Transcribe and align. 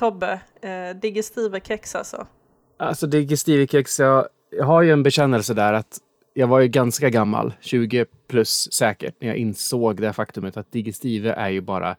Tobbe, 0.00 0.40
eh, 0.62 0.96
digestive-kex 1.00 1.96
alltså. 1.96 2.26
Alltså 2.76 3.06
digestive-kex, 3.06 4.00
jag, 4.00 4.28
jag 4.50 4.64
har 4.64 4.82
ju 4.82 4.92
en 4.92 5.02
bekännelse 5.02 5.54
där 5.54 5.72
att 5.72 5.98
jag 6.34 6.46
var 6.46 6.60
ju 6.60 6.68
ganska 6.68 7.10
gammal, 7.10 7.52
20 7.60 8.06
plus 8.28 8.72
säkert, 8.72 9.14
när 9.20 9.28
jag 9.28 9.36
insåg 9.36 10.00
det 10.00 10.12
faktumet 10.12 10.56
att 10.56 10.72
digestive 10.72 11.32
är 11.32 11.48
ju 11.48 11.60
bara 11.60 11.96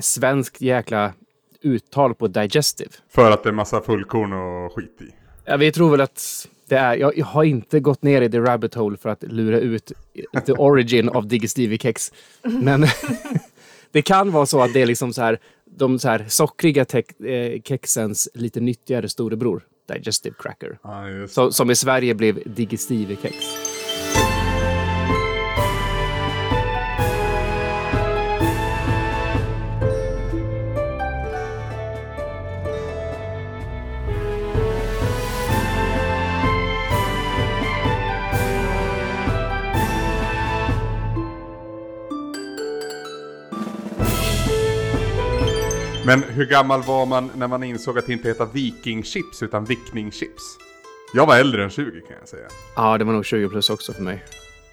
svenskt 0.00 0.60
jäkla 0.60 1.12
uttal 1.60 2.14
på 2.14 2.28
digestive. 2.28 2.90
För 3.08 3.30
att 3.30 3.42
det 3.42 3.48
är 3.48 3.52
massa 3.52 3.80
fullkorn 3.80 4.32
och 4.32 4.72
skit 4.72 4.98
i. 5.00 5.14
Ja, 5.44 5.56
vi 5.56 5.72
tror 5.72 5.90
väl 5.90 6.00
att 6.00 6.48
det 6.68 6.76
är, 6.76 6.96
jag, 6.96 7.18
jag 7.18 7.26
har 7.26 7.44
inte 7.44 7.80
gått 7.80 8.02
ner 8.02 8.22
i 8.22 8.30
the 8.30 8.38
rabbit 8.38 8.74
hole 8.74 8.96
för 8.96 9.08
att 9.08 9.22
lura 9.22 9.58
ut 9.58 9.92
the 10.46 10.52
origin 10.52 11.08
of 11.08 11.24
digestive-kex. 11.24 12.12
Men 12.42 12.86
det 13.90 14.02
kan 14.02 14.30
vara 14.30 14.46
så 14.46 14.62
att 14.62 14.72
det 14.72 14.82
är 14.82 14.86
liksom 14.86 15.12
så 15.12 15.22
här, 15.22 15.38
de 15.76 15.98
så 15.98 16.08
här 16.08 16.24
sockriga 16.28 16.86
eh, 17.24 17.62
kexens 17.62 18.28
lite 18.34 18.60
nyttigare 18.60 19.08
storebror, 19.08 19.66
digestive 19.88 20.34
cracker. 20.38 20.78
Just. 21.20 21.34
Så, 21.34 21.52
som 21.52 21.70
i 21.70 21.76
Sverige 21.76 22.14
blev 22.14 22.42
digestive-kex. 22.46 23.69
Men 46.10 46.22
hur 46.22 46.46
gammal 46.46 46.82
var 46.82 47.06
man 47.06 47.30
när 47.36 47.48
man 47.48 47.62
insåg 47.62 47.98
att 47.98 48.06
det 48.06 48.12
inte 48.12 48.28
heter 48.28 48.46
vikingchips 48.52 49.42
utan 49.42 49.64
vickningschips? 49.64 50.42
Jag 51.14 51.26
var 51.26 51.36
äldre 51.36 51.64
än 51.64 51.70
20 51.70 52.00
kan 52.00 52.16
jag 52.20 52.28
säga. 52.28 52.46
Ja, 52.76 52.98
det 52.98 53.04
var 53.04 53.12
nog 53.12 53.24
20 53.24 53.48
plus 53.48 53.70
också 53.70 53.92
för 53.92 54.02
mig. 54.02 54.24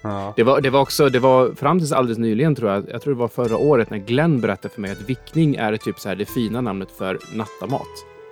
Ja. 0.02 0.32
Det 0.36 0.42
var, 0.42 0.60
det 0.60 0.70
var 0.70 0.80
också, 0.80 1.08
det 1.08 1.18
var 1.18 1.52
fram 1.54 1.78
tills 1.78 1.92
alldeles 1.92 2.18
nyligen 2.18 2.54
tror 2.54 2.70
jag, 2.70 2.90
jag 2.90 3.02
tror 3.02 3.14
det 3.14 3.20
var 3.20 3.28
förra 3.28 3.56
året 3.56 3.90
när 3.90 3.98
Glenn 3.98 4.40
berättade 4.40 4.74
för 4.74 4.80
mig 4.80 4.90
att 4.90 5.00
vickning 5.00 5.54
är 5.56 5.76
typ 5.76 6.00
så 6.00 6.08
här 6.08 6.16
det 6.16 6.26
fina 6.26 6.60
namnet 6.60 6.90
för 6.90 7.18
nattamat. 7.32 7.88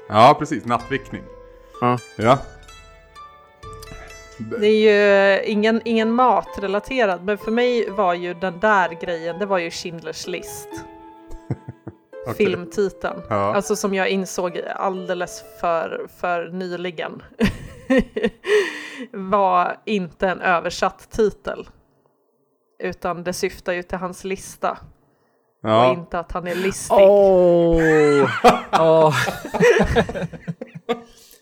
ja, 0.09 0.37
precis. 0.39 0.65
Nattvickning. 0.65 1.23
Ja. 1.81 1.99
Ja. 2.17 2.39
Det 4.61 4.67
är 4.67 5.37
ju 5.37 5.45
ingen, 5.45 5.81
ingen 5.85 6.13
matrelaterad, 6.13 7.25
men 7.25 7.39
för 7.39 7.51
mig 7.51 7.91
var 7.91 8.15
ju 8.15 8.35
den 8.35 8.61
där 8.61 8.99
grejen, 9.01 9.39
det 9.39 9.47
var 9.47 9.59
ju 9.59 9.69
Schindler's 9.69 10.29
list. 10.29 10.69
Okej. 12.27 12.47
Filmtiteln. 12.47 13.23
Ja. 13.29 13.55
Alltså 13.55 13.77
som 13.77 13.95
jag 13.95 14.09
insåg 14.09 14.61
alldeles 14.77 15.45
för, 15.61 16.07
för 16.21 16.49
nyligen. 16.49 17.23
var 19.13 19.77
inte 19.85 20.29
en 20.29 20.41
översatt 20.41 21.11
titel. 21.11 21.69
Utan 22.83 23.25
det 23.25 23.33
syftar 23.33 23.73
ju 23.73 23.83
till 23.83 23.99
hans 23.99 24.25
lista. 24.25 24.71
Och 25.63 25.71
Ja. 25.71 25.93
inte 25.93 26.19
att 26.19 26.33
han 26.33 26.47
är 26.49 26.55
listig. 26.55 26.97
Åh! 27.01 28.31
Åh. 28.73 29.15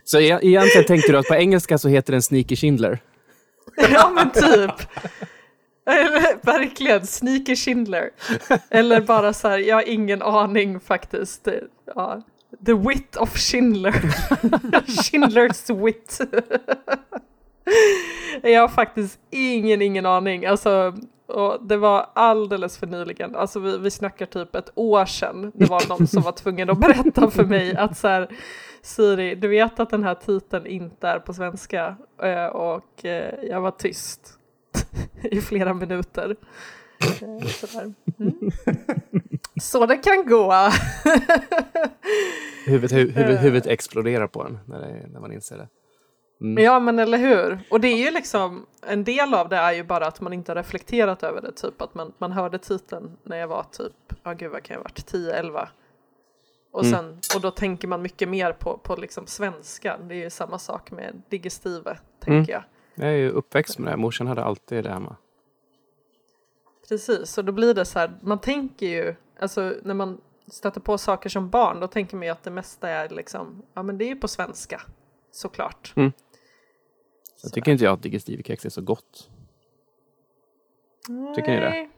Så 0.04 0.18
e- 0.20 0.38
egentligen 0.42 0.86
tänkte 0.86 1.12
du 1.12 1.18
att 1.18 1.26
på 1.28 1.34
engelska 1.34 1.78
så 1.78 1.88
heter 1.88 2.12
den 2.12 2.22
Sneaky 2.22 2.56
Schindler? 2.56 2.98
Ja 3.90 4.10
men 4.10 4.30
typ. 4.30 4.88
Verkligen, 6.42 7.06
Sneaky 7.06 7.56
Schindler. 7.56 8.10
Eller 8.70 9.00
bara 9.00 9.32
så 9.32 9.48
här, 9.48 9.58
jag 9.58 9.76
har 9.76 9.88
ingen 9.88 10.22
aning 10.22 10.80
faktiskt. 10.80 11.48
Ja. 11.94 12.22
The 12.66 12.74
wit 12.74 13.16
of 13.16 13.36
Schindler. 13.36 13.92
Schindlers 15.02 15.70
wit. 15.70 16.20
jag 18.42 18.60
har 18.60 18.68
faktiskt 18.68 19.18
ingen, 19.30 19.82
ingen 19.82 20.06
aning. 20.06 20.46
Alltså, 20.46 20.94
och 21.26 21.66
det 21.66 21.76
var 21.76 22.10
alldeles 22.14 22.78
för 22.78 22.86
nyligen. 22.86 23.36
Alltså 23.36 23.60
vi, 23.60 23.78
vi 23.78 23.90
snackar 23.90 24.26
typ 24.26 24.54
ett 24.54 24.72
år 24.74 25.04
sedan. 25.04 25.52
Det 25.54 25.70
var 25.70 25.88
någon 25.88 26.06
som 26.06 26.22
var 26.22 26.32
tvungen 26.32 26.70
att 26.70 26.78
berätta 26.78 27.30
för 27.30 27.44
mig 27.44 27.76
att 27.76 27.98
så 27.98 28.08
här, 28.08 28.28
Siri, 28.82 29.34
du 29.34 29.48
vet 29.48 29.80
att 29.80 29.90
den 29.90 30.04
här 30.04 30.14
titeln 30.14 30.66
inte 30.66 31.08
är 31.08 31.18
på 31.18 31.34
svenska. 31.34 31.96
Eh, 32.22 32.46
och 32.46 33.04
eh, 33.04 33.34
jag 33.42 33.60
var 33.60 33.70
tyst 33.70 34.38
i 35.22 35.40
flera 35.40 35.74
minuter. 35.74 36.36
Eh. 37.22 37.28
Mm. 38.18 38.50
Så 39.60 39.86
det 39.86 39.96
kan 39.96 40.26
gå. 40.26 40.52
Huvudet, 42.66 42.92
hu, 42.92 43.10
huvud, 43.10 43.38
huvudet 43.38 43.66
exploderar 43.66 44.26
på 44.26 44.42
en 44.42 44.58
när, 44.66 44.80
det, 44.80 45.06
när 45.12 45.20
man 45.20 45.32
inser 45.32 45.56
det. 45.56 45.68
Ja 46.62 46.80
men 46.80 46.98
eller 46.98 47.18
hur. 47.18 47.58
Och 47.70 47.80
det 47.80 47.88
är 47.88 48.04
ju 48.04 48.10
liksom, 48.10 48.66
en 48.86 49.04
del 49.04 49.34
av 49.34 49.48
det 49.48 49.56
är 49.56 49.72
ju 49.72 49.84
bara 49.84 50.06
att 50.06 50.20
man 50.20 50.32
inte 50.32 50.52
har 50.52 50.56
reflekterat 50.56 51.22
över 51.22 51.40
det. 51.40 51.52
Typ 51.52 51.82
att 51.82 51.94
man, 51.94 52.12
man 52.18 52.32
hörde 52.32 52.58
titeln 52.58 53.16
när 53.22 53.36
jag 53.36 53.48
var 53.48 53.62
typ, 53.62 53.92
ja 54.22 54.32
gud 54.32 54.50
vad 54.50 54.62
kan 54.62 54.74
jag 54.74 54.78
ha 54.78 54.84
varit, 54.84 55.12
10-11. 55.12 55.68
Och, 56.72 56.86
sen, 56.86 57.18
och 57.34 57.40
då 57.40 57.50
tänker 57.50 57.88
man 57.88 58.02
mycket 58.02 58.28
mer 58.28 58.52
på, 58.52 58.78
på 58.78 58.96
liksom 58.96 59.26
svenska. 59.26 59.98
Det 59.98 60.14
är 60.14 60.18
ju 60.18 60.30
samma 60.30 60.58
sak 60.58 60.90
med 60.90 61.22
digestive, 61.28 61.98
tänker 62.20 62.52
jag. 62.52 62.62
Jag 62.94 63.08
är 63.08 63.16
ju 63.16 63.30
uppväxt 63.30 63.78
med 63.78 63.92
det. 63.92 63.96
Morsan 63.96 64.26
hade 64.26 64.44
alltid 64.44 64.84
det 64.84 64.90
hemma. 64.90 65.16
Precis, 66.88 67.38
och 67.38 67.44
då 67.44 67.52
blir 67.52 67.74
det 67.74 67.84
så 67.84 67.98
här, 67.98 68.18
man 68.22 68.38
tänker 68.38 68.86
ju, 68.86 69.14
alltså 69.38 69.74
när 69.82 69.94
man 69.94 70.20
stöter 70.46 70.80
på 70.80 70.98
saker 70.98 71.28
som 71.28 71.50
barn, 71.50 71.80
då 71.80 71.86
tänker 71.86 72.16
man 72.16 72.26
ju 72.26 72.32
att 72.32 72.42
det 72.42 72.50
mesta 72.50 72.88
är 72.88 73.08
liksom, 73.08 73.62
ja 73.74 73.82
men 73.82 73.98
det 73.98 74.04
är 74.04 74.08
ju 74.08 74.16
på 74.16 74.28
svenska, 74.28 74.82
såklart. 75.30 75.92
Mm. 75.96 76.12
Så 77.36 77.50
tycker 77.50 77.72
inte 77.72 77.84
jag 77.84 77.94
att 77.94 78.02
digestive-kex 78.02 78.66
är 78.66 78.70
så 78.70 78.82
gott. 78.82 79.30
Tycker 81.34 81.50
ni 81.50 81.60
det? 81.60 81.88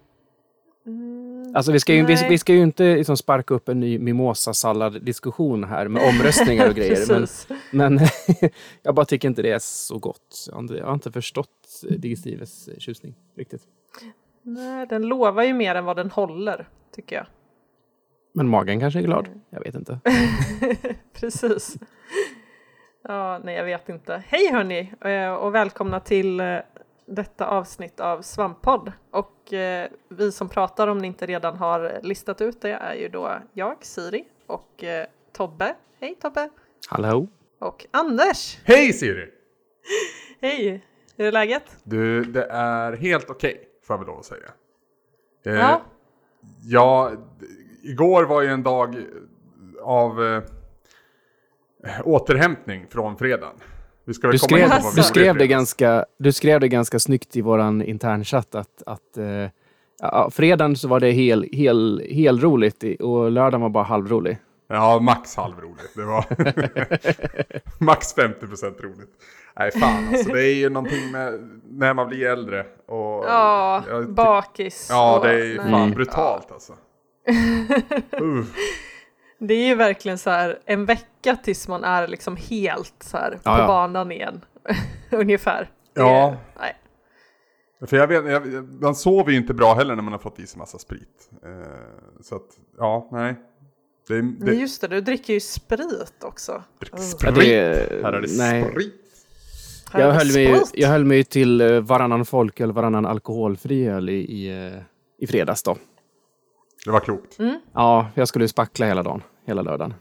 Mm, 0.87 1.57
Alltså 1.57 1.73
vi 1.73 1.81
ska 1.81 1.95
ju, 1.95 2.05
vi, 2.07 2.27
vi 2.29 2.39
ska 2.39 2.53
ju 2.55 2.63
inte 2.63 2.97
liksom 2.97 3.17
sparka 3.17 3.55
upp 3.55 3.69
en 3.69 3.81
ny 3.81 3.99
mimosa-sallad-diskussion 3.99 5.65
här 5.65 5.89
med 5.89 6.03
omröstningar 6.09 6.69
och 6.69 6.75
grejer. 6.77 7.07
men 7.09 7.27
men 7.71 8.07
jag 8.83 8.95
bara 8.95 9.07
tycker 9.07 9.29
inte 9.29 9.43
det 9.43 9.51
är 9.51 9.59
så 9.59 9.99
gott. 9.99 10.47
Jag 10.71 10.85
har 10.87 10.95
inte, 10.95 11.13
förstått 11.13 11.83
digestives 11.99 12.69
tjusning 12.79 13.15
riktigt. 13.37 13.63
Nej, 14.43 14.87
den 14.87 15.03
lovar 15.03 15.43
ju 15.43 15.55
mer 15.55 15.75
än 15.75 15.85
vad 15.85 15.97
den 15.97 16.11
håller, 16.11 16.69
tycker 16.95 17.17
jag. 17.17 17.27
Men 18.35 18.49
magen 18.49 18.81
kanske 18.81 19.01
är 19.01 19.03
glad? 19.03 19.29
Jag 19.51 19.61
vet 19.61 19.75
inte. 19.75 20.01
Precis. 21.21 21.77
Ja, 23.09 23.41
nej, 23.45 23.55
jag 23.57 23.65
vet 23.65 23.89
inte. 23.89 24.23
Hej 24.27 24.53
hörni 24.53 24.93
eh, 25.01 25.35
och 25.35 25.55
välkomna 25.55 26.01
till 26.01 26.41
eh, 26.41 26.57
detta 27.07 27.47
avsnitt 27.47 28.01
av 28.01 28.23
Svamppodd. 28.23 28.93
Och 29.11 29.53
eh, 29.53 29.91
vi 30.09 30.33
som 30.33 30.49
pratar, 30.49 30.89
om 30.89 30.99
ni 30.99 31.07
inte 31.07 31.27
redan 31.27 31.57
har 31.57 32.01
listat 32.03 32.41
ut 32.41 32.61
det, 32.61 32.71
är 32.73 32.95
ju 32.95 33.09
då 33.09 33.39
jag, 33.53 33.85
Siri, 33.85 34.25
och 34.47 34.85
eh, 34.85 35.07
Tobbe. 35.33 35.75
Hej 36.01 36.15
Tobbe! 36.21 36.51
Hallå? 36.89 37.29
Och 37.59 37.87
Anders! 37.91 38.59
Hej 38.65 38.93
Siri! 38.93 39.31
Hej! 40.41 40.85
Hur 41.17 41.27
är 41.27 41.33
läget? 41.33 41.77
Du, 41.83 42.25
det 42.25 42.45
är 42.51 42.93
helt 42.93 43.31
okej, 43.31 43.69
får 43.83 43.95
jag 43.95 43.99
väl 43.99 44.07
lov 44.07 44.19
att 44.19 44.25
säga. 44.25 44.49
Eh, 45.47 45.55
Ja. 45.55 45.81
ja, 46.63 47.13
igår 47.83 48.25
var 48.25 48.43
ju 48.43 48.49
en 48.49 48.63
dag 48.63 48.97
av 49.83 50.25
eh, 50.25 50.43
återhämtning 52.05 52.87
från 52.91 53.17
fredagen. 53.17 53.55
Vi 54.07 54.15
ska 54.15 54.27
väl 54.27 54.33
Du 54.33 54.39
skrev, 54.39 54.69
vi 54.69 54.97
du, 54.97 55.03
skrev 55.03 55.37
det 55.37 55.47
ganska, 55.47 56.05
du 56.19 56.33
skrev 56.33 56.61
det 56.61 56.69
ganska 56.69 56.99
snyggt 56.99 57.37
i 57.37 57.41
våran 57.41 57.83
internchatt 57.83 58.55
att, 58.55 58.83
att 58.87 59.17
eh, 59.17 59.51
ja, 60.01 60.31
fredagen 60.31 60.77
så 60.77 60.89
var 60.89 61.01
det 61.01 61.11
hel, 61.11 61.49
hel, 61.53 62.03
hel 62.11 62.41
roligt 62.41 62.85
och 63.01 63.31
lördagen 63.31 63.61
var 63.61 63.69
bara 63.69 63.85
halvrolig. 63.85 64.39
Ja, 64.69 64.99
max 65.01 65.37
halvroligt. 65.37 65.97
Det 65.97 66.05
var 66.05 66.25
max 67.85 68.17
50% 68.17 68.83
roligt. 68.83 69.11
Nej, 69.59 69.71
fan 69.71 70.09
alltså. 70.09 70.33
Det 70.33 70.45
är 70.45 70.55
ju 70.55 70.69
någonting 70.69 71.11
med 71.11 71.49
när 71.71 71.95
man 71.95 72.09
blir 72.09 72.27
äldre. 72.27 72.67
Och, 72.87 73.25
Ja, 73.25 73.83
bakis. 74.09 74.89
Ja, 74.91 75.21
det 75.23 75.31
är 75.31 75.45
ju 75.45 75.57
nej. 75.57 75.71
fan 75.71 75.91
brutalt 75.91 76.53
alltså. 76.53 76.73
Uff. 78.21 78.47
Det 79.39 79.55
är 79.55 79.67
ju 79.67 79.75
verkligen 79.75 80.19
så 80.19 80.31
här 80.31 80.59
en 80.65 80.85
vecka 80.85 81.37
tills 81.37 81.69
man 81.69 81.85
är 81.85 82.09
liksom 82.09 82.37
helt 82.37 82.95
så 83.01 83.17
här 83.17 83.39
Ja, 83.43 83.55
på 83.57 83.63
ja. 83.63 83.67
banan 83.67 84.13
igen. 84.13 84.41
Ungefär. 85.11 85.71
Ja. 85.95 86.29
är- 86.29 86.37
nej. 86.61 86.77
För 87.87 87.97
jag 87.97 88.07
vet, 88.07 88.25
jag, 88.53 88.69
man 88.83 88.95
sover 88.95 89.31
ju 89.31 89.37
inte 89.37 89.55
bra 89.55 89.75
heller 89.75 89.97
när 89.97 90.03
man 90.03 90.13
har 90.13 90.21
fått 90.21 90.39
i 90.41 90.47
sig 90.47 90.59
massa 90.59 90.79
sprit. 90.79 91.31
Eh, 91.45 91.51
så 92.23 92.35
att, 92.37 92.43
ja, 92.79 93.09
nej. 93.13 93.35
Det, 94.09 94.15
det, 94.15 94.23
Men 94.23 94.59
just 94.59 94.81
det, 94.81 94.89
du 94.89 95.01
dricker 95.01 95.33
ju 95.35 95.41
sprit 95.41 96.25
också. 96.25 96.63
drick 96.81 96.93
Mm. 96.93 97.05
sprit. 97.05 97.37
Ja, 97.37 97.43
det- 97.43 98.03
Här 98.03 98.13
är 98.13 98.21
det 98.21 98.29
nej. 98.39 98.65
sprit. 98.71 98.95
Här 99.93 100.01
Jag 100.01 100.13
höll, 100.13 100.27
mig, 100.33 100.57
sprit. 100.57 100.71
jag 100.75 100.89
höll 100.89 101.05
mig 101.05 101.25
till 101.25 101.61
eh, 101.61 101.81
varannan 101.81 102.25
folköl, 102.25 102.73
varannan 102.73 103.07
alkoholfri 103.07 103.87
öl 103.89 104.09
i, 104.09 104.13
i, 104.13 104.67
eh, 104.67 104.83
i 105.19 105.27
fredags 105.27 105.63
då. 105.63 105.77
Det 106.87 106.93
var 106.93 107.01
klokt. 107.01 107.39
Mm. 107.39 107.61
Ja, 107.73 108.09
jag 108.15 108.29
skulle 108.29 108.45
ju 108.45 108.49
spackla 108.49 108.87
hela 108.87 109.03
dagen, 109.03 109.23
hela 109.45 109.63
lördagen. 109.63 109.95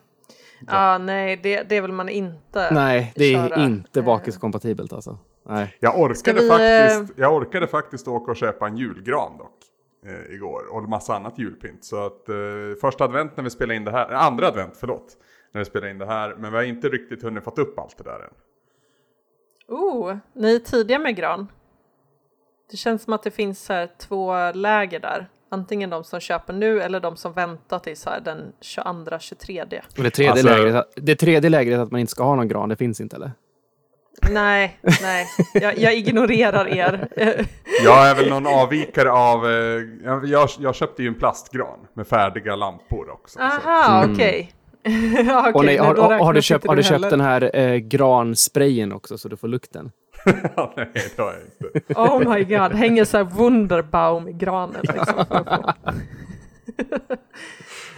Ja, 0.68 0.98
nej, 0.98 1.40
det, 1.44 1.64
det 1.70 1.82
vill 1.82 1.92
man 1.92 2.10
inte 2.10 2.70
Nej, 2.72 3.14
det 3.16 3.26
är 3.26 3.50
köra. 3.50 3.64
inte 3.64 4.00
Eh, 4.00 4.06
bakiskompatibelt 4.06 4.94
alltså. 4.94 5.18
Nej. 5.46 5.78
Jag 5.80 6.00
orkade, 6.00 6.42
vi, 6.42 6.50
faktiskt, 6.50 7.20
jag 7.20 7.34
orkade 7.34 7.68
faktiskt 7.68 8.08
åka 8.08 8.32
och 8.32 8.38
köpa 8.38 8.68
en 8.68 8.78
julgran 8.78 9.38
dock. 9.38 9.58
Eh, 10.06 10.36
igår. 10.36 10.62
Och 10.72 10.84
en 10.84 10.90
massa 10.90 11.16
annat 11.16 11.40
julpynt. 11.40 11.84
Så 11.86 12.06
att 12.06 12.30
eh, 12.30 12.36
första 12.82 13.04
advent 13.04 13.38
när 13.38 13.44
vi 13.44 13.50
spelar 13.50 13.76
in 13.76 13.84
det 13.86 13.92
här, 13.92 14.12
eh, 14.12 14.24
andra 14.24 14.48
advent 14.48 14.78
förlåt. 14.78 15.18
När 15.52 15.60
vi 15.60 15.66
spelar 15.66 15.88
in 15.88 15.98
det 15.98 16.06
här. 16.06 16.36
Men 16.36 16.52
vi 16.52 16.58
har 16.58 16.64
inte 16.64 16.90
riktigt 16.90 17.24
hunnit 17.24 17.44
fått 17.44 17.60
upp 17.60 17.80
allt 17.80 17.98
det 17.98 18.04
där 18.04 18.20
än. 18.20 18.34
Oh, 19.68 20.18
ni 20.34 20.56
är 20.56 20.60
tidiga 20.60 21.00
med 21.00 21.16
gran. 21.16 21.48
Det 22.72 22.78
känns 22.78 23.04
som 23.04 23.14
att 23.14 23.24
det 23.24 23.32
finns 23.32 23.70
här 23.70 23.90
två 23.98 24.52
läger 24.52 25.00
där. 25.00 25.30
Antingen 25.56 25.90
de 25.90 26.04
som 26.04 26.20
köper 26.20 26.54
nu 26.54 26.82
eller 26.82 27.00
de 27.00 27.18
som 27.18 27.34
väntar 27.34 27.80
till 27.80 27.98
så 27.98 28.10
här 28.10 28.20
den 28.20 28.38
22-23. 28.62 29.82
Och 29.98 30.04
det 30.04 30.10
tredje, 30.10 30.32
Alltså- 30.32 30.48
lägret, 30.48 30.86
det 30.96 31.16
tredje 31.16 31.50
lägret 31.50 31.80
att 31.80 31.92
man 31.92 32.00
inte 32.02 32.12
ska 32.12 32.24
ha 32.24 32.36
någon 32.36 32.48
gran, 32.48 32.70
det 32.70 32.76
finns 32.76 33.02
inte 33.02 33.16
eller? 33.16 33.32
Nej, 34.32 34.80
nej, 35.02 35.28
jag, 35.54 35.78
jag 35.78 35.96
ignorerar 35.96 36.68
er. 36.68 37.08
Jag 37.84 38.08
är 38.10 38.16
väl 38.16 38.30
någon 38.30 38.48
avvikare 38.48 39.12
av, 39.12 39.46
eh, 39.46 39.52
jag, 40.26 40.50
jag, 40.60 40.76
köpte 40.76 41.02
ju 41.04 41.08
en 41.08 41.16
plastgran 41.16 41.80
med 41.94 42.08
färdiga 42.08 42.56
lampor 42.56 43.10
också. 43.10 43.40
så- 43.40 43.46
Aha, 43.46 44.06
okej. 44.14 44.52
Ja, 45.28 45.50
Och 45.50 45.56
okej, 45.56 45.66
nej, 45.66 45.78
men 45.78 45.86
har, 45.86 45.96
har, 45.96 46.20
har, 46.26 46.34
du 46.34 46.42
köpt, 46.42 46.68
har 46.68 46.76
du 46.76 46.84
köpt 46.84 47.10
den 47.10 47.22
här 47.22 47.56
eh, 47.56 47.76
gransprayen 47.76 48.92
också 48.92 49.18
så 49.18 49.28
du 49.28 49.38
får 49.38 49.48
lukten? 49.48 49.92
nej, 50.78 50.90
det 51.16 51.22
har 51.22 51.34
jag 51.34 51.42
inte. 51.76 51.94
Oh 51.94 52.34
my 52.36 52.44
god, 52.44 52.72
hänger 52.74 53.06
så 53.06 53.18
här 53.18 53.24
Wunderbaum 53.24 54.28
i 54.28 54.34
granen. 54.34 54.82
Liksom. 54.84 55.26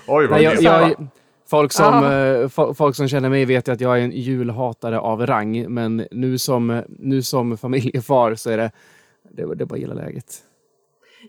Oj, 0.07 0.27
vad 0.27 0.29
Nej, 0.29 0.43
jag, 0.43 0.61
jag, 0.61 1.07
folk, 1.49 1.71
som, 1.71 1.93
Ah. 1.93 2.47
fo- 2.47 2.73
folk 2.73 2.95
som 2.95 3.07
känner 3.07 3.29
mig 3.29 3.45
vet 3.45 3.67
ju 3.67 3.71
att 3.71 3.81
jag 3.81 3.99
är 3.99 4.03
en 4.03 4.11
julhatare 4.11 4.99
av 4.99 5.25
rang, 5.27 5.73
men 5.73 6.07
nu 6.11 6.37
som, 6.37 6.81
nu 6.89 7.21
som 7.21 7.57
familjefar 7.57 8.35
så 8.35 8.49
är 8.49 8.57
det, 8.57 8.71
det, 9.31 9.55
det 9.55 9.63
är 9.63 9.65
bara 9.65 9.79
gilla 9.79 9.93
läget. 9.93 10.37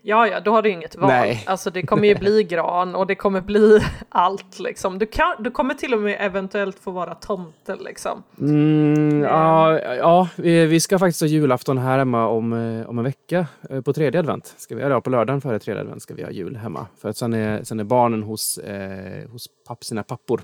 Ja, 0.03 0.27
ja, 0.27 0.39
då 0.39 0.51
har 0.51 0.61
du 0.61 0.69
inget 0.69 0.95
val. 0.95 1.09
Nej. 1.09 1.43
Alltså 1.47 1.69
det 1.69 1.81
kommer 1.81 2.07
ju 2.07 2.15
bli 2.15 2.43
gran 2.49 2.95
och 2.95 3.07
det 3.07 3.15
kommer 3.15 3.41
bli 3.41 3.79
allt 4.09 4.59
liksom. 4.59 4.99
Du, 4.99 5.05
kan, 5.05 5.35
du 5.39 5.51
kommer 5.51 5.73
till 5.73 5.93
och 5.93 6.01
med 6.01 6.17
eventuellt 6.19 6.79
få 6.79 6.91
vara 6.91 7.15
tomte 7.15 7.75
liksom. 7.75 8.23
Mm, 8.39 9.23
ja, 9.23 9.79
ja 9.79 10.27
vi, 10.35 10.79
ska 10.79 10.99
faktiskt 10.99 11.21
ha 11.21 11.27
julafton 11.27 11.77
här 11.77 11.97
hemma 11.97 12.27
om, 12.27 12.53
eh, 12.53 12.89
om 12.89 12.97
en 12.97 13.03
vecka. 13.03 13.47
Eh, 13.69 13.81
På 13.81 13.93
tredje 13.93 14.19
advent. 14.19 14.55
Ska 14.57 14.75
vi, 14.75 14.81
ja, 14.81 15.01
på 15.01 15.09
lördagen 15.09 15.41
före 15.41 15.59
tredje 15.59 15.81
advent 15.81 16.01
ska 16.01 16.13
vi 16.13 16.23
ha 16.23 16.31
jul 16.31 16.55
hemma. 16.55 16.87
För 17.01 17.09
att 17.09 17.17
sen 17.17 17.33
är, 17.33 17.63
sen 17.63 17.79
är 17.79 17.83
barnen 17.83 18.23
hos, 18.23 18.57
eh, 18.57 19.29
hos 19.29 19.47
papp, 19.67 19.83
sina 19.83 20.03
pappor. 20.03 20.41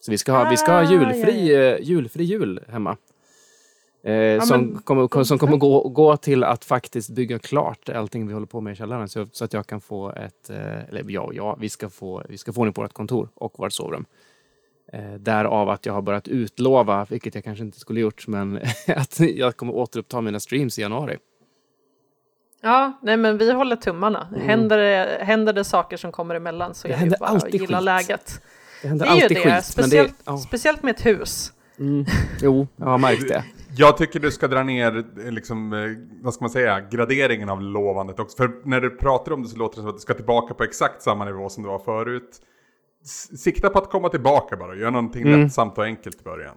Så 0.00 0.10
vi 0.10 0.18
ska 0.18 0.32
ha, 0.32 0.50
vi 0.50 0.56
ska 0.56 0.72
ha 0.72 0.78
Ah, 0.78 0.90
julfri, 0.90 1.52
ja, 1.52 1.60
eh, 1.60 1.82
julfri 1.82 2.24
jul 2.24 2.60
hemma. 2.68 2.96
Eh, 4.06 4.40
som, 4.40 4.60
men- 4.60 4.82
kommer, 4.82 5.24
som 5.24 5.38
kommer 5.38 5.56
gå, 5.56 5.88
gå 5.88 6.16
till 6.16 6.44
att 6.44 6.64
faktiskt 6.64 7.10
bygga 7.10 7.38
klart 7.38 7.88
allting 7.88 8.26
vi 8.26 8.32
håller 8.32 8.46
på 8.46 8.60
med 8.60 8.72
i 8.72 8.76
källaren. 8.76 9.08
Så, 9.08 9.26
så 9.32 9.44
att 9.44 9.52
jag 9.52 9.66
kan 9.66 9.80
få 9.80 10.10
ett, 10.12 10.50
eh, 10.50 10.88
eller 10.88 11.04
ja, 11.08 11.30
ja 11.32 11.56
vi, 11.60 11.68
ska 11.68 11.88
få, 11.90 12.22
vi 12.28 12.38
ska 12.38 12.52
få 12.52 12.60
ordning 12.60 12.72
på 12.74 12.82
vårt 12.82 12.92
kontor 12.92 13.28
och 13.34 13.54
vårt 13.58 13.72
sovrum. 13.72 14.04
Eh, 14.92 15.14
därav 15.14 15.68
att 15.68 15.86
jag 15.86 15.92
har 15.92 16.02
börjat 16.02 16.28
utlova, 16.28 17.06
vilket 17.10 17.34
jag 17.34 17.44
kanske 17.44 17.64
inte 17.64 17.78
skulle 17.80 18.00
gjort, 18.00 18.26
men 18.26 18.56
att 18.96 19.20
jag 19.20 19.56
kommer 19.56 19.74
återuppta 19.74 20.20
mina 20.20 20.40
streams 20.40 20.78
i 20.78 20.82
januari. 20.82 21.16
Ja, 22.62 22.92
nej 23.02 23.16
men 23.16 23.38
vi 23.38 23.52
håller 23.52 23.76
tummarna. 23.76 24.28
Händer, 24.36 24.78
det, 24.78 25.18
händer 25.24 25.52
det 25.52 25.64
saker 25.64 25.96
som 25.96 26.12
kommer 26.12 26.34
emellan 26.34 26.74
så 26.74 26.88
Det 26.88 26.94
är 26.94 26.98
det 26.98 27.04
ju 27.04 27.10
bara 27.20 27.30
att 27.30 27.54
gilla 27.54 27.78
skit. 27.78 27.84
läget. 27.84 28.40
Det 28.82 28.88
händer 28.88 29.06
Det 29.06 29.12
är 29.12 29.16
ju 29.16 29.22
alltid 29.22 29.36
det, 29.36 29.40
skit. 29.42 29.46
Men 29.46 29.56
det, 29.56 29.62
speciellt, 29.62 30.14
ja, 30.24 30.38
speciellt 30.38 30.82
med 30.82 30.94
ett 30.94 31.06
hus. 31.06 31.52
mm, 31.78 32.04
jo, 32.42 32.66
jag 32.76 32.86
har 32.86 32.98
märkt 32.98 33.28
det. 33.28 33.44
Jag 33.78 33.96
tycker 33.96 34.20
du 34.20 34.30
ska 34.30 34.48
dra 34.48 34.62
ner, 34.62 35.04
eh, 35.24 35.30
liksom, 35.32 35.72
eh, 35.72 35.78
vad 36.22 36.34
ska 36.34 36.42
man 36.44 36.50
säga, 36.50 36.80
graderingen 36.80 37.48
av 37.48 37.62
lovandet 37.62 38.18
också. 38.20 38.36
För 38.36 38.50
när 38.64 38.80
du 38.80 38.90
pratar 38.90 39.32
om 39.32 39.42
det 39.42 39.48
så 39.48 39.56
låter 39.56 39.76
det 39.76 39.80
som 39.80 39.88
att 39.88 39.94
du 39.96 40.00
ska 40.00 40.14
tillbaka 40.14 40.54
på 40.54 40.64
exakt 40.64 41.02
samma 41.02 41.24
nivå 41.24 41.48
som 41.48 41.62
du 41.62 41.68
var 41.68 41.78
förut. 41.78 42.40
Sikta 43.38 43.70
på 43.70 43.78
att 43.78 43.90
komma 43.90 44.08
tillbaka 44.08 44.56
bara, 44.56 44.74
gör 44.76 44.90
någonting 44.90 45.22
Mm. 45.22 45.40
lättsamt 45.40 45.78
och 45.78 45.84
enkelt 45.84 46.20
i 46.20 46.24
början. 46.24 46.56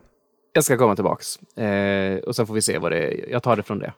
Jag 0.54 0.64
ska 0.64 0.78
komma 0.78 0.96
tillbaks. 0.96 1.58
Eh, 1.58 2.20
och 2.20 2.36
sen 2.36 2.48
får 2.48 2.54
vi 2.54 2.62
se 2.62 2.78
vad 2.78 2.92
det 2.92 2.98
är. 2.98 3.30
Jag 3.30 3.44
tar 3.44 3.56
det 3.56 3.64
från 3.64 3.80
det. 3.80 3.94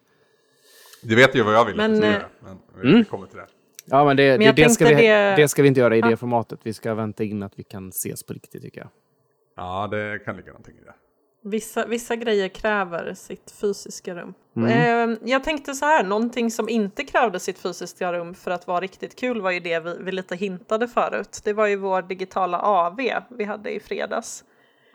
Du 1.03 1.15
vet 1.15 1.35
ju 1.35 1.43
vad 1.43 1.53
jag 1.53 1.65
vill 1.65 1.75
Men, 1.77 1.91
att 1.91 1.95
du 1.95 2.01
ska 2.01 2.07
eh, 2.07 2.13
göra, 2.13 2.27
men 2.43 2.57
vi 2.83 2.89
mm. 2.91 3.05
kommer 3.05 3.27
till 3.27 3.37
det. 3.37 3.47
Ja, 3.85 4.05
men 4.05 4.17
det, 4.17 4.37
Men 4.39 4.55
det, 4.55 4.69
ska 4.69 4.85
vi, 4.85 4.93
det- 4.95 5.35
det 5.35 5.47
ska 5.47 5.61
vi 5.61 5.67
inte 5.67 5.79
göra 5.79 5.95
i 5.97 6.01
Ah. 6.03 6.09
det 6.09 6.17
formatet. 6.17 6.59
Vi 6.63 6.73
ska 6.73 6.93
vänta 6.93 7.23
in 7.23 7.43
att 7.43 7.59
vi 7.59 7.63
kan 7.63 7.89
ses 7.89 8.23
på 8.23 8.33
riktigt, 8.33 8.61
tycker 8.61 8.81
jag. 8.81 8.89
Ja, 9.55 9.87
det 9.91 10.19
kan 10.25 10.35
ligga 10.35 10.47
någonting 10.47 10.75
i 10.77 10.83
det. 10.83 10.93
Vissa, 11.43 11.85
vissa 11.85 12.15
grejer 12.15 12.47
kräver 12.47 13.13
sitt 13.13 13.51
fysiska 13.51 14.15
rum. 14.15 14.33
Mm. 14.55 15.11
Eh, 15.11 15.17
jag 15.23 15.43
tänkte 15.43 15.73
så 15.73 15.85
här, 15.85 16.03
någonting 16.03 16.51
som 16.51 16.69
inte 16.69 17.03
krävde 17.03 17.39
sitt 17.39 17.59
fysiska 17.59 18.13
rum 18.13 18.33
för 18.33 18.51
att 18.51 18.67
vara 18.67 18.79
riktigt 18.79 19.15
kul 19.15 19.41
var 19.41 19.51
ju 19.51 19.59
det 19.59 19.79
vi, 19.79 19.97
vi 19.99 20.11
lite 20.11 20.35
hintade 20.35 20.87
förut. 20.87 21.41
Det 21.43 21.53
var 21.53 21.67
ju 21.67 21.75
vår 21.75 22.01
digitala 22.01 22.59
AV 22.59 22.99
vi 23.29 23.43
hade 23.43 23.71
i 23.71 23.79
fredags 23.79 24.43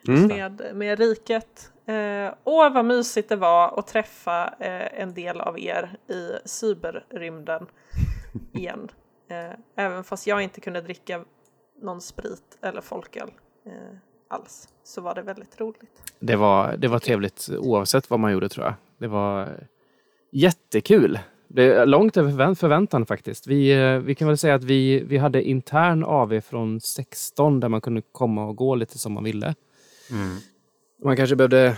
Mm. 0.09 0.27
med, 0.27 0.71
med 0.75 0.99
Riket. 0.99 1.73
Eh, 1.87 2.35
åh, 2.45 2.73
vad 2.73 2.85
mysigt 2.85 3.29
det 3.29 3.37
var 3.37 3.79
att 3.79 3.87
träffa 3.87 4.55
eh, 4.61 5.03
en 5.03 5.15
del 5.15 5.41
av 5.41 5.59
er 5.61 5.97
i 6.09 6.49
cyberrymden 6.49 7.67
igen. 8.55 8.89
Eh, 9.31 9.59
även 9.85 10.05
fast 10.05 10.27
jag 10.27 10.43
inte 10.43 10.61
kunde 10.61 10.81
dricka 10.81 11.25
någon 11.83 12.01
sprit 12.01 12.59
eller 12.63 12.81
folköl 12.81 13.31
eh, 13.67 13.97
alls 14.29 14.69
så 14.85 15.01
var 15.01 15.15
det 15.15 15.23
väldigt 15.23 15.61
roligt. 15.61 16.13
Det 16.21 16.37
var, 16.37 16.77
det 16.77 16.89
var 16.89 16.99
trevligt 16.99 17.49
oavsett 17.59 18.11
vad 18.11 18.21
man 18.21 18.33
gjorde, 18.33 18.49
tror 18.49 18.67
jag. 18.67 18.75
Det 18.99 19.07
var 19.09 19.49
jättekul. 20.33 21.19
Det 21.49 21.63
är 21.65 21.87
långt 21.87 22.17
över 22.17 22.31
förvä- 22.31 22.55
förväntan 22.55 23.07
faktiskt. 23.07 23.47
Vi, 23.47 23.71
eh, 23.83 23.99
vi 23.99 24.15
kan 24.15 24.29
väl 24.29 24.39
säga 24.39 24.55
att 24.55 24.65
vi, 24.65 25.01
vi 25.01 25.17
hade 25.19 25.43
intern 25.43 26.05
AV 26.05 26.41
från 26.41 26.81
16 26.81 27.61
där 27.61 27.69
man 27.69 27.81
kunde 27.81 28.03
komma 28.13 28.47
och 28.47 28.57
gå 28.57 28.75
lite 28.75 28.99
som 28.99 29.13
man 29.13 29.25
ville. 29.25 29.55
Man 31.05 31.17
kanske 31.17 31.37
behövde 31.37 31.77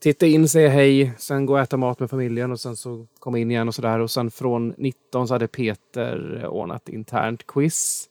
titta 0.00 0.26
in, 0.26 0.48
säga 0.48 0.68
hej, 0.68 1.12
sen 1.18 1.46
gå 1.46 1.52
och 1.52 1.60
äta 1.60 1.76
mat 1.76 2.00
med 2.00 2.10
familjen 2.10 2.52
och 2.52 2.60
sen 2.60 2.76
så 2.76 3.06
komma 3.18 3.38
in 3.38 3.50
igen 3.50 3.68
och 3.68 3.74
sådär. 3.74 3.98
Och 3.98 4.10
sen 4.10 4.30
från 4.30 4.74
19 4.78 5.28
så 5.28 5.34
hade 5.34 5.46
Peter 5.48 6.46
ordnat 6.46 6.88
internt 6.88 7.46
quiz. 7.46 8.07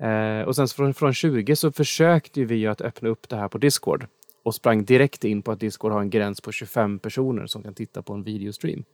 Eh, 0.00 0.46
och 0.46 0.56
sen 0.56 0.68
från, 0.68 0.94
från 0.94 1.14
20 1.14 1.56
så 1.56 1.72
försökte 1.72 2.40
ju 2.40 2.46
vi 2.46 2.66
att 2.66 2.80
öppna 2.80 3.08
upp 3.08 3.28
det 3.28 3.36
här 3.36 3.48
på 3.48 3.58
Discord. 3.58 4.06
Och 4.42 4.54
sprang 4.54 4.84
direkt 4.84 5.24
in 5.24 5.42
på 5.42 5.52
att 5.52 5.60
Discord 5.60 5.92
har 5.92 6.00
en 6.00 6.10
gräns 6.10 6.40
på 6.40 6.52
25 6.52 6.98
personer 6.98 7.46
som 7.46 7.62
kan 7.62 7.74
titta 7.74 8.02
på 8.02 8.12
en 8.12 8.22
videostream. 8.22 8.84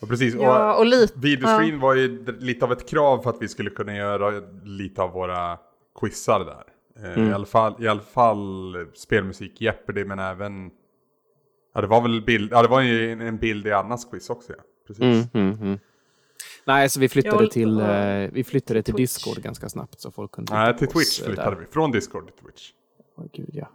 Och 0.00 0.08
precis, 0.08 0.34
Ja, 0.34 0.74
och 0.74 0.80
och 0.80 0.86
lite... 0.86 1.18
videostream 1.18 1.80
var 1.80 1.94
ju 1.94 2.24
lite 2.38 2.64
av 2.64 2.72
ett 2.72 2.88
krav 2.88 3.22
för 3.22 3.30
att 3.30 3.42
vi 3.42 3.48
skulle 3.48 3.70
kunna 3.70 3.96
göra 3.96 4.42
lite 4.64 5.02
av 5.02 5.10
våra 5.12 5.58
quizar 6.00 6.40
där. 6.40 6.64
Eh, 7.04 7.12
Mm. 7.18 7.30
I, 7.30 7.32
alla 7.32 7.46
fall, 7.46 7.74
I 7.78 7.88
alla 7.88 8.00
fall 8.00 8.74
spelmusik 8.94 9.60
Jeopardy 9.60 10.04
men 10.04 10.18
även... 10.18 10.70
Ja 11.74 11.80
det 11.80 11.86
var 11.86 12.00
väl 12.00 12.22
bild, 12.22 12.52
ja, 12.52 12.62
det 12.62 12.68
var 12.68 12.80
ju 12.80 13.12
en, 13.12 13.20
en 13.20 13.36
bild 13.36 13.66
i 13.66 13.72
Annas 13.72 14.04
quiz 14.04 14.30
också 14.30 14.52
ja. 14.52 14.62
Precis. 14.86 15.02
Mm, 15.02 15.24
mm, 15.34 15.62
mm. 15.62 15.78
Nej, 16.64 16.88
så 16.88 17.00
vi 17.00 17.08
flyttade 17.08 17.42
Jag- 17.42 17.50
till, 17.50 17.80
eh, 17.80 17.86
vi 18.32 18.44
flyttade 18.44 18.82
till 18.82 18.94
Twitch. 18.94 19.14
Discord 19.14 19.42
ganska 19.42 19.68
snabbt 19.68 20.00
så 20.00 20.10
folk 20.10 20.32
kunde 20.32 20.52
Nej, 20.54 20.76
till 20.78 20.86
oss, 20.88 20.92
Twitch 20.94 21.20
eh, 21.20 21.26
flyttade 21.26 21.50
där. 21.50 21.56
vi. 21.56 21.66
Från 21.66 21.92
Discord 21.92 22.26
till 22.26 22.44
Twitch. 22.44 22.70
Åh, 23.18 23.24
gud, 23.32 23.50
ja. 23.52 23.68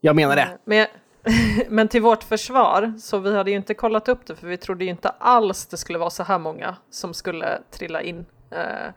Jag 0.00 0.16
menar 0.16 0.36
det. 0.36 0.58
Men, 0.64 0.86
men 1.68 1.88
till 1.88 2.02
vårt 2.02 2.24
försvar, 2.24 2.92
så 2.98 3.18
vi 3.18 3.36
hade 3.36 3.50
ju 3.50 3.56
inte 3.56 3.74
kollat 3.74 4.08
upp 4.08 4.26
det 4.26 4.36
för 4.36 4.46
vi 4.46 4.56
trodde 4.56 4.84
ju 4.84 4.90
inte 4.90 5.08
alls 5.08 5.66
det 5.66 5.76
skulle 5.76 5.98
vara 5.98 6.10
så 6.10 6.22
här 6.22 6.38
många 6.38 6.76
som 6.90 7.14
skulle 7.14 7.58
trilla 7.70 8.02
in 8.02 8.26
eh, 8.50 8.92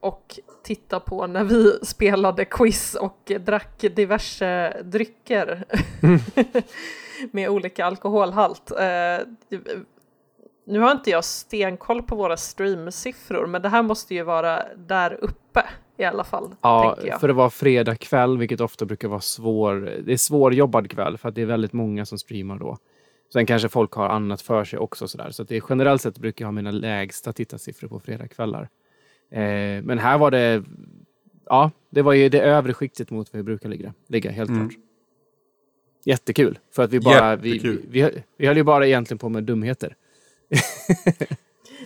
och 0.00 0.38
titta 0.62 1.00
på 1.00 1.26
när 1.26 1.44
vi 1.44 1.72
spelade 1.82 2.44
quiz 2.44 2.94
och 2.94 3.32
drack 3.40 3.80
diverse 3.80 4.82
drycker 4.84 5.64
med 7.32 7.48
olika 7.48 7.84
alkoholhalt. 7.84 8.70
Eh, 8.70 9.26
nu 10.66 10.78
har 10.78 10.92
inte 10.92 11.10
jag 11.10 11.24
stenkoll 11.24 12.02
på 12.02 12.16
våra 12.16 12.36
streamsiffror 12.36 13.46
men 13.46 13.62
det 13.62 13.68
här 13.68 13.82
måste 13.82 14.14
ju 14.14 14.22
vara 14.22 14.62
där 14.76 15.18
uppe 15.24 15.64
i 15.96 16.04
alla 16.04 16.24
fall. 16.24 16.54
Ja, 16.60 16.96
för 17.20 17.28
det 17.28 17.34
var 17.34 17.50
fredag 17.50 17.96
kväll, 17.96 18.38
vilket 18.38 18.60
ofta 18.60 18.84
brukar 18.84 19.08
vara 19.08 19.20
svår. 19.20 19.74
Det 20.06 20.12
är 20.12 20.16
svårjobbad 20.16 20.90
kväll 20.90 21.18
för 21.18 21.28
att 21.28 21.34
det 21.34 21.42
är 21.42 21.46
väldigt 21.46 21.72
många 21.72 22.06
som 22.06 22.18
streamar 22.18 22.58
då. 22.58 22.78
Sen 23.32 23.46
kanske 23.46 23.68
folk 23.68 23.92
har 23.92 24.08
annat 24.08 24.42
för 24.42 24.64
sig 24.64 24.78
också 24.78 25.08
sådär. 25.08 25.30
Så 25.30 25.42
att 25.42 25.48
det 25.48 25.56
är, 25.56 25.62
generellt 25.68 26.02
sett 26.02 26.18
brukar 26.18 26.42
jag 26.44 26.46
ha 26.46 26.52
mina 26.52 26.70
lägsta 26.70 27.32
tittarsiffror 27.32 27.88
på 27.88 28.00
fredagskvällar. 28.00 28.68
Eh, 29.30 29.82
men 29.82 29.98
här 29.98 30.18
var 30.18 30.30
det, 30.30 30.62
ja, 31.46 31.70
det 31.90 32.02
var 32.02 32.12
ju 32.12 32.28
det 32.28 32.40
övre 32.40 32.72
skiktet 32.74 33.10
mot 33.10 33.32
vad 33.32 33.38
vi 33.38 33.42
brukar 33.42 33.68
ligga, 33.68 33.94
ligga 34.08 34.30
helt 34.30 34.50
Mm. 34.50 34.68
klart. 34.68 34.80
Jättekul, 36.04 36.58
för 36.74 36.82
att 36.82 36.90
vi 36.92 37.00
bara, 37.00 37.36
vi, 37.36 37.58
vi, 37.58 37.80
vi, 37.88 38.10
vi 38.36 38.46
höll 38.46 38.56
ju 38.56 38.62
bara 38.62 38.86
egentligen 38.86 39.18
på 39.18 39.28
med 39.28 39.44
dumheter. 39.44 39.96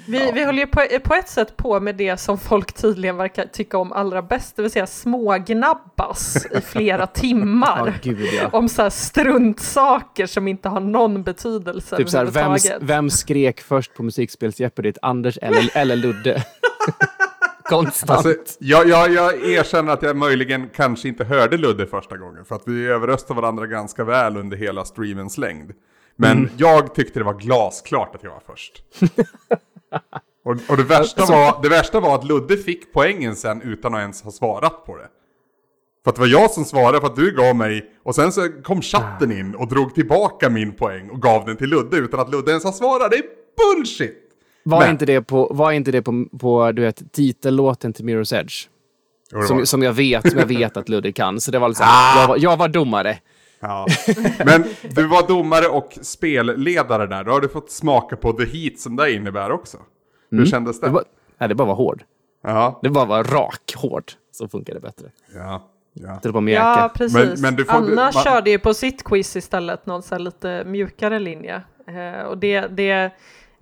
Vi, 0.07 0.31
vi 0.35 0.45
håller 0.45 0.59
ju 0.59 0.67
på, 0.67 0.87
på 1.05 1.15
ett 1.15 1.29
sätt 1.29 1.57
på 1.57 1.81
med 1.81 1.97
det 1.97 2.17
som 2.17 2.39
folk 2.39 2.73
tydligen 2.73 3.17
verkar 3.17 3.45
tycka 3.45 3.79
om 3.79 3.93
allra 3.93 4.23
bäst, 4.23 4.57
det 4.57 4.63
vill 4.63 4.71
säga 4.71 4.87
smågnabbas 4.87 6.47
i 6.47 6.61
flera 6.61 6.99
Ja, 7.01 7.07
timmar. 7.07 7.99
gud 8.03 8.29
ja. 8.43 8.49
om 8.53 8.69
så 8.69 8.83
här 8.83 8.91
struntsaker 8.91 10.27
som 10.27 10.49
inte 10.49 10.69
har 10.69 10.81
någon 10.81 11.23
betydelse 11.23 11.97
Typ 11.97 12.09
såhär, 12.09 12.25
vem, 12.25 12.37
överhuvudtaget. 12.45 12.83
vem 12.83 13.11
skrek 13.11 13.61
först 13.61 13.95
på 13.95 14.03
musikspelsjeopardyt? 14.03 14.99
Anders 15.03 15.39
eller, 15.43 15.77
eller 15.77 15.97
Ludde? 15.97 16.45
Konstant. 17.63 18.11
Alltså, 18.11 18.35
jag, 18.59 18.89
jag, 18.89 19.13
jag 19.13 19.51
erkänner 19.51 19.93
att 19.93 20.03
jag 20.03 20.17
möjligen 20.17 20.69
kanske 20.75 21.09
inte 21.09 21.25
hörde 21.25 21.57
Ludde 21.57 21.87
första 21.87 22.17
gången. 22.17 22.45
För 22.45 22.55
att 22.57 22.63
vi 22.67 22.87
överröstade 22.87 23.41
varandra 23.41 23.67
ganska 23.67 24.05
väl 24.05 24.37
under 24.37 24.57
hela 24.57 24.85
streamens 24.85 25.39
längd. 25.39 25.73
Men 26.21 26.51
jag 26.57 26.95
tyckte 26.95 27.21
det 27.21 27.25
var 27.25 27.35
glasklart 27.35 28.15
att 28.15 28.23
jag 28.23 28.31
var 28.31 28.43
först. 28.47 28.83
och 30.45 30.57
och 30.69 30.77
det, 30.77 30.83
värsta 30.83 31.25
var, 31.27 31.63
det 31.63 31.69
värsta 31.69 32.01
var 32.01 32.15
att 32.15 32.25
Ludde 32.25 32.57
fick 32.57 32.93
poängen 32.93 33.37
sen 33.37 33.63
utan 33.63 33.95
att 33.95 34.01
ens 34.01 34.23
ha 34.23 34.31
svarat 34.31 34.87
på 34.87 34.97
det. 34.97 35.09
För 36.05 36.11
att 36.11 36.15
det 36.17 36.21
var 36.21 36.29
jag 36.29 36.51
som 36.51 36.65
svarade 36.65 37.01
för 37.01 37.07
att 37.07 37.17
du 37.17 37.37
gav 37.37 37.57
mig, 37.57 37.91
och 38.03 38.15
sen 38.15 38.33
så 38.33 38.49
kom 38.63 38.83
chatten 38.83 39.33
in 39.33 39.55
och 39.55 39.69
drog 39.69 39.95
tillbaka 39.95 40.51
min 40.51 40.73
poäng 40.73 41.11
och 41.11 41.23
gav 41.23 41.45
den 41.47 41.57
till 41.57 41.69
Ludde 41.69 41.97
utan 41.97 42.21
att 42.21 42.31
Ludde 42.31 42.51
ens 42.51 42.65
har 42.65 42.73
svarat. 42.73 43.11
Det 43.11 43.17
är 43.17 43.25
bullshit! 43.57 44.25
var, 44.63 44.81
men- 44.81 44.91
inte 44.91 45.07
det 45.07 45.23
på, 45.23 45.49
var 45.51 45.73
inte 45.73 45.91
det 45.93 46.03
på, 46.03 46.25
på 46.41 46.73
du 46.73 46.83
vet, 46.83 47.13
titellåten 47.13 47.93
till 47.93 48.05
Mirror's 48.05 48.41
Edge? 48.41 48.69
Som, 49.47 49.67
som, 49.67 49.83
jag 49.83 49.93
vet, 49.93 50.31
som 50.31 50.39
jag 50.39 50.47
vet 50.47 50.77
att 50.77 50.89
Ludde 50.89 51.13
kan. 51.13 51.41
Så 51.41 51.51
det 51.51 51.59
var 51.59 51.69
liksom, 51.69 51.87
Ah! 51.89 52.21
jag, 52.21 52.29
var, 52.29 52.37
jag 52.39 52.57
var 52.57 52.69
domare. 52.69 53.19
Ja. 53.61 53.87
Men 54.45 54.65
du 54.95 55.07
var 55.07 55.29
domare 55.29 55.67
och 55.67 55.99
spelledare 56.03 57.07
där. 57.07 57.25
Då 57.25 57.31
har 57.33 57.41
du 57.41 57.49
fått 57.49 57.71
smaka 57.71 58.17
på 58.17 58.33
the 58.33 58.45
heat 58.45 58.79
som 58.79 58.97
det 58.97 59.13
innebär 59.13 59.51
också. 59.51 59.79
Hur 60.31 60.47
kändes 60.47 60.81
det? 60.81 60.87
Det, 60.87 60.93
var, 60.93 61.05
nej, 61.39 61.49
det 61.49 61.55
bara 61.55 61.69
var 61.69 61.75
hård. 61.75 62.03
Ja, 62.43 62.79
Det 62.83 62.91
bara 62.91 63.05
var 63.05 63.25
rak 63.25 63.75
hård. 63.77 64.13
Så 64.33 64.49
funkar 64.49 64.75
det 64.75 64.81
bättre. 64.81 65.07
ja, 65.35 65.69
ja. 65.93 66.19
Det 66.23 66.29
var 66.31 66.41
mjäka. 66.41 66.63
Ja, 66.63 66.93
precis. 66.95 67.15
Men- 67.19 67.41
men 67.41 67.57
du 67.57 67.65
får- 67.65 67.73
Anna 67.75 67.95
man- 67.95 68.13
körde 68.13 68.51
ju 68.51 68.59
på 68.59 68.75
sitt 68.75 69.05
quiz 69.05 69.37
istället 69.37 69.87
någon 69.87 70.03
så 70.03 70.15
här 70.15 70.21
lite 70.21 70.65
mjukare 70.67 71.19
linje. 71.19 71.63
Eh, 71.87 72.23
och 72.27 72.39
det, 72.39 72.61
det 72.61 73.11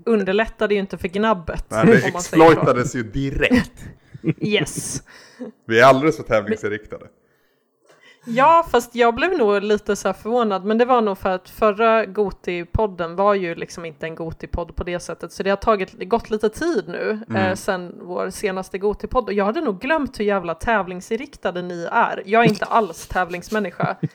underlättade 0.07 0.75
ju 0.75 0.81
inte 0.81 0.99
för 0.99 1.09
gnabbet. 1.09 1.65
Nej, 1.69 1.87
det 1.87 2.05
exploitades 2.07 2.95
ju 2.97 3.03
direkt. 3.03 3.85
Yes. 4.41 5.03
Vi 5.67 5.81
är 5.81 5.85
alldeles 5.85 6.17
för 6.17 6.23
tävlingsinriktade. 6.23 7.07
Ja, 8.27 8.67
fast 8.71 8.95
jag 8.95 9.15
blev 9.15 9.39
nog 9.39 9.63
lite 9.63 9.97
så 9.97 10.13
förvånad, 10.13 10.65
men 10.65 10.79
det 10.79 10.85
var 10.85 11.01
nog 11.01 11.19
för 11.19 11.31
att 11.31 11.49
förra 11.49 12.05
Goti-podden 12.05 13.15
var 13.15 13.35
ju 13.35 13.55
liksom 13.55 13.85
inte 13.85 14.07
en 14.07 14.17
Goti-podd 14.17 14.75
på 14.75 14.85
det 14.85 15.01
sättet, 15.01 15.33
så 15.33 15.43
det 15.43 15.51
har 15.51 15.57
tagit, 15.57 16.09
gått 16.09 16.31
lite 16.31 16.49
tid 16.49 16.85
nu 16.89 17.21
eh, 17.37 17.55
sen 17.55 17.95
vår 18.03 18.31
senaste 18.31 18.79
Goti-podd, 18.79 19.25
och 19.25 19.33
jag 19.33 19.45
hade 19.45 19.61
nog 19.61 19.81
glömt 19.81 20.21
hur 20.21 20.25
jävla 20.25 20.55
tävlingsinriktade 20.55 21.63
ni 21.63 21.89
är. 21.93 22.23
Jag 22.27 22.45
är 22.45 22.49
inte 22.49 22.65
alls 22.65 23.07
tävlingsmänniska. 23.07 23.97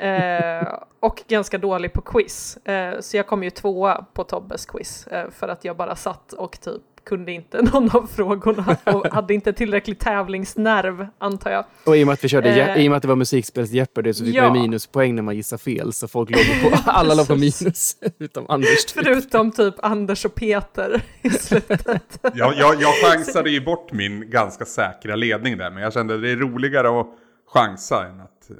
Eh, 0.00 0.78
och 1.00 1.22
ganska 1.28 1.58
dålig 1.58 1.92
på 1.92 2.00
quiz. 2.00 2.56
Eh, 2.56 3.00
så 3.00 3.16
jag 3.16 3.26
kom 3.26 3.42
ju 3.42 3.50
tvåa 3.50 4.04
på 4.12 4.24
Tobbes 4.24 4.66
quiz 4.66 5.06
eh, 5.06 5.30
för 5.30 5.48
att 5.48 5.64
jag 5.64 5.76
bara 5.76 5.96
satt 5.96 6.32
och 6.32 6.60
typ 6.60 6.82
kunde 7.04 7.32
inte 7.32 7.62
någon 7.72 7.90
av 7.90 8.06
frågorna 8.14 8.76
och 8.84 9.06
hade 9.06 9.34
inte 9.34 9.52
tillräcklig 9.52 9.98
tävlingsnerv 9.98 11.06
antar 11.18 11.50
jag. 11.50 11.64
Och 11.86 11.96
i 11.96 12.02
och 12.02 12.06
med 12.06 12.12
att 12.14 12.24
vi 12.24 12.28
körde, 12.28 12.50
Eh. 12.50 12.84
i 12.84 12.88
och 12.88 12.90
med 12.90 12.96
att 12.96 13.02
det 13.02 13.08
var 13.08 13.16
musikspels 13.16 13.70
Jeopardy 13.70 14.12
så 14.14 14.24
fick 14.24 14.34
Ja. 14.34 14.42
man 14.48 14.52
minuspoäng 14.52 15.14
när 15.14 15.22
man 15.22 15.36
gissar 15.36 15.58
fel. 15.58 15.92
Så 15.92 16.08
folk 16.08 16.30
låg 16.30 16.40
på, 16.72 16.78
alla 16.90 17.14
låg 17.14 17.26
på 17.28 17.34
minus. 17.36 17.96
Utom 18.18 18.46
Anders. 18.48 18.84
typ. 18.84 19.04
Förutom 19.04 19.50
typ 19.52 19.74
Anders 19.82 20.24
och 20.24 20.34
Peter 20.34 21.02
i 21.22 21.30
slutet. 21.30 22.18
Jag, 22.34 22.54
jag, 22.56 22.82
jag 22.82 22.94
chansade 23.04 23.50
ju 23.50 23.60
bort 23.60 23.92
min 23.92 24.30
ganska 24.30 24.64
säkra 24.64 25.16
ledning 25.16 25.58
där, 25.58 25.70
men 25.70 25.82
jag 25.82 25.92
kände 25.92 26.14
att 26.14 26.22
det 26.22 26.30
är 26.30 26.36
roligare 26.36 27.00
att 27.00 27.06
chansa 27.52 28.06
än 28.06 28.20
att 28.20 28.50
eh, 28.50 28.56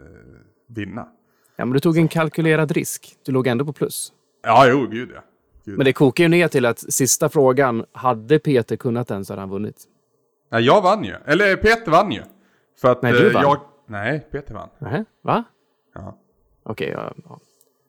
vinna. 0.68 1.06
Ja, 1.56 1.64
men 1.64 1.72
du 1.72 1.80
tog 1.80 1.96
en 1.98 2.08
kalkylerad 2.08 2.70
risk. 2.72 3.14
Du 3.26 3.32
låg 3.32 3.46
ändå 3.46 3.64
på 3.64 3.72
plus. 3.72 4.12
Ja, 4.42 4.66
jo, 4.68 4.86
gud 4.86 5.10
ja. 5.14 5.20
Gud. 5.64 5.76
Men 5.76 5.84
det 5.84 5.92
kokar 5.92 6.24
ju 6.24 6.28
ner 6.28 6.48
till 6.48 6.66
att 6.66 6.78
sista 6.78 7.28
frågan, 7.28 7.84
hade 7.92 8.38
Peter 8.38 8.76
kunnat 8.76 9.08
den 9.08 9.24
så 9.24 9.32
hade 9.32 9.42
han 9.42 9.50
vunnit. 9.50 9.84
Nej, 10.50 10.62
jag 10.62 10.82
vann 10.82 11.04
ju. 11.04 11.14
Eller 11.26 11.56
Peter 11.56 11.90
vann 11.90 12.12
ju. 12.12 12.22
För 12.80 12.92
att 12.92 13.02
Nej, 13.02 13.12
du 13.12 13.26
eh, 13.26 13.32
vann. 13.34 13.42
jag... 13.42 13.60
Nej, 13.86 14.26
Peter 14.30 14.54
vann. 14.54 14.68
Nähä, 14.78 15.04
va? 15.22 15.44
Ja. 15.94 16.18
Okej, 16.62 16.90
ja, 16.90 17.12
ja. 17.28 17.40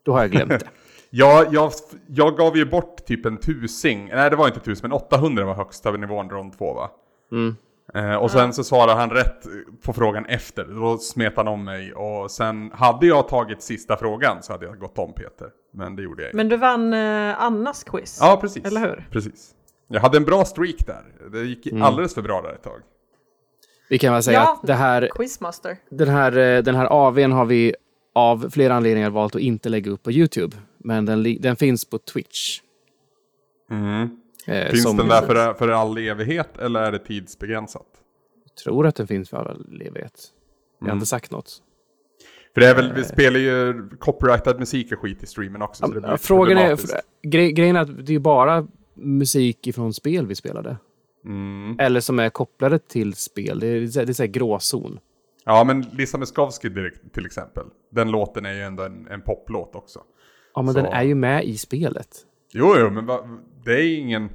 då 0.03 0.11
har 0.11 0.21
jag 0.21 0.31
glömt 0.31 0.49
det. 0.49 0.59
Jag, 1.13 1.53
jag, 1.53 1.71
jag 2.07 2.37
gav 2.37 2.57
ju 2.57 2.65
bort 2.65 3.05
typ 3.05 3.25
en 3.25 3.37
tusing, 3.37 4.09
nej 4.13 4.29
det 4.29 4.35
var 4.35 4.47
inte 4.47 4.59
tusen, 4.59 4.89
men 4.89 4.91
800 4.91 5.45
var 5.45 5.53
högsta 5.53 5.91
nivån 5.91 6.29
rond 6.29 6.57
2 6.57 6.73
va? 6.73 6.91
Mm. 7.31 7.55
Eh, 7.93 8.15
och 8.15 8.31
sen 8.31 8.53
så 8.53 8.63
svarade 8.63 8.93
han 8.93 9.09
rätt 9.09 9.45
på 9.85 9.93
frågan 9.93 10.25
efter, 10.25 10.65
då 10.65 10.97
smet 10.97 11.33
han 11.35 11.47
om 11.47 11.63
mig 11.63 11.93
och 11.93 12.31
sen 12.31 12.71
hade 12.73 13.07
jag 13.07 13.27
tagit 13.27 13.61
sista 13.61 13.97
frågan 13.97 14.43
så 14.43 14.53
hade 14.53 14.65
jag 14.65 14.79
gått 14.79 14.97
om 14.97 15.13
Peter. 15.13 15.49
Men 15.73 15.95
det 15.95 16.01
gjorde 16.03 16.21
jag 16.23 16.29
inte. 16.29 16.37
Men 16.37 16.49
du 16.49 16.57
vann 16.57 16.93
eh, 16.93 17.41
Annas 17.43 17.83
quiz. 17.83 18.17
Ja, 18.21 18.37
precis. 18.41 18.65
Eller 18.65 18.81
hur? 18.81 19.07
Precis. 19.11 19.55
Jag 19.87 20.01
hade 20.01 20.17
en 20.17 20.25
bra 20.25 20.45
streak 20.45 20.85
där. 20.87 21.29
Det 21.31 21.41
gick 21.43 21.67
Mm. 21.67 21.81
alldeles 21.83 22.13
för 22.13 22.21
bra 22.21 22.41
där 22.41 22.53
ett 22.53 22.63
tag. 22.63 22.79
Vi 23.89 23.97
kan 23.97 24.13
väl 24.13 24.23
säga 24.23 24.37
Ja. 24.39 24.53
att 24.53 24.67
det 24.67 24.73
här, 24.73 25.09
Quizmaster. 25.15 25.77
den, 25.89 26.07
här, 26.09 26.37
eh, 26.37 26.63
den 26.63 26.75
här 26.75 26.87
AWn 27.07 27.31
har 27.31 27.45
vi 27.45 27.75
av 28.15 28.49
flera 28.49 28.73
anledningar 28.73 29.09
valt 29.09 29.35
att 29.35 29.41
inte 29.41 29.69
lägga 29.69 29.91
upp 29.91 30.03
på 30.03 30.11
YouTube. 30.11 30.57
Men 30.77 31.05
den, 31.05 31.37
den 31.39 31.55
finns 31.55 31.85
på 31.85 31.97
Twitch. 31.97 32.59
Eh, 34.47 34.69
Finns 34.69 34.83
som- 34.83 34.97
den 34.97 35.07
där 35.07 35.21
för, 35.21 35.53
för 35.53 35.67
all 35.69 35.97
evighet 35.97 36.57
eller 36.57 36.81
är 36.83 36.91
det 36.91 36.99
tidsbegränsat? 36.99 37.85
tror 38.63 38.87
att 38.87 38.95
den 38.95 39.07
finns 39.07 39.29
för 39.29 39.37
all 39.37 39.81
evighet. 39.81 40.27
Jag 40.79 40.87
har 40.87 40.93
inte 40.93 41.05
sagt 41.05 41.31
något. 41.31 41.61
För 42.53 42.61
det 42.61 42.67
är 42.67 42.75
väl, 42.75 42.93
vi 42.93 43.03
spelar 43.03 43.39
ju 43.39 43.89
copyrightad 43.99 44.59
musik 44.59 44.91
och 44.91 44.99
skit 44.99 45.23
i 45.23 45.25
streamen 45.25 45.61
också. 45.61 45.85
så 45.87 45.93
det 45.93 46.01
blir 46.01 46.17
Frågan 46.17 46.57
är, 46.57 46.61
problematiskt. 46.61 46.95
gre 47.23 47.51
grejen 47.51 47.75
är 47.75 47.81
att 47.81 48.05
det 48.05 48.15
är 48.15 48.19
bara 48.19 48.67
musik 48.93 49.67
ifrån 49.67 49.93
spel 49.93 50.27
vi 50.27 50.35
spelade. 50.35 50.77
Mm. 51.25 51.75
Eller 51.79 51.99
som 51.99 52.19
är 52.19 52.29
kopplade 52.29 52.79
till 52.79 53.13
spel. 53.13 53.59
Det 53.59 53.67
är, 53.67 54.05
det 54.05 54.19
är, 54.19 54.25
gråzon. 54.25 54.99
Ja, 55.45 55.63
men 55.63 55.81
Lisa 55.81 56.17
Miskovsky 56.17 56.69
till 57.13 57.25
exempel. 57.25 57.63
Den 57.91 58.11
låten 58.11 58.45
är 58.45 58.53
ju 58.53 58.61
ändå 58.61 58.83
en, 58.83 59.07
en 59.07 59.21
poplåt 59.21 59.75
också. 59.75 59.99
Ja, 60.55 60.61
men 60.61 60.73
Så- 60.73 60.81
den 60.81 60.91
är 60.93 61.03
ju 61.03 61.15
med 61.15 61.43
i 61.45 61.57
spelet. 61.57 62.07
Jo, 62.53 62.75
jo, 62.79 62.89
men 62.89 63.05
va, 63.05 63.39
det 63.65 63.71
är 63.73 63.97
ingen... 63.97 64.29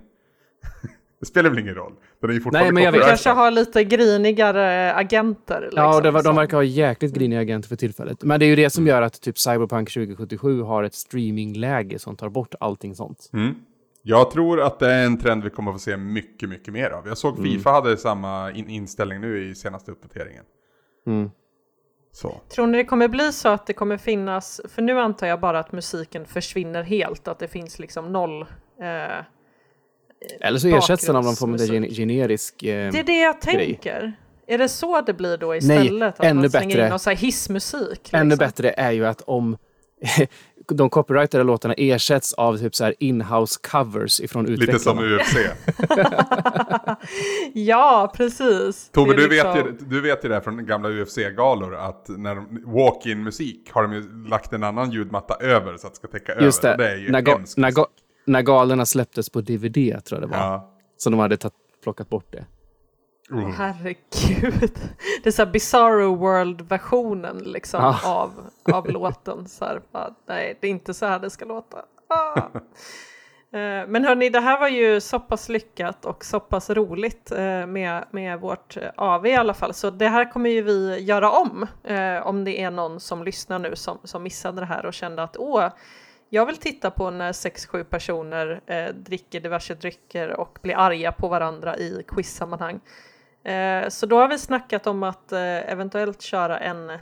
det 1.20 1.26
spelar 1.26 1.50
väl 1.50 1.58
ingen 1.58 1.74
roll? 1.74 1.92
Den 2.20 2.30
är 2.30 2.34
ju 2.34 2.40
fortfarande 2.40 2.64
Nej, 2.64 2.72
men 2.72 2.82
jag 2.82 2.92
vet- 2.92 3.06
kanske 3.08 3.30
har 3.30 3.50
lite 3.50 3.84
grinigare 3.84 4.94
agenter. 4.94 5.60
Liksom, 5.60 5.82
Ja, 5.82 5.96
och 5.96 6.02
det 6.02 6.10
var, 6.10 6.22
de 6.22 6.36
verkar 6.36 6.56
ha 6.56 6.64
jäkligt 6.64 7.14
griniga 7.14 7.40
agenter 7.40 7.68
för 7.68 7.76
tillfället. 7.76 8.22
Men 8.22 8.40
det 8.40 8.46
är 8.46 8.48
ju 8.48 8.56
det 8.56 8.70
som 8.70 8.86
gör 8.86 9.02
att 9.02 9.20
typ 9.20 9.38
Cyberpunk 9.38 9.90
2077 9.90 10.62
har 10.62 10.82
ett 10.82 10.94
streamingläge 10.94 11.98
som 11.98 12.16
tar 12.16 12.28
bort 12.28 12.54
allting 12.60 12.94
sånt. 12.94 13.30
Mm. 13.32 13.54
Jag 14.02 14.30
tror 14.30 14.60
att 14.60 14.78
det 14.78 14.92
är 14.92 15.06
en 15.06 15.18
trend 15.18 15.44
vi 15.44 15.50
kommer 15.50 15.70
att 15.70 15.74
få 15.74 15.78
se 15.78 15.96
mycket, 15.96 16.48
mycket 16.48 16.72
mer 16.72 16.90
av. 16.90 17.08
Jag 17.08 17.18
såg 17.18 17.42
Fifa 17.42 17.70
hade 17.70 17.96
samma 17.96 18.52
in 18.52 18.68
inställning 18.68 19.20
nu 19.20 19.50
i 19.50 19.54
senaste 19.54 19.90
uppdateringen. 19.90 20.44
Mm. 21.06 21.30
Så. 22.12 22.40
Tror 22.54 22.66
ni 22.66 22.78
det 22.78 22.84
kommer 22.84 23.08
bli 23.08 23.32
så 23.32 23.48
att 23.48 23.66
det 23.66 23.72
kommer 23.72 23.96
finnas, 23.96 24.60
för 24.68 24.82
nu 24.82 25.00
antar 25.00 25.26
jag 25.26 25.40
bara 25.40 25.58
att 25.58 25.72
musiken 25.72 26.24
försvinner 26.26 26.82
helt, 26.82 27.28
att 27.28 27.38
det 27.38 27.48
finns 27.48 27.78
liksom 27.78 28.12
noll. 28.12 28.42
Eh, 28.80 29.24
Eller 30.40 30.58
så 30.58 30.68
ersätts 30.68 31.06
den 31.06 31.16
av 31.16 31.24
någon 31.24 31.36
form 31.36 31.52
av 31.54 31.60
gen 31.60 31.88
generisk... 31.94 32.62
Eh, 32.62 32.92
det 32.92 32.98
är 32.98 33.04
det 33.04 33.20
jag 33.20 33.36
grej. 33.40 33.66
tänker. 33.66 34.12
Är 34.46 34.58
det 34.58 34.68
så 34.68 35.00
det 35.00 35.12
blir 35.14 35.36
då 35.36 35.54
istället? 35.56 36.14
att 36.20 36.24
ännu 36.24 36.40
man 36.40 36.50
slänger 36.50 36.66
bättre. 36.68 36.82
in 36.84 36.90
någon 36.90 36.98
så 36.98 37.10
här 37.10 37.16
hissmusik? 37.16 38.10
Ännu 38.12 38.24
liksom? 38.30 38.38
bättre 38.46 38.70
är 38.70 38.92
ju 38.92 39.06
att 39.06 39.20
om 39.26 39.56
de 40.72 40.90
copyrightade 40.90 41.44
låtarna 41.44 41.74
ersätts 41.76 42.32
av 42.34 42.58
typ 42.58 42.74
så 42.74 42.84
här 42.84 42.94
in-house 42.98 43.58
covers 43.70 44.20
ifrån 44.20 44.44
Lite 44.44 44.62
utvecklarna. 44.64 45.00
som 45.00 45.14
UFC. 45.16 45.36
Ja, 47.54 48.12
precis. 48.16 48.90
Är 48.96 49.04
du, 49.04 49.14
vet 49.14 49.30
liksom- 49.30 49.56
ju, 49.56 49.76
du 49.80 50.00
vet 50.00 50.24
ju 50.24 50.28
det 50.28 50.34
här 50.34 50.42
från 50.42 50.66
gamla 50.66 50.88
UFC-galor 50.88 51.74
att 51.74 52.04
när 52.08 52.34
de, 52.34 52.62
walk-in 52.66 53.22
musik 53.24 53.70
har 53.72 53.82
de 53.82 53.92
ju 53.92 54.28
lagt 54.28 54.52
en 54.52 54.62
annan 54.62 54.90
ljudmatta 54.90 55.34
över 55.34 55.76
så 55.76 55.86
att 55.86 55.92
det 55.92 55.96
ska 55.98 56.08
täcka 56.08 56.40
Just 56.40 56.64
över. 56.64 56.76
det, 56.78 56.84
det 56.84 56.90
är 56.90 56.96
ju 56.96 57.10
när, 57.10 57.26
hemskt. 57.26 57.56
när, 57.56 57.70
ga- 57.70 57.86
när 58.26 58.42
galerna 58.42 58.86
släpptes 58.86 59.30
på 59.30 59.40
DVD 59.40 59.74
tror 60.04 60.20
jag 60.20 60.30
det 60.30 60.36
var. 60.38 60.44
Ja. 60.44 60.70
Så 60.96 61.10
de 61.10 61.18
hade 61.18 61.36
tagit, 61.36 61.54
plockat 61.82 62.08
bort 62.08 62.32
det. 62.32 62.44
Mm. 63.30 63.52
Herregud. 63.52 64.70
Det 65.22 65.28
är 65.28 65.30
så 65.30 65.44
här 65.44 65.52
Bizarro 65.52 66.14
World-versionen 66.14 67.38
liksom 67.38 67.80
Ja. 67.82 67.98
av, 68.04 68.32
av 68.72 68.86
låten. 68.90 69.48
Så 69.48 69.64
här, 69.64 69.80
bara, 69.92 70.14
nej, 70.28 70.58
det 70.60 70.66
är 70.66 70.70
inte 70.70 70.94
så 70.94 71.06
här 71.06 71.18
det 71.18 71.30
ska 71.30 71.44
låta. 71.44 71.76
Ah. 72.08 72.40
Eh, 73.58 73.86
Men 73.88 74.04
hörni, 74.04 74.30
det 74.30 74.40
här 74.40 74.60
var 74.60 74.68
ju 74.68 75.00
så 75.00 75.20
pass 75.20 75.48
lyckat 75.48 76.04
och 76.04 76.24
så 76.24 76.40
pass 76.40 76.70
roligt 76.70 77.30
eh, 77.32 77.66
med, 77.66 78.04
med 78.10 78.40
vårt 78.40 78.76
eh, 78.76 78.82
AV 78.96 79.26
i 79.26 79.34
alla 79.34 79.54
fall. 79.54 79.74
Så 79.74 79.90
det 79.90 80.08
här 80.08 80.32
kommer 80.32 80.50
ju 80.50 80.62
vi 80.62 80.98
göra 81.00 81.30
om. 81.30 81.66
Om 82.24 82.44
det 82.44 82.60
är 82.62 82.70
någon 82.70 83.00
som 83.00 83.22
lyssnar 83.24 83.58
nu 83.58 83.76
som, 83.76 83.98
som 84.04 84.22
missade 84.22 84.60
det 84.60 84.66
här 84.66 84.86
och 84.86 84.94
kände 84.94 85.22
att 85.22 85.36
åh, 85.36 85.68
jag 86.30 86.46
vill 86.46 86.56
titta 86.56 86.90
på 86.90 87.10
när 87.10 87.32
sex, 87.32 87.66
sju 87.66 87.84
personer 87.84 88.60
eh, 88.66 88.94
dricker 88.94 89.40
diverse 89.40 89.74
drycker 89.74 90.40
och 90.40 90.58
blir 90.62 90.76
arga 90.76 91.12
på 91.12 91.28
varandra 91.28 91.76
i 91.76 92.04
quizsammanhang. 92.08 92.80
Eh, 93.44 93.88
så 93.88 94.06
då 94.06 94.18
har 94.18 94.28
vi 94.28 94.38
snackat 94.38 94.86
om 94.86 95.02
att 95.02 95.32
eh, 95.32 95.72
eventuellt 95.72 96.22
köra 96.22 96.58
en 96.58 96.90
eh, 96.90 96.98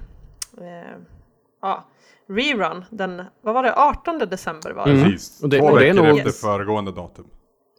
ja, 1.63 1.85
rerun 2.29 2.85
den, 2.91 3.23
vad 3.43 3.55
var 3.55 3.63
det, 3.63 3.75
18 3.77 4.19
december 4.19 4.71
var 4.71 4.87
det? 4.87 4.93
Mm. 4.93 5.05
Precis, 5.05 5.43
Och 5.43 5.49
det- 5.49 5.59
två 5.59 5.67
och 5.67 5.79
det 5.81 5.89
är 5.89 5.93
veckor 5.93 6.07
nog- 6.07 6.17
efter 6.19 6.29
Yes. 6.29 6.41
föregående 6.41 6.93
datum. 6.93 7.27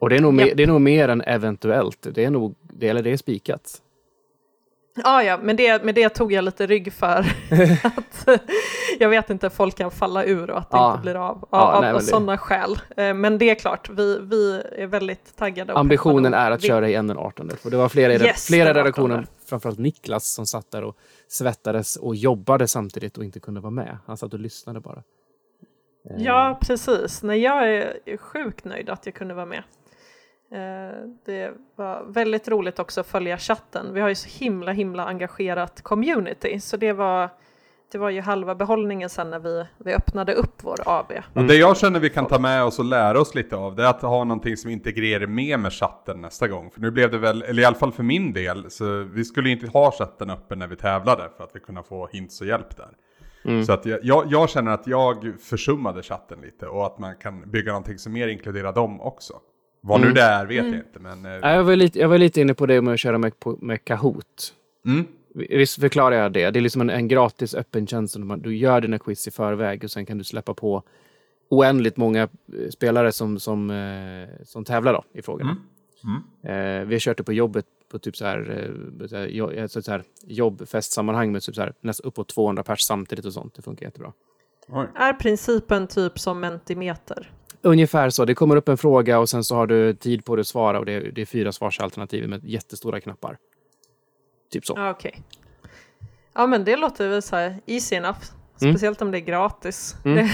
Och 0.02 0.10
det 0.10 0.16
är 0.16 0.22
nog, 0.22 0.34
mer, 0.34 0.46
Japp. 0.46 0.58
det 0.58 0.64
är 0.64 0.68
nog 0.68 0.82
mer 0.82 1.10
än 1.10 1.22
eventuellt. 1.22 2.08
Det 2.14 2.26
är 2.26 2.30
nog, 2.30 2.56
det, 2.62 2.88
eller 2.90 3.04
det 3.04 3.12
är 3.12 3.18
spikat. 3.18 3.82
Ja, 5.04 5.24
ja, 5.24 5.40
men 5.42 5.56
det, 5.56 5.84
med 5.84 5.96
det 5.96 6.10
tog 6.10 6.32
jag 6.34 6.44
lite 6.44 6.68
rygg 6.68 6.94
för 6.94 7.20
att 7.84 8.28
eh, 8.28 8.40
jag 9.00 9.10
vet 9.10 9.30
inte, 9.30 9.50
folk 9.50 9.76
kan 9.78 9.92
falla 9.92 10.26
ur 10.26 10.50
och 10.50 10.58
att 10.58 10.72
det 10.72 10.78
Ja. 10.78 10.92
inte 10.92 11.02
blir 11.02 11.16
av 11.16 11.48
Ja, 11.52 11.58
av, 11.58 11.82
nej, 11.82 11.90
av 11.90 11.96
men 11.96 12.06
det- 12.06 12.10
sådana 12.12 12.38
skäl. 12.38 12.80
Eh, 12.98 13.14
Men 13.14 13.38
det 13.38 13.50
är 13.50 13.56
klart, 13.56 13.90
vi, 13.90 14.20
vi 14.20 14.62
är 14.78 14.88
väldigt 14.88 15.36
taggade. 15.36 15.74
Ambitionen 15.74 16.34
är 16.34 16.52
att 16.52 16.64
vill- 16.64 16.68
köra 16.68 16.88
igen 16.90 17.08
den 17.08 17.18
18. 17.18 17.52
Och 17.64 17.72
det 17.72 17.78
var 17.78 17.90
flera, 17.90 18.14
i- 18.14 18.22
Yes, 18.24 18.48
flera 18.48 18.70
i 18.70 18.74
den 18.74 18.82
18. 18.82 18.84
redaktionen, 18.86 19.28
framförallt 19.50 19.80
Niklas, 19.80 20.34
som 20.34 20.46
satt 20.46 20.72
där 20.72 20.84
och 20.84 20.98
svettades 21.28 21.96
och 21.96 22.16
jobbade 22.16 22.68
samtidigt 22.68 23.18
och 23.18 23.24
inte 23.24 23.40
kunde 23.40 23.60
vara 23.62 23.72
med. 23.72 23.98
Han 24.06 24.18
satt 24.18 24.34
och 24.34 24.40
lyssnade 24.40 24.80
bara. 24.80 25.04
Eh, 26.10 26.24
Ja, 26.24 26.58
precis. 26.62 27.24
Nej, 27.24 27.40
jag 27.42 27.70
är 27.76 28.18
sjukt 28.18 28.66
nöjd 28.66 28.90
att 28.90 29.06
jag 29.06 29.16
kunde 29.16 29.34
vara 29.34 29.46
med. 29.46 29.64
Eh, 30.56 31.08
Det 31.26 31.52
var 31.76 32.04
väldigt 32.08 32.48
roligt 32.48 32.80
också 32.80 33.02
att 33.02 33.08
följa 33.08 33.38
chatten. 33.38 33.94
Vi 33.94 34.02
har 34.02 34.10
ju 34.10 34.16
så 34.16 34.44
himla, 34.44 34.72
himla 34.72 35.06
engagerat 35.06 35.82
community, 35.82 36.60
så 36.60 36.78
det 36.78 36.94
var, 36.94 37.30
det 37.92 37.98
var 37.98 38.10
ju 38.10 38.22
halva 38.22 38.56
behållningen 38.56 39.10
sen 39.10 39.30
när 39.30 39.40
vi, 39.40 39.66
vi 39.78 39.94
öppnade 39.94 40.34
upp 40.34 40.64
vår 40.64 40.78
AV. 40.86 41.12
Och 41.34 41.44
Det 41.44 41.56
jag 41.56 41.78
känner 41.78 42.00
vi 42.00 42.10
kan 42.10 42.26
ta 42.26 42.40
med 42.40 42.64
oss 42.64 42.80
och 42.80 42.86
lära 42.86 43.20
oss 43.20 43.36
lite 43.36 43.56
av, 43.56 43.76
det 43.76 43.84
är 43.84 43.88
att 43.90 44.02
ha 44.02 44.24
någonting 44.24 44.58
som 44.58 44.72
integrerar 44.72 45.28
med 45.28 45.60
med 45.60 45.74
chatten 45.74 46.22
nästa 46.22 46.48
gång. 46.48 46.72
För 46.72 46.82
nu 46.82 46.92
blev 46.92 47.12
det 47.12 47.18
väl, 47.18 47.42
eller 47.42 47.62
i 47.62 47.66
alla 47.66 47.76
fall 47.76 47.92
för 47.92 48.04
min 48.04 48.34
del, 48.34 48.72
så 48.72 49.04
vi 49.04 49.26
skulle 49.26 49.50
inte 49.50 49.68
ha 49.68 49.92
chatten 49.92 50.30
öppen 50.30 50.60
när 50.60 50.68
vi 50.68 50.76
tävlade 50.76 51.30
för 51.38 51.44
att 51.44 51.56
vi 51.56 51.60
kunde 51.60 51.84
få 51.84 52.08
hints 52.12 52.42
och 52.42 52.48
hjälp 52.48 52.78
där. 52.78 52.90
Så 53.66 53.74
att 53.74 53.86
jag, 53.86 54.00
jag, 54.04 54.26
jag 54.30 54.50
känner 54.50 54.72
att 54.72 54.88
jag 54.88 55.34
försummade 55.42 56.04
chatten 56.04 56.42
lite 56.42 56.68
och 56.68 56.86
att 56.86 57.00
man 57.00 57.16
kan 57.18 57.52
bygga 57.52 57.72
någonting 57.72 57.98
som 57.98 58.14
mer 58.14 58.28
inkluderar 58.28 58.74
dem 58.74 59.02
också. 59.02 59.34
Vad 59.88 60.02
nu 60.02 60.12
det 60.12 60.22
är 60.22 60.46
vet 60.46 60.56
jag 60.56 60.68
inte, 60.68 61.00
men... 61.00 61.26
eh, 61.26 61.40
Nej, 61.42 61.56
Jag 61.56 61.64
var, 61.64 61.76
lite, 61.76 62.00
jag 62.00 62.10
var 62.10 62.18
lite 62.18 62.42
inne 62.42 62.54
på 62.54 62.66
det 62.66 62.82
med 62.82 62.94
att 62.94 63.00
köra 63.00 63.18
med, 63.18 63.34
med 63.60 63.86
Kahoot. 63.86 64.54
Mm. 64.86 65.06
Visst 65.34 65.80
förklarar 65.80 66.16
jag 66.16 66.32
det? 66.32 66.52
Det 66.52 66.60
är 66.60 66.62
liksom 66.62 66.82
en, 66.82 66.90
en 66.90 67.08
gratis 67.08 67.56
öppen 67.56 67.88
tjänst. 67.88 68.18
Du 68.38 68.58
gör 68.58 68.82
dina 68.82 69.00
quiz 69.00 69.28
i 69.28 69.32
förväg 69.32 69.84
och 69.84 69.92
sen 69.92 70.06
kan 70.06 70.18
du 70.18 70.24
släppa 70.24 70.54
på 70.54 70.84
oändligt 71.50 71.98
många 71.98 72.22
eh, 72.22 72.70
spelare 72.74 73.12
som, 73.12 73.40
som, 73.40 73.70
eh, 73.70 74.46
som 74.46 74.66
tävlar 74.66 74.94
då, 74.94 75.04
i 75.14 75.22
frågorna. 75.22 75.58
Mm. 76.04 76.82
Eh, 76.82 76.88
vi 76.88 76.96
har 76.96 77.00
kört 77.00 77.18
det 77.18 77.24
på 77.24 77.34
jobbet 77.34 77.66
på 77.92 78.00
typ 78.00 78.18
så 78.18 78.26
här, 78.26 78.72
så 79.68 79.82
så 79.82 79.92
här 79.92 80.04
jobbfestsammanhang 80.28 81.32
med 81.32 81.42
typ 81.42 81.56
så 81.56 81.62
här, 81.62 81.74
nästan 81.82 82.08
uppåt 82.08 82.28
200 82.28 82.64
pers 82.64 82.82
samtidigt 82.82 83.26
och 83.26 83.34
sånt. 83.34 83.54
Det 83.56 83.62
funkar 83.62 83.86
jättebra. 83.86 84.14
Oj. 84.68 84.88
Är 84.96 85.14
principen 85.14 85.88
typ 85.88 86.20
som 86.20 86.40
Mentimeter? 86.40 87.32
Ungefär 87.66 88.10
så. 88.10 88.26
Det 88.26 88.36
kommer 88.36 88.56
upp 88.56 88.70
en 88.70 88.78
fråga 88.78 89.20
och 89.20 89.30
sen 89.30 89.44
så 89.44 89.56
har 89.56 89.68
du 89.68 89.94
tid 89.94 90.26
på 90.26 90.36
dig 90.36 90.42
att 90.42 90.48
svara 90.48 90.80
och 90.80 90.86
det 90.86 90.94
är, 90.94 91.12
det 91.12 91.22
är 91.22 91.26
fyra 91.26 91.52
svarsalternativ 91.52 92.30
med 92.30 92.46
jättestora 92.46 93.00
knappar. 93.00 93.38
Typ 94.52 94.66
så. 94.66 94.74
Ja, 94.78 94.90
Okej. 94.90 95.24
Ja, 96.34 96.48
men 96.48 96.64
det 96.64 96.76
låter 96.76 97.10
väl 97.10 97.22
så 97.22 97.36
här 97.36 97.62
easy 97.66 97.96
enough. 97.96 98.20
Mm. 98.62 98.74
Speciellt 98.74 99.02
om 99.02 99.12
det 99.12 99.18
är 99.18 99.22
gratis. 99.22 99.96
Mm. 100.06 100.28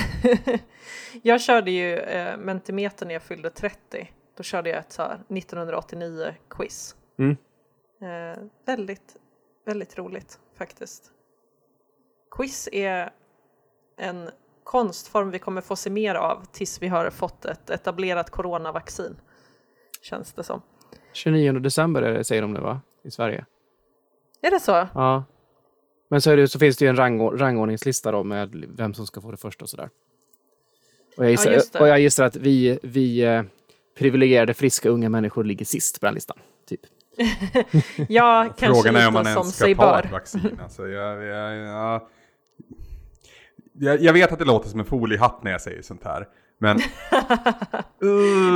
Jag 1.22 1.42
körde 1.42 1.72
ju 1.72 1.98
eh, 1.98 2.38
Mentimeter 2.38 3.06
när 3.06 3.14
jag 3.14 3.24
fyllde 3.24 3.50
30. 3.50 4.12
Då 4.38 4.44
körde 4.44 4.70
jag 4.70 4.80
ett 4.80 4.92
så 4.92 5.02
här 5.02 5.20
1989-quiz. 5.28 6.96
Mm. 7.20 7.38
Eh, 8.02 8.44
väldigt, 8.66 9.18
väldigt 9.66 9.98
roligt 9.98 10.40
faktiskt. 10.58 11.12
Quiz 12.32 12.70
är 12.72 13.12
en 13.98 14.30
konstform 14.64 15.32
vi 15.32 15.40
kommer 15.40 15.62
få 15.62 15.76
se 15.76 15.90
mer 15.90 16.16
av 16.16 16.46
tills 16.52 16.82
vi 16.82 16.88
har 16.88 17.10
fått 17.10 17.46
ett 17.46 17.70
etablerat 17.70 18.30
coronavaccin. 18.30 19.16
Känns 20.02 20.34
det 20.34 20.44
som. 20.44 20.62
29 21.14 21.52
december 21.52 22.02
är 22.02 22.14
det, 22.14 22.24
säger 22.24 22.42
de 22.42 22.54
nu 22.54 22.60
va? 22.60 22.82
I 23.04 23.12
Sverige. 23.12 23.46
Är 24.42 24.52
det 24.52 24.60
så? 24.60 24.88
Ja. 24.94 25.24
Men 26.10 26.22
så, 26.22 26.32
är 26.32 26.38
det, 26.38 26.48
så 26.48 26.60
finns 26.60 26.78
det 26.78 26.86
ju 26.86 26.90
en 26.90 26.96
rang, 26.96 27.22
rangordningslista 27.22 28.12
då 28.12 28.24
med 28.24 28.66
vem 28.76 28.94
som 28.94 29.08
ska 29.08 29.22
få 29.22 29.32
det 29.32 29.38
först 29.38 29.62
och 29.62 29.70
sådär. 29.70 29.90
Och 31.18 31.26
jag 31.26 31.32
gissar, 31.32 31.52
det. 31.52 31.80
och 31.80 31.88
jag 31.88 32.00
gissar 32.00 32.26
att 32.26 32.36
vi, 32.36 32.80
vi 32.84 33.24
eh, 33.24 33.44
privilegierade 33.98 34.54
friska 34.54 34.90
unga 34.90 35.10
människor 35.10 35.44
ligger 35.44 35.66
sist 35.66 36.00
på 36.00 36.06
den 36.06 36.16
listan. 36.16 36.38
Typ. 36.70 36.82
Ja, 38.10 38.54
kanske 38.58 38.82
Frågan 38.82 38.96
är 38.96 39.08
om 39.08 39.14
man 39.14 39.26
som 39.26 39.32
ens 39.32 39.56
ska 39.56 39.76
ta 39.76 40.00
ett 40.00 40.12
vaccin. 40.12 40.60
Alltså, 40.64 40.88
jag, 40.88 41.24
jag, 41.24 41.56
jag, 41.58 42.02
jag, 43.82 44.02
jag 44.02 44.14
vet 44.14 44.32
att 44.32 44.40
det 44.40 44.46
låter 44.46 44.70
som 44.70 44.80
en 44.80 44.86
foliehatt 44.86 45.44
när 45.44 45.52
jag 45.52 45.62
säger 45.62 45.82
sånt 45.82 46.04
här. 46.04 46.28
Men... 46.60 46.78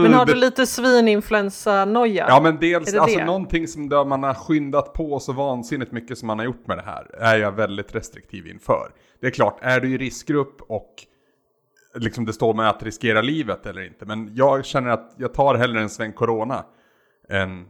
Men 0.02 0.14
har 0.14 0.26
det- 0.26 0.34
du 0.34 0.40
lite 0.40 0.66
svininfluensa-noja? 0.66 2.26
Ja 2.30 2.40
men 2.42 2.58
dels, 2.60 2.92
det 2.92 3.00
alltså 3.02 3.18
det? 3.20 3.26
någonting 3.26 3.68
som 3.68 3.88
man 4.10 4.24
har 4.24 4.34
skyndat 4.34 4.94
på 4.94 5.20
så 5.20 5.34
vansinnigt 5.34 5.92
mycket 5.92 6.18
som 6.18 6.28
man 6.28 6.40
har 6.40 6.46
gjort 6.46 6.68
med 6.68 6.78
det 6.78 6.84
här 6.86 7.16
är 7.20 7.38
jag 7.38 7.52
väldigt 7.52 7.96
restriktiv 7.96 8.48
inför. 8.48 8.92
Det 9.22 9.28
är 9.28 9.32
klart, 9.32 9.58
är 9.62 9.80
du 9.80 9.94
i 9.94 9.98
riskgrupp 9.98 10.62
och 10.62 10.94
liksom 11.96 12.26
det 12.26 12.34
står 12.34 12.54
med 12.54 12.70
att 12.70 12.84
riskera 12.84 13.22
livet 13.22 13.66
eller 13.66 13.82
inte. 13.88 14.06
Men 14.06 14.36
jag 14.36 14.66
känner 14.66 14.90
att 14.90 15.14
jag 15.18 15.34
tar 15.34 15.56
hellre 15.56 15.82
en 15.82 15.90
sväng 15.90 16.14
corona 16.14 16.66
än, 17.30 17.66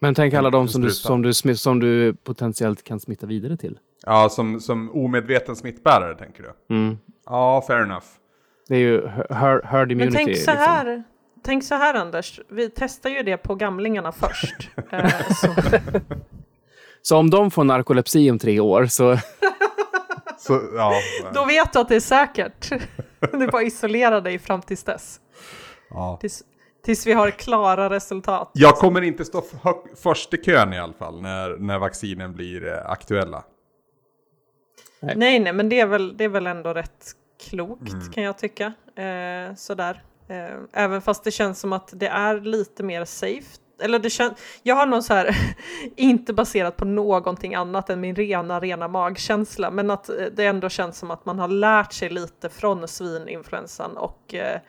Men 0.00 0.14
tänk 0.14 0.34
alla 0.34 0.50
de 0.50 0.68
som 0.68 0.82
du, 0.82 0.90
som, 0.90 1.22
du, 1.22 1.34
som 1.34 1.80
du 1.80 2.14
potentiellt 2.14 2.82
kan 2.84 3.00
smitta 3.00 3.26
vidare 3.26 3.56
till. 3.56 3.78
ja 4.06 4.28
som, 4.28 4.60
som 4.60 4.90
omedveten 4.90 5.56
smittbärare 5.56 6.14
tänker 6.14 6.42
du. 6.42 6.74
Mm. 6.74 6.98
Ja, 7.26 7.64
fair 7.66 7.82
enough. 7.82 8.06
Det 8.68 8.74
är 8.74 8.78
ju 8.78 9.06
her- 9.30 9.62
herd 9.66 9.92
immunity. 9.92 10.16
Men 10.16 10.24
tänk 10.26 10.36
så 10.38 10.50
liksom. 10.50 10.54
här, 10.56 11.02
tänk 11.44 11.64
så 11.64 11.74
här 11.74 11.94
Anders, 11.94 12.40
vi 12.48 12.70
testar 12.70 13.10
ju 13.10 13.22
det 13.22 13.36
på 13.36 13.54
gamlingarna 13.54 14.12
först. 14.12 14.70
Eh, 14.90 15.10
så, 15.34 15.48
Så 17.02 17.16
om 17.16 17.30
de 17.30 17.50
får 17.50 17.64
narkolepsi 17.64 18.30
om 18.30 18.38
tre 18.38 18.60
år 18.60 18.86
så... 18.86 19.16
Så, 20.38 20.60
ja, 20.76 20.92
då 21.34 21.44
vet 21.44 21.72
du 21.72 21.78
att 21.78 21.88
det 21.88 21.96
är 21.96 22.00
säkert. 22.00 22.72
Är 23.20 23.50
bara 23.50 23.62
att 23.62 23.66
isolera 23.68 24.20
dig 24.20 24.38
fram 24.38 24.62
tills 24.62 24.84
dess. 24.84 25.20
ja. 25.90 26.18
Tills, 26.20 26.42
tills 26.84 27.06
vi 27.06 27.12
har 27.12 27.30
klara 27.30 27.90
resultat. 27.90 28.50
Jag 28.52 28.76
kommer 28.76 29.02
inte 29.02 29.24
stå 29.24 29.44
först 29.96 30.34
i 30.34 30.36
kön 30.36 30.72
i 30.72 30.78
alla 30.78 30.92
fall 30.92 31.22
när, 31.22 31.56
när 31.56 31.78
vaccinen 31.78 32.34
blir 32.34 32.66
eh, 32.66 32.90
aktuella. 32.90 33.44
Nej, 35.00 35.38
nej, 35.38 35.52
men 35.52 35.68
det 35.68 35.80
är 35.80 35.86
väl, 35.86 36.16
det 36.16 36.24
är 36.24 36.28
väl 36.28 36.46
ändå 36.46 36.74
rätt 36.74 37.12
klokt 37.50 38.14
kan 38.14 38.22
jag 38.22 38.38
tycka. 38.38 38.72
Eh, 38.96 39.54
sådär. 39.56 40.02
Eh, 40.28 40.56
även 40.72 41.02
fast 41.02 41.24
det 41.24 41.30
känns 41.30 41.60
som 41.60 41.72
att 41.72 41.90
det 41.92 42.06
är 42.06 42.40
lite 42.40 42.82
mer 42.82 43.04
safe. 43.04 43.58
Eller 43.82 43.98
det 43.98 44.10
känns, 44.10 44.32
jag 44.62 44.74
har 44.74 44.86
någon 44.86 45.02
så 45.02 45.14
här, 45.14 45.36
inte 45.96 46.32
baserat 46.32 46.76
på 46.76 46.84
någonting 46.84 47.54
annat 47.54 47.90
än 47.90 48.00
min 48.00 48.16
rena, 48.16 48.60
rena 48.60 48.88
magkänsla, 48.88 49.70
men 49.70 49.90
att 49.90 50.08
eh, 50.08 50.26
det 50.32 50.46
ändå 50.46 50.68
känns 50.68 50.98
som 50.98 51.10
att 51.10 51.24
man 51.24 51.38
har 51.38 51.48
lärt 51.48 51.92
sig 51.92 52.10
lite 52.10 52.48
från 52.48 52.88
svininfluensan 52.88 53.96
och 53.96 54.34
eh, 54.34 54.60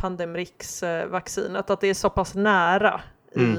Pandemrix-vaccinet, 0.00 1.70
att 1.70 1.80
det 1.80 1.88
är 1.88 1.94
så 1.94 2.10
pass 2.10 2.34
nära 2.34 3.00
i, 3.36 3.56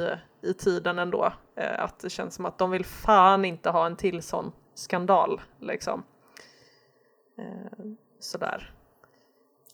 i 0.50 0.54
tiden 0.54 1.00
ändå, 1.00 1.34
eh, 1.56 1.84
att 1.84 2.00
det 2.00 2.10
känns 2.10 2.36
som 2.36 2.46
att 2.46 2.58
de 2.58 2.72
vill 2.72 2.86
fan 2.86 3.46
inte 3.46 3.70
ha 3.70 3.86
en 3.86 3.96
till 3.96 4.22
sån 4.22 4.52
skandal, 4.76 5.42
liksom. 5.60 6.04
Eh, 7.38 7.86
sådär. 8.20 8.74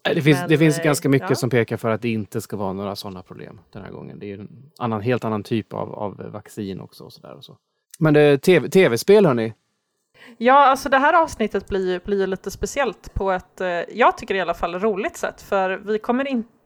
Det 0.02 0.22
finns, 0.22 0.40
Men, 0.40 0.50
det 0.50 0.58
finns 0.58 0.80
eh, 0.80 0.84
ganska 0.84 1.10
mycket 1.10 1.30
ja. 1.30 1.36
som 1.36 1.50
pekar 1.50 1.78
för 1.78 1.90
att 1.90 2.02
det 2.02 2.10
inte 2.10 2.42
ska 2.42 2.58
vara 2.58 2.74
några 2.74 2.96
sådana 2.96 3.24
problem 3.24 3.60
den 3.72 3.84
här 3.84 3.92
gången. 3.92 4.20
Det 4.20 4.32
är 4.32 4.40
en 4.40 4.72
annan, 4.78 5.02
helt 5.02 5.26
annan 5.26 5.44
typ 5.44 5.74
av, 5.74 5.94
av 5.94 6.32
vaccin 6.32 6.80
också. 6.80 7.04
Och 7.04 7.14
så 7.14 7.28
och 7.28 7.46
så. 7.46 7.58
Men 8.00 8.14
det, 8.14 8.38
TV, 8.38 8.70
tv-spel 8.70 9.26
hörni. 9.26 9.54
Ja, 10.38 10.66
alltså 10.66 10.90
det 10.90 10.98
här 10.98 11.24
avsnittet 11.24 11.68
blir 11.68 11.92
ju 11.92 12.00
blir 12.00 12.20
ju 12.20 12.28
lite 12.28 12.52
speciellt 12.52 13.14
på 13.14 13.32
ett, 13.32 13.62
jag 13.94 14.18
tycker 14.18 14.36
i 14.36 14.42
alla 14.42 14.54
fall, 14.54 14.80
roligt 14.80 15.18
sätt. 15.18 15.42
För 15.42 15.70
vi 15.78 16.00
kommer 16.00 16.28
inte 16.28 16.57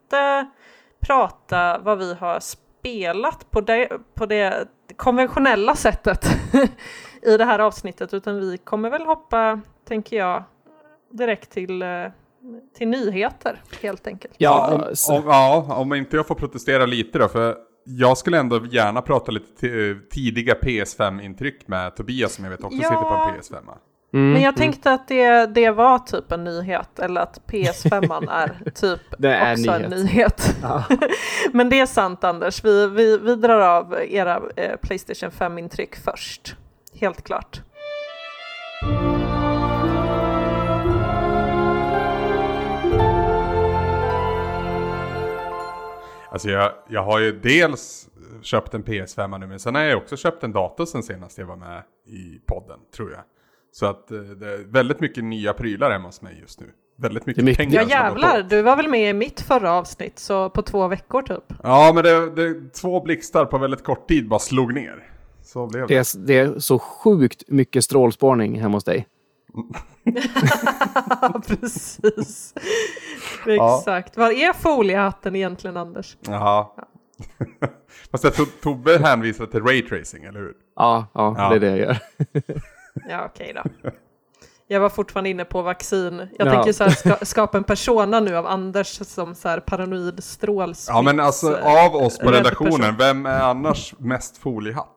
prata 1.07 1.77
vad 1.79 1.97
vi 1.97 2.13
har 2.13 2.39
spelat 2.39 3.51
på 3.51 3.61
det, 3.61 3.89
på 4.13 4.25
det 4.25 4.67
konventionella 4.95 5.75
sättet 5.75 6.25
i 7.21 7.37
det 7.37 7.45
här 7.45 7.59
avsnittet, 7.59 8.13
utan 8.13 8.39
vi 8.39 8.57
kommer 8.57 8.89
väl 8.89 9.05
hoppa, 9.05 9.61
tänker 9.87 10.17
jag, 10.17 10.43
direkt 11.11 11.49
till, 11.51 11.81
eh, 11.81 11.87
till 12.77 12.87
nyheter 12.87 13.61
helt 13.81 14.07
enkelt. 14.07 14.33
Ja, 14.37 14.81
om, 15.09 15.23
ja, 15.25 15.65
om 15.77 15.93
inte 15.93 16.15
jag 16.15 16.27
får 16.27 16.35
protestera 16.35 16.85
lite 16.85 17.19
då, 17.19 17.27
för 17.27 17.57
jag 17.85 18.17
skulle 18.17 18.37
ändå 18.39 18.65
gärna 18.65 19.01
prata 19.01 19.31
lite 19.31 19.67
ti- 19.67 19.99
tidiga 20.11 20.53
PS5-intryck 20.53 21.67
med 21.67 21.95
Tobias 21.95 22.33
som 22.33 22.43
jag 22.45 22.51
vet 22.51 22.63
också 22.63 22.77
Ja. 22.81 22.89
sitter 22.89 23.01
på 23.03 23.13
en 23.31 23.39
PS5. 23.41 23.71
Mm, 24.13 24.33
Men 24.33 24.41
jag 24.41 24.55
tänkte 24.55 24.91
att 24.91 25.07
det, 25.07 25.45
det 25.45 25.69
var 25.71 25.99
typ 25.99 26.31
en 26.31 26.43
nyhet, 26.43 26.99
eller 26.99 27.21
att 27.21 27.41
PS5 27.47 28.29
är 28.31 28.71
typ 28.75 28.99
Det 29.17 29.29
är 29.33 29.51
också 29.53 29.71
en 29.71 29.81
nyhet. 29.81 30.03
nyhet. 30.03 30.55
Ja. 30.61 30.83
Men 31.53 31.69
det 31.69 31.79
är 31.79 31.85
sant 31.85 32.23
Anders, 32.23 32.63
vi, 32.63 32.87
vi, 32.87 33.17
vi 33.17 33.35
drar 33.35 33.59
av 33.59 33.95
era 34.09 34.41
eh, 34.55 34.75
Playstation 34.81 35.29
5-intryck 35.29 35.95
först. 36.03 36.55
Helt 36.99 37.23
klart. 37.23 37.61
Alltså 46.31 46.49
jag, 46.49 46.71
jag 46.89 47.03
har 47.03 47.19
ju 47.19 47.39
dels 47.39 48.09
köpt 48.41 48.73
en 48.73 48.83
PS5 48.83 49.37
nu, 49.39 49.47
men 49.47 49.59
sen 49.59 49.75
har 49.75 49.81
jag 49.81 49.97
också 49.97 50.17
köpt 50.17 50.43
en 50.43 50.51
dator 50.51 50.85
sen 50.85 51.03
senast 51.03 51.37
jag 51.37 51.45
var 51.45 51.55
med 51.55 51.83
i 52.05 52.39
podden, 52.45 52.79
tror 52.95 53.11
jag. 53.11 53.21
Så 53.71 53.85
att 53.85 54.11
eh, 54.11 54.17
det 54.19 54.53
är 54.53 54.57
väldigt 54.71 54.99
mycket 54.99 55.23
nya 55.23 55.53
prylar 55.53 55.91
hemma 55.91 56.07
hos 56.07 56.21
mig 56.21 56.37
just 56.41 56.59
nu. 56.59 56.67
Väldigt 56.97 57.25
mycket, 57.25 57.43
mycket- 57.43 57.57
pengar 57.57 57.81
Ja 57.81 57.87
jävlar, 57.89 58.41
du 58.49 58.61
var 58.61 58.75
väl 58.75 58.87
med 58.89 59.09
i 59.09 59.13
mitt 59.13 59.41
förra 59.41 59.71
avsnitt, 59.73 60.19
så 60.19 60.49
på 60.49 60.61
två 60.61 60.87
veckor 60.87 61.21
typ. 61.21 61.43
Ja, 61.63 61.91
men 61.95 62.03
det, 62.03 62.29
det 62.35 62.73
två 62.73 63.01
blixtar 63.01 63.45
på 63.45 63.57
väldigt 63.57 63.83
kort 63.83 64.07
tid 64.07 64.27
bara 64.29 64.39
slog 64.39 64.73
ner. 64.73 65.07
Så 65.43 65.67
blev 65.67 65.87
Det, 65.87 65.93
det. 65.93 65.99
är, 66.15 66.19
det 66.27 66.37
är 66.37 66.59
så 66.59 66.79
sjukt 66.79 67.43
mycket 67.47 67.83
strålspårning 67.83 68.59
hemma 68.61 68.75
hos 68.77 68.83
dig. 68.83 69.07
Ja, 71.21 71.41
precis. 71.47 72.53
Exakt. 73.47 74.17
Var 74.17 74.31
är 74.31 74.53
foliehatten 74.53 75.35
egentligen 75.35 75.77
Anders? 75.77 76.17
Jaha. 76.21 76.67
Fast 78.11 78.23
jag 78.23 78.33
tror 78.33 78.47
Tobbe 78.61 78.97
hänvisade 78.97 79.51
till 79.51 79.61
raytracing, 79.63 80.23
eller 80.25 80.39
hur? 80.39 80.53
Ja, 80.75 81.07
ja, 81.13 81.35
Ja. 81.37 81.49
det 81.49 81.55
är 81.55 81.59
det 81.59 81.67
jag 81.69 81.79
gör. 81.79 81.97
Ja 83.09 83.25
okej 83.25 83.53
då. 83.55 83.89
Jag 84.67 84.79
var 84.79 84.89
fortfarande 84.89 85.29
inne 85.29 85.45
på 85.45 85.61
vaccin. 85.61 86.27
Jag 86.37 86.47
Ja. 86.47 86.51
tänker 86.51 86.73
så 86.73 86.83
här, 86.83 86.91
ska, 86.91 87.25
skapa 87.25 87.57
en 87.57 87.63
persona 87.63 88.19
nu 88.19 88.35
av 88.35 88.47
Anders 88.47 88.87
som 89.07 89.35
så 89.35 89.49
här 89.49 89.59
paranoid 89.59 90.23
strålsmitts... 90.23 90.87
Ja, 90.89 91.01
men 91.01 91.19
alltså 91.19 91.57
eh, 91.59 91.85
av 91.85 91.95
oss 91.95 92.17
på 92.19 92.31
redaktionen, 92.31 92.71
person. 92.79 92.95
vem 92.97 93.25
är 93.25 93.39
annars 93.39 93.93
mest 93.97 94.37
foliehatt? 94.37 94.87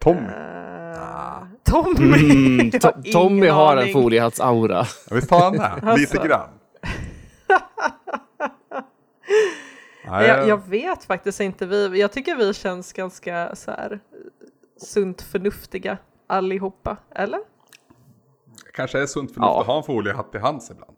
Tommy? 0.00 0.20
Eh, 0.20 1.44
Tommy! 1.64 2.30
Mm, 2.58 2.70
To- 2.70 2.94
har 2.94 3.12
Tommy 3.12 3.48
har 3.48 3.72
en 3.72 3.78
aning. 3.78 3.92
foliehattsaura. 3.92 4.86
Ja, 5.10 5.14
visst 5.16 5.30
har 5.30 5.40
han 5.40 5.52
det? 5.52 5.66
Alltså. 5.82 5.96
Lite 6.16 6.28
grann. 6.28 6.48
Jag, 10.04 10.48
jag 10.48 10.66
vet 10.68 11.04
faktiskt 11.04 11.40
inte. 11.40 11.66
Vi, 11.66 12.00
jag 12.00 12.12
tycker 12.12 12.36
vi 12.36 12.54
känns 12.54 12.92
ganska 12.92 13.54
så 13.56 13.70
här 13.70 14.00
sunt 14.78 15.22
förnuftiga 15.22 15.98
allihopa. 16.26 16.96
Eller? 17.14 17.40
kanske 18.74 18.98
är 19.02 19.06
sunt 19.06 19.34
förnuft 19.34 19.46
Ja. 19.50 19.60
att 19.60 19.66
ha 19.66 19.76
en 19.76 19.82
foliehatt 19.82 20.34
i 20.34 20.38
hands 20.38 20.70
ibland. 20.70 20.96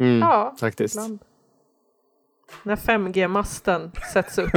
Mm, 0.00 0.18
Ja, 0.18 0.54
faktiskt. 0.60 0.94
ibland. 0.94 1.18
När 2.62 2.76
5G-masten 2.76 3.90
sätts 4.12 4.38
upp 4.38 4.52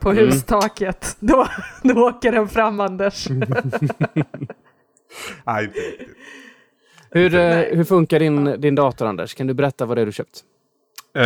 på 0.00 0.10
Mm. 0.10 0.24
hustaket, 0.24 1.16
då, 1.20 1.46
då 1.82 2.08
åker 2.08 2.32
den 2.32 2.48
fram 2.48 2.80
Anders. 2.80 3.26
Nej, 5.44 5.64
inte 5.64 5.78
riktigt. 5.80 6.16
Hur, 7.10 7.34
eh, 7.34 7.40
Nej. 7.40 7.76
hur 7.76 7.84
funkar 7.84 8.18
din, 8.18 8.60
din 8.60 8.74
dator, 8.74 9.06
Anders? 9.06 9.34
Kan 9.34 9.46
du 9.46 9.54
berätta 9.54 9.86
vad 9.86 9.96
det 9.96 10.00
är 10.00 10.06
du 10.06 10.12
köpt? 10.12 10.44
Eh, 11.16 11.24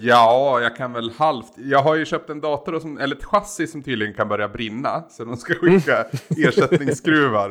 ja, 0.00 0.60
jag 0.60 0.76
kan 0.76 0.92
väl 0.92 1.10
halvt. 1.10 1.52
Jag 1.56 1.82
har 1.82 1.94
ju 1.94 2.04
köpt 2.04 2.30
en 2.30 2.40
dator, 2.40 2.78
som, 2.80 2.98
eller 2.98 3.16
ett 3.16 3.24
chassi 3.24 3.66
som 3.66 3.82
tydligen 3.82 4.14
kan 4.14 4.28
börja 4.28 4.48
brinna. 4.48 5.04
Så 5.08 5.24
de 5.24 5.36
ska 5.36 5.54
skicka 5.54 6.04
ersättningsskruvar. 6.48 7.50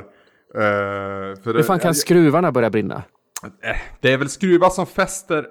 Eh, 0.55 0.61
för 1.43 1.53
Hur 1.53 1.63
fan 1.63 1.79
kan 1.79 1.89
jag- 1.89 1.95
skruvarna 1.97 2.51
börja 2.51 2.69
brinna? 2.69 3.03
Eh, 3.63 3.75
Det 4.01 4.13
är 4.13 4.17
väl 4.17 4.29
skruvar 4.29 4.69
som 4.69 4.85
fäster, 4.85 5.47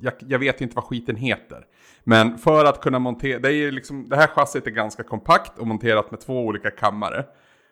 jag, 0.00 0.12
jag 0.18 0.38
vet 0.38 0.60
inte 0.60 0.74
vad 0.76 0.84
skiten 0.84 1.16
heter. 1.16 1.64
Men 2.04 2.38
för 2.38 2.64
att 2.64 2.80
kunna 2.80 2.98
montera, 2.98 3.38
det, 3.38 3.52
är 3.52 3.70
liksom, 3.72 4.08
det 4.08 4.16
här 4.16 4.26
chassit 4.26 4.66
är 4.66 4.70
ganska 4.70 5.02
kompakt 5.02 5.58
och 5.58 5.66
monterat 5.66 6.10
med 6.10 6.20
två 6.20 6.46
olika 6.46 6.70
kammare. 6.70 7.24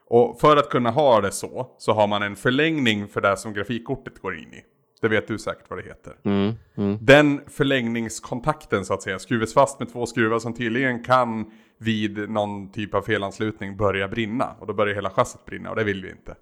Och 0.09 0.40
för 0.40 0.57
att 0.57 0.69
kunna 0.71 0.90
ha 0.90 1.21
det 1.21 1.31
så, 1.33 1.66
så 1.79 1.92
har 1.92 2.07
man 2.07 2.23
en 2.23 2.37
förlängning 2.37 3.09
för 3.09 3.21
det 3.21 3.37
som 3.37 3.53
grafikkortet 3.55 4.19
går 4.23 4.35
in 4.38 4.53
i. 4.53 4.62
Det 5.00 5.09
vet 5.09 5.28
du 5.28 5.38
säkert 5.38 5.70
vad 5.70 5.78
det 5.78 5.82
heter. 5.82 6.16
Mm, 6.24 6.54
mm. 6.76 6.98
Den 7.00 7.40
förlängningskontakten 7.46 8.85
så 8.85 8.94
att 8.94 9.02
säga 9.02 9.18
skruvas 9.18 9.54
fast 9.54 9.78
med 9.78 9.92
två 9.92 10.06
skruvar 10.06 10.38
som 10.38 10.54
tydligen 10.54 11.04
kan 11.04 11.50
vid 11.78 12.30
någon 12.30 12.72
typ 12.72 12.94
av 12.94 13.02
felanslutning 13.02 13.76
börja 13.76 14.09
brinna. 14.09 14.56
Och 14.61 14.66
då 14.66 14.72
börjar 14.72 14.94
hela 14.94 15.11
chassit 15.11 15.44
brinna 15.44 15.70
och 15.70 15.76
det 15.76 15.85
vill 15.85 16.02
vi 16.02 16.11
inte. 16.11 16.35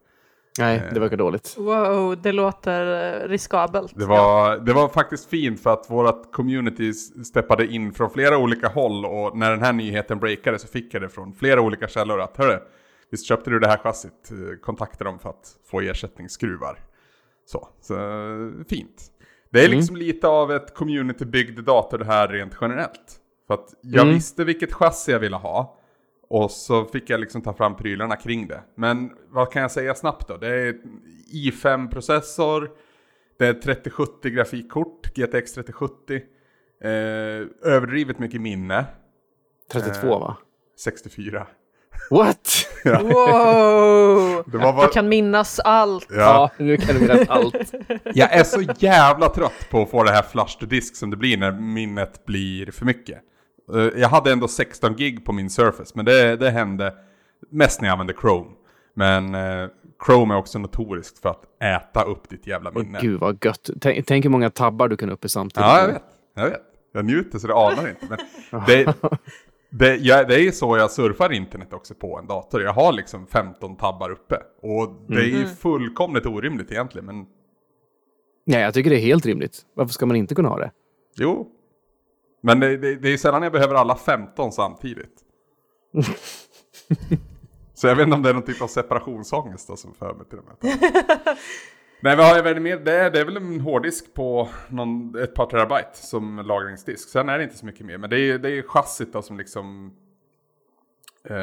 Nej, 0.59 0.83
det 0.93 1.01
verkar 1.01 1.17
dåligt. 1.17 1.55
Wow, 1.59 2.23
det 2.23 2.33
låter 2.33 3.23
eh, 3.23 3.29
riskabelt. 3.29 3.93
Det 3.97 4.07
var, 4.07 4.59
det 4.59 4.73
var 4.73 4.89
faktiskt 4.89 5.31
fint 5.31 5.61
för 5.61 5.73
att 5.73 5.91
vårat 5.91 6.29
community 6.33 6.93
steppade 7.25 7.67
in 7.67 7.93
från 7.93 8.11
flera 8.11 8.39
olika 8.39 8.69
håll 8.69 9.05
och 9.07 9.37
när 9.37 9.51
den 9.51 9.63
här 9.63 9.73
nyheten 9.73 10.19
breakade 10.19 10.59
så 10.59 10.69
fick 10.69 10.95
jag 10.95 11.03
det 11.03 11.09
från 11.09 11.33
flera 11.33 11.61
olika 11.61 11.89
källor 11.89 12.21
att 12.21 12.37
hörru, 12.37 12.59
visst 13.11 13.27
köpte 13.27 13.51
du 13.51 13.59
det 13.59 13.69
här 13.69 13.79
chassit? 13.79 14.31
Eh, 14.31 14.59
Kontakta 14.63 15.05
dem 15.05 15.19
för 15.19 15.29
att 15.29 15.57
få 15.71 15.81
ersättningsskruvar. 15.81 16.79
Så, 17.47 17.69
så 17.81 17.95
fint. 18.69 19.03
Det 19.51 19.65
är 19.65 19.69
liksom 19.69 19.97
lite 19.97 20.29
av 20.29 20.53
ett 20.53 20.75
communitybyggd 20.75 21.61
dator 21.61 21.99
det 21.99 22.05
här 22.05 22.29
rent 22.29 22.53
generellt. 22.61 23.21
För 23.47 23.55
att 23.55 23.75
jag 23.81 24.03
Mm. 24.03 24.15
visste 24.15 24.45
vilket 24.45 24.73
chassi 24.73 25.13
jag 25.13 25.19
ville 25.19 25.37
ha. 25.37 25.79
Och 26.29 26.51
så 26.51 26.85
fick 26.85 27.11
jag 27.11 27.21
liksom 27.21 27.43
ta 27.43 27.53
fram 27.55 27.77
prylarna 27.77 28.17
kring 28.17 28.47
det. 28.47 28.61
Men 28.77 29.11
vad 29.31 29.53
kan 29.53 29.63
jag 29.63 29.71
säga 29.71 29.95
snabbt 29.95 30.29
då? 30.29 30.37
Det 30.37 30.49
är 30.49 30.75
i5-processor. 31.35 32.71
Det 33.39 33.47
är 33.47 33.55
3070 33.55 34.31
grafikkort, 34.31 35.15
GTX 35.15 35.53
3070. 35.53 36.15
Eh, 36.83 36.91
överdrivet 37.63 38.19
mycket 38.19 38.41
minne, 38.41 38.85
32 39.73 40.07
Eh. 40.07 40.21
va? 40.21 40.37
64. 40.79 41.47
What? 42.11 42.49
Wow! 42.85 44.43
Det 44.47 44.59
var 44.59 44.73
Du 44.73 44.77
bara, 44.77 44.87
kan 44.89 45.09
minnas 45.09 45.61
allt. 45.61 46.07
ja, 46.11 46.17
Ja, 46.17 46.51
nu 46.65 46.77
kan 46.77 46.95
du 46.95 47.01
minnas 47.01 47.29
allt. 47.29 47.55
jag 48.15 48.33
är 48.33 48.45
så 48.45 48.63
jävla 48.79 49.29
trött 49.29 49.67
på 49.71 49.83
att 49.83 49.91
få 49.91 50.03
det 50.03 50.11
här 50.11 50.23
flash 50.23 50.59
to 50.59 50.67
disk 50.67 50.97
som 50.97 51.11
det 51.11 51.17
blir 51.17 51.37
när 51.37 51.53
minnet 51.53 52.27
blir 52.27 52.71
för 52.71 52.85
mycket. 52.85 53.19
Eh, 53.75 54.01
jag 54.01 54.09
hade 54.09 54.33
ändå 54.33 54.49
16 54.49 54.97
gig 54.97 55.25
på 55.25 55.33
min 55.33 55.51
Surface, 55.51 55.93
men 55.95 56.05
det, 56.05 56.37
det 56.37 56.51
hände 56.51 56.95
mest 57.51 57.81
när 57.81 57.89
jag 57.89 57.93
använde 57.93 58.15
Chrome. 58.21 58.51
Men 58.97 59.35
eh, 59.35 59.69
Chrome 60.07 60.35
är 60.35 60.39
också 60.39 60.59
notoriskt 60.59 61.19
för 61.19 61.29
att 61.29 61.43
äta 61.63 62.03
upp 62.03 62.29
ditt 62.29 62.47
jävla 62.47 62.71
Åh, 62.75 62.83
minne. 62.83 62.99
gud 63.01 63.21
vad 63.21 63.45
gött. 63.45 63.71
Tänk, 63.81 64.07
tänk 64.07 64.25
hur 64.25 64.31
många 64.31 64.51
tabbar 64.51 64.89
du 64.89 64.97
kan 64.97 65.11
upp 65.11 65.25
i 65.25 65.29
samtidigt. 65.29 65.67
Ja, 65.67 65.81
jag 65.81 65.87
vet. 65.87 66.03
Jag 66.37 66.51
vet. 66.51 66.61
Jag 66.93 67.05
njuter 67.05 67.39
så 67.39 67.47
det 67.47 67.55
anar 67.55 67.89
inte. 67.89 68.07
Men 68.51 68.63
det, 68.67 68.95
det, 69.79 69.97
jag, 69.97 70.29
det 70.29 70.35
är 70.35 70.39
ju 70.39 70.53
så 70.53 70.77
jag 70.77 70.91
surfar 70.91 71.33
internet 71.33 71.73
också 71.73 71.95
på 71.95 72.19
en 72.19 72.27
dator. 72.27 72.63
Jag 72.63 72.73
har 72.73 72.93
liksom 72.93 73.27
15 73.27 73.77
tabbar 73.77 74.11
uppe. 74.11 74.37
Och 74.63 75.05
det 75.09 75.21
är 75.21 75.27
ju 75.27 75.47
fullkomligt 75.47 76.27
orimligt 76.27 76.71
egentligen. 76.71 77.07
Men 77.07 77.27
Nej, 78.47 78.61
jag 78.61 78.75
tycker 78.75 78.91
det 78.91 78.97
är 78.97 79.01
helt 79.01 79.27
rimligt. 79.27 79.63
Varför 79.75 79.93
ska 79.93 80.07
man 80.07 80.17
inte 80.17 80.35
kunna 80.35 80.49
ha 80.49 80.59
det? 80.59 80.71
jo. 81.17 81.51
Men 82.43 82.61
det, 82.61 82.77
det, 82.77 82.97
det 82.97 83.09
är 83.09 83.13
ju 83.13 83.19
sällan 83.19 83.43
jag 83.43 83.53
behöver 83.53 83.75
alla 83.75 83.97
15 83.97 84.53
samtidigt. 84.53 85.21
så 87.75 87.87
jag 87.87 87.97
vet 87.97 88.05
inte 88.05 88.17
om 88.17 88.23
det 88.23 88.29
är 88.31 88.35
någon 88.35 88.43
typ 88.43 88.63
av 88.63 88.67
separationsångest 88.67 89.69
då, 89.69 89.77
som 89.77 89.95
för 89.95 90.15
mig 90.15 90.27
till 90.27 90.39
de 90.39 90.47
här. 90.47 90.79
Nej, 92.05 92.17
vad 92.17 92.27
har 92.27 92.37
jag 92.37 92.43
väl 92.43 92.61
med? 92.61 92.85
Det 92.85 92.93
är, 92.93 93.11
det 93.11 93.21
är 93.21 93.25
väl 93.25 93.37
en 93.37 93.61
hårddisk 93.61 94.15
på 94.15 94.49
någon, 94.69 95.19
ett 95.23 95.35
par 95.35 95.47
terabyte 95.47 95.89
som 95.97 96.39
lagringsdisk. 96.47 97.09
Sen 97.09 97.29
är 97.29 97.39
det 97.39 97.45
inte 97.45 97.57
så 97.57 97.67
mycket 97.67 97.87
mer. 97.87 97.99
Men 97.99 98.11
det 98.11 98.19
är, 98.21 98.39
det 98.39 98.51
är 98.51 98.63
chassit 98.63 99.13
då 99.13 99.23
som 99.23 99.39
liksom 99.39 99.93
eh, 101.29 101.37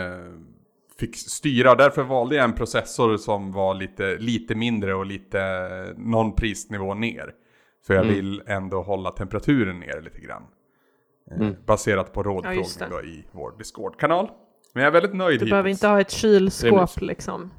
fick 0.99 1.15
styra. 1.17 1.75
Därför 1.75 2.03
valde 2.03 2.35
jag 2.35 2.43
en 2.45 2.53
processor 2.53 3.17
som 3.17 3.51
var 3.51 3.73
lite, 3.73 4.15
lite 4.17 4.55
mindre 4.55 4.93
och 4.95 5.05
lite 5.05 5.39
någon 5.97 6.35
prisnivå 6.35 6.93
ner. 6.93 7.33
För 7.87 7.93
jag 7.93 8.03
vill 8.03 8.41
ändå 8.47 8.81
hålla 8.81 9.11
temperaturen 9.11 9.79
ner 9.79 10.01
lite 10.01 10.19
grann. 10.19 10.43
Eh, 11.31 11.49
Baserat 11.65 12.13
på 12.13 12.19
Ja, 12.19 12.23
rådfrågning 12.23 12.65
det. 12.79 12.87
då 12.89 13.01
i 13.01 13.25
vår 13.31 13.57
Discord-kanal. 13.57 14.29
Men 14.73 14.83
jag 14.83 14.87
är 14.95 15.01
väldigt 15.01 15.15
nöjd 15.17 15.39
Du 15.39 15.49
behöver 15.49 15.69
hittills. 15.69 15.79
inte 15.83 15.87
ha 15.87 16.01
ett 16.01 16.11
kylskåp 16.11 17.01
liksom. 17.01 17.51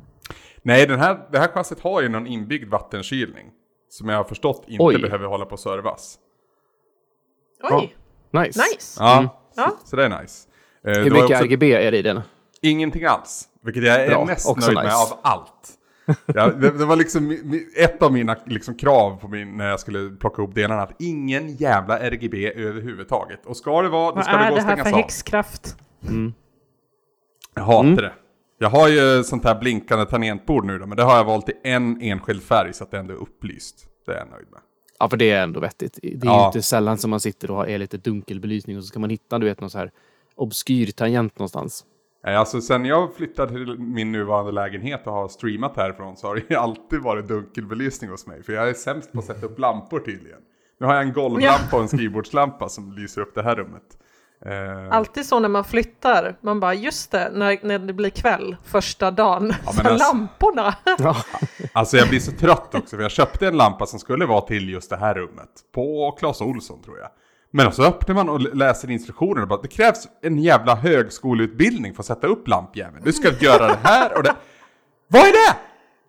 Nej, 0.62 0.86
den 0.86 1.00
här, 1.00 1.28
det 1.32 1.38
här 1.38 1.48
chassit 1.48 1.80
har 1.80 2.02
ju 2.02 2.08
någon 2.08 2.26
inbyggd 2.26 2.70
vattenkylning. 2.70 3.50
Som 3.88 4.08
jag 4.08 4.16
har 4.16 4.24
förstått 4.24 4.64
inte 4.68 4.84
Oj. 4.84 4.98
behöver 5.02 5.26
hålla 5.26 5.44
på 5.44 5.54
att 5.54 5.60
servas. 5.60 6.18
Oj, 7.70 7.96
Nice. 8.30 8.60
nice! 8.72 8.96
Ja, 9.02 9.38
Ja. 9.56 9.72
så 9.84 9.96
det 9.96 10.04
är 10.04 10.20
nice. 10.22 10.48
Eh, 10.86 10.92
Hur 10.92 11.04
det 11.04 11.10
mycket 11.10 11.24
också 11.30 11.44
RGB 11.44 11.72
är 11.72 11.90
det 11.92 11.98
i 11.98 12.02
den? 12.02 12.20
Ingenting 12.62 13.04
alls. 13.04 13.48
Vilket 13.62 13.84
jag 13.84 14.02
är 14.04 14.08
Bra, 14.08 14.24
mest 14.24 14.48
också 14.48 14.66
nöjd 14.66 14.74
med 14.74 14.84
nice. 14.84 14.96
av 14.96 15.18
allt. 15.22 15.78
Ja, 16.26 16.46
det, 16.50 16.70
det 16.78 16.84
var 16.84 16.96
liksom 16.96 17.38
ett 17.76 18.02
av 18.02 18.12
mina 18.12 18.36
liksom, 18.46 18.74
krav 18.74 19.16
på 19.20 19.28
min, 19.28 19.56
när 19.56 19.68
jag 19.68 19.80
skulle 19.80 20.10
plocka 20.10 20.42
ihop 20.42 20.54
delarna. 20.54 20.82
Att 20.82 20.94
ingen 20.98 21.56
jävla 21.56 21.98
RGB 21.98 22.52
överhuvudtaget. 22.54 23.46
Och 23.46 23.56
ska 23.56 23.82
det 23.82 23.88
vara, 23.88 24.10
då 24.10 24.14
Vad 24.16 24.24
ska 24.24 24.36
det 24.36 24.38
är 24.44 24.50
gå 24.50 24.54
det 24.56 24.60
att 24.62 24.66
här 24.66 24.74
stängas 24.76 24.88
för 24.88 24.94
av. 24.94 25.02
häxkraft? 25.02 25.76
Jag 27.54 27.62
hatar 27.62 27.80
Mm. 27.84 27.96
det. 27.96 28.12
Jag 28.62 28.70
har 28.70 28.88
ju 28.88 29.24
sånt 29.24 29.44
här 29.44 29.58
blinkande 29.60 30.04
tangentbord 30.06 30.64
nu 30.64 30.78
då, 30.78 30.86
men 30.86 30.96
det 30.96 31.02
har 31.02 31.16
jag 31.16 31.24
valt 31.24 31.48
i 31.48 31.52
en 31.62 32.02
enskild 32.02 32.42
färg 32.42 32.72
så 32.74 32.84
att 32.84 32.90
det 32.90 32.98
ändå 32.98 33.14
är 33.14 33.18
upplyst. 33.18 33.86
Det 34.06 34.12
är 34.12 34.16
jag 34.18 34.30
nöjd 34.30 34.46
med. 34.50 34.60
Ja, 34.98 35.08
för 35.08 35.16
det 35.16 35.30
är 35.30 35.42
ändå 35.42 35.60
vettigt. 35.60 35.98
Det 36.02 36.08
är 36.08 36.18
Ja. 36.22 36.40
ju 36.40 36.46
inte 36.46 36.62
sällan 36.62 36.98
som 36.98 37.10
man 37.10 37.20
sitter 37.20 37.50
och 37.50 37.56
har 37.56 37.66
är 37.66 37.78
lite 37.78 37.96
dunkelbelysning 37.96 38.76
och 38.76 38.82
så 38.82 38.86
ska 38.86 38.98
man 38.98 39.10
hitta, 39.10 39.38
du 39.38 39.46
vet, 39.46 39.60
någon 39.60 39.70
så 39.70 39.78
här 39.78 39.90
obskyr 40.34 40.86
tangent 40.86 41.38
någonstans. 41.38 41.84
Nej, 42.24 42.36
Alltså 42.36 42.60
sen 42.60 42.84
jag 42.84 43.14
flyttade 43.14 43.48
till 43.52 43.78
min 43.78 44.12
nuvarande 44.12 44.52
lägenhet 44.52 45.06
och 45.06 45.12
har 45.12 45.28
streamat 45.28 45.76
härifrån 45.76 46.16
så 46.16 46.26
har 46.26 46.42
det 46.48 46.56
alltid 46.56 47.00
varit 47.02 47.28
dunkelbelysning 47.28 48.10
hos 48.10 48.26
mig. 48.26 48.42
För 48.42 48.52
jag 48.52 48.68
är 48.68 48.74
sämst 48.74 49.12
på 49.12 49.18
att 49.18 49.24
sätta 49.24 49.46
upp 49.46 49.58
lampor 49.58 50.00
tydligen. 50.00 50.38
Nu 50.80 50.86
har 50.86 50.94
jag 50.94 51.02
en 51.02 51.12
golvlampa 51.12 51.76
och 51.76 51.82
en 51.82 51.88
skrivbordslampa 51.88 52.68
som 52.68 52.92
lyser 52.92 53.20
upp 53.20 53.34
det 53.34 53.42
här 53.42 53.56
rummet. 53.56 53.98
Eh, 54.46 54.96
Alltid 54.96 55.26
så 55.26 55.40
när 55.40 55.48
man 55.48 55.64
flyttar, 55.64 56.36
man 56.40 56.60
bara 56.60 56.74
just 56.74 57.10
det, 57.10 57.30
när, 57.34 57.58
när 57.62 57.78
det 57.78 57.92
blir 57.92 58.10
kväll 58.10 58.56
första 58.64 59.10
dagen, 59.10 59.54
Ja, 59.66 59.72
så 59.72 59.88
alltså- 59.88 60.12
lamporna. 60.12 60.74
Ja. 60.98 61.16
Alltså 61.72 61.96
jag 61.96 62.08
blir 62.08 62.20
så 62.20 62.32
trött 62.32 62.74
också 62.74 62.96
för 62.96 63.02
jag 63.02 63.10
köpte 63.10 63.46
en 63.46 63.56
lampa 63.56 63.86
som 63.86 63.98
skulle 63.98 64.26
vara 64.26 64.40
till 64.40 64.68
just 64.68 64.90
det 64.90 64.96
här 64.96 65.14
rummet. 65.14 65.48
På 65.74 66.16
Clas 66.18 66.40
Olsson 66.40 66.82
tror 66.82 66.98
jag. 66.98 67.08
Men 67.50 67.72
så 67.72 67.82
öppnar 67.84 68.14
man 68.14 68.28
och 68.28 68.40
läser 68.56 68.90
instruktioner 68.90 69.42
och 69.42 69.48
bara 69.48 69.60
det 69.62 69.68
krävs 69.68 70.08
en 70.22 70.38
jävla 70.38 70.74
högskoleutbildning 70.74 71.94
för 71.94 72.02
att 72.02 72.06
sätta 72.06 72.26
upp 72.26 72.48
lampjäveln. 72.48 73.04
Du 73.04 73.12
ska 73.12 73.30
göra 73.40 73.66
det 73.66 73.78
här 73.82 74.16
och 74.16 74.22
det. 74.22 74.34
Vad 75.08 75.22
är 75.22 75.32
det? 75.32 75.56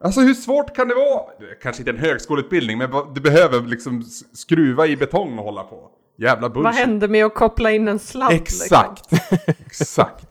Alltså 0.03 0.21
hur 0.21 0.33
svårt 0.33 0.75
kan 0.75 0.87
det 0.87 0.95
vara? 0.95 1.23
Kanske 1.61 1.81
inte 1.81 1.91
en 1.91 1.97
högskoleutbildning 1.97 2.77
men 2.77 2.89
du 3.13 3.21
behöver 3.21 3.61
liksom 3.61 4.03
skruva 4.33 4.87
i 4.87 4.97
betong 4.97 5.37
och 5.39 5.45
hålla 5.45 5.63
på. 5.63 5.89
Jävla 6.15 6.49
bullshit. 6.49 6.63
Vad 6.63 6.73
hände 6.75 7.07
med 7.07 7.25
att 7.25 7.35
koppla 7.35 7.71
in 7.71 7.87
en 7.87 7.99
sladd? 7.99 8.33
liksom? 8.33 8.63
Exakt, 8.65 9.13
exakt. 9.59 10.27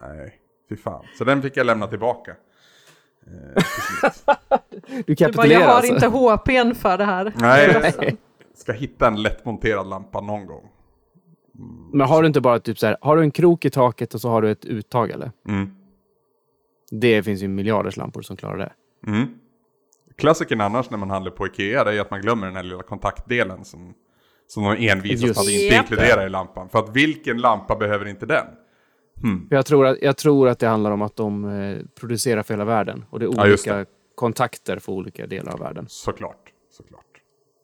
Nej, 0.00 0.34
fy 0.68 0.76
fan. 0.76 1.04
Så 1.18 1.24
den 1.24 1.42
fick 1.42 1.56
jag 1.56 1.66
lämna 1.66 1.86
tillbaka. 1.86 2.30
Eh. 3.26 3.62
Du 4.86 5.02
Du 5.06 5.14
bara, 5.14 5.16
kapitulerar 5.16 5.60
jag 5.60 5.66
har 5.68 5.74
alltså. 5.74 5.94
inte 5.94 6.06
HP'n 6.06 6.74
för 6.74 6.98
det 6.98 7.04
här. 7.04 7.32
Nej. 7.36 7.70
Jag 7.72 7.82
ledsen. 7.82 8.16
Ska 8.54 8.72
hitta 8.72 9.06
en 9.06 9.22
lättmonterad 9.22 9.86
lampa 9.86 10.20
någon 10.20 10.46
gång. 10.46 10.68
Men 11.92 12.06
har 12.08 12.22
du 12.22 12.26
inte 12.26 12.40
bara 12.40 12.60
typ 12.60 12.78
så 12.78 12.86
här, 12.86 12.96
har 13.00 13.16
du 13.16 13.22
en 13.22 13.30
krok 13.30 13.64
i 13.64 13.70
taket 13.70 14.14
och 14.14 14.20
så 14.20 14.28
har 14.28 14.42
du 14.42 14.50
ett 14.50 14.64
uttag 14.64 15.10
eller? 15.10 15.32
Mm. 15.48 15.70
Det 16.90 17.22
finns 17.22 17.42
ju 17.42 17.48
miljarders 17.48 17.96
lampor 17.96 18.22
som 18.22 18.36
klarar 18.36 18.58
det. 18.58 18.72
Mm. 19.06 19.26
Klassikern 20.16 20.60
annars 20.60 20.90
när 20.90 20.98
man 20.98 21.10
handlar 21.10 21.30
på 21.32 21.46
Ikea 21.46 21.80
är 21.80 22.00
att 22.00 22.10
man 22.10 22.20
glömmer 22.20 22.46
den 22.46 22.56
här 22.56 22.62
lilla 22.62 22.82
kontaktdelen 22.82 23.64
som, 23.64 23.94
som 24.46 24.62
de 24.62 24.88
envisas 24.88 25.38
att 25.38 25.48
inte 25.48 25.68
det. 25.68 25.76
inkludera 25.76 26.26
i 26.26 26.28
lampan. 26.28 26.68
För 26.68 26.78
att 26.78 26.96
vilken 26.96 27.38
lampa 27.38 27.76
behöver 27.76 28.08
inte 28.08 28.26
den? 28.26 28.46
För 29.48 29.56
Jag 29.56 29.66
tror, 29.66 29.86
att, 29.86 29.98
jag 30.02 30.16
tror 30.16 30.48
att 30.48 30.58
det 30.58 30.66
handlar 30.66 30.90
om 30.90 31.02
att 31.02 31.16
de 31.16 31.44
eh, 31.60 31.78
producerar 32.00 32.42
för 32.42 32.54
hela 32.54 32.64
världen. 32.64 33.04
Och 33.10 33.18
det 33.18 33.26
är 33.26 33.30
Ja, 33.36 33.46
just 33.46 33.66
olika 33.66 33.86
kontakter 34.14 34.78
för 34.78 34.92
olika 34.92 35.26
delar 35.26 35.52
av 35.52 35.58
världen. 35.58 35.86
Såklart. 35.88 36.52
Såklart. 36.70 37.02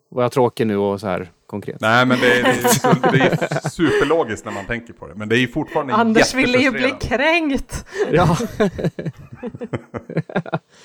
Var 0.09 0.23
jag 0.23 0.33
tråkig 0.33 0.67
nu 0.67 0.77
och 0.77 1.01
så 1.01 1.07
här 1.07 1.31
konkret? 1.53 1.81
Nej 1.81 2.07
men 2.07 2.21
det 2.21 2.39
är, 2.39 2.43
det, 2.43 2.49
är, 2.51 2.69
så- 2.69 2.97
det 3.13 3.19
är 3.19 3.69
superlogiskt 3.69 4.45
när 4.45 4.53
man 4.53 4.67
tänker 4.67 4.93
på 4.93 5.07
det. 5.09 5.15
Men 5.15 5.29
det 5.29 5.39
är 5.39 5.47
fortfarande 5.47 5.95
Anders 5.95 6.35
ville 6.35 6.59
ju 6.59 6.71
bli 6.71 6.95
kränkt. 7.01 7.85
Ja. 8.13 8.37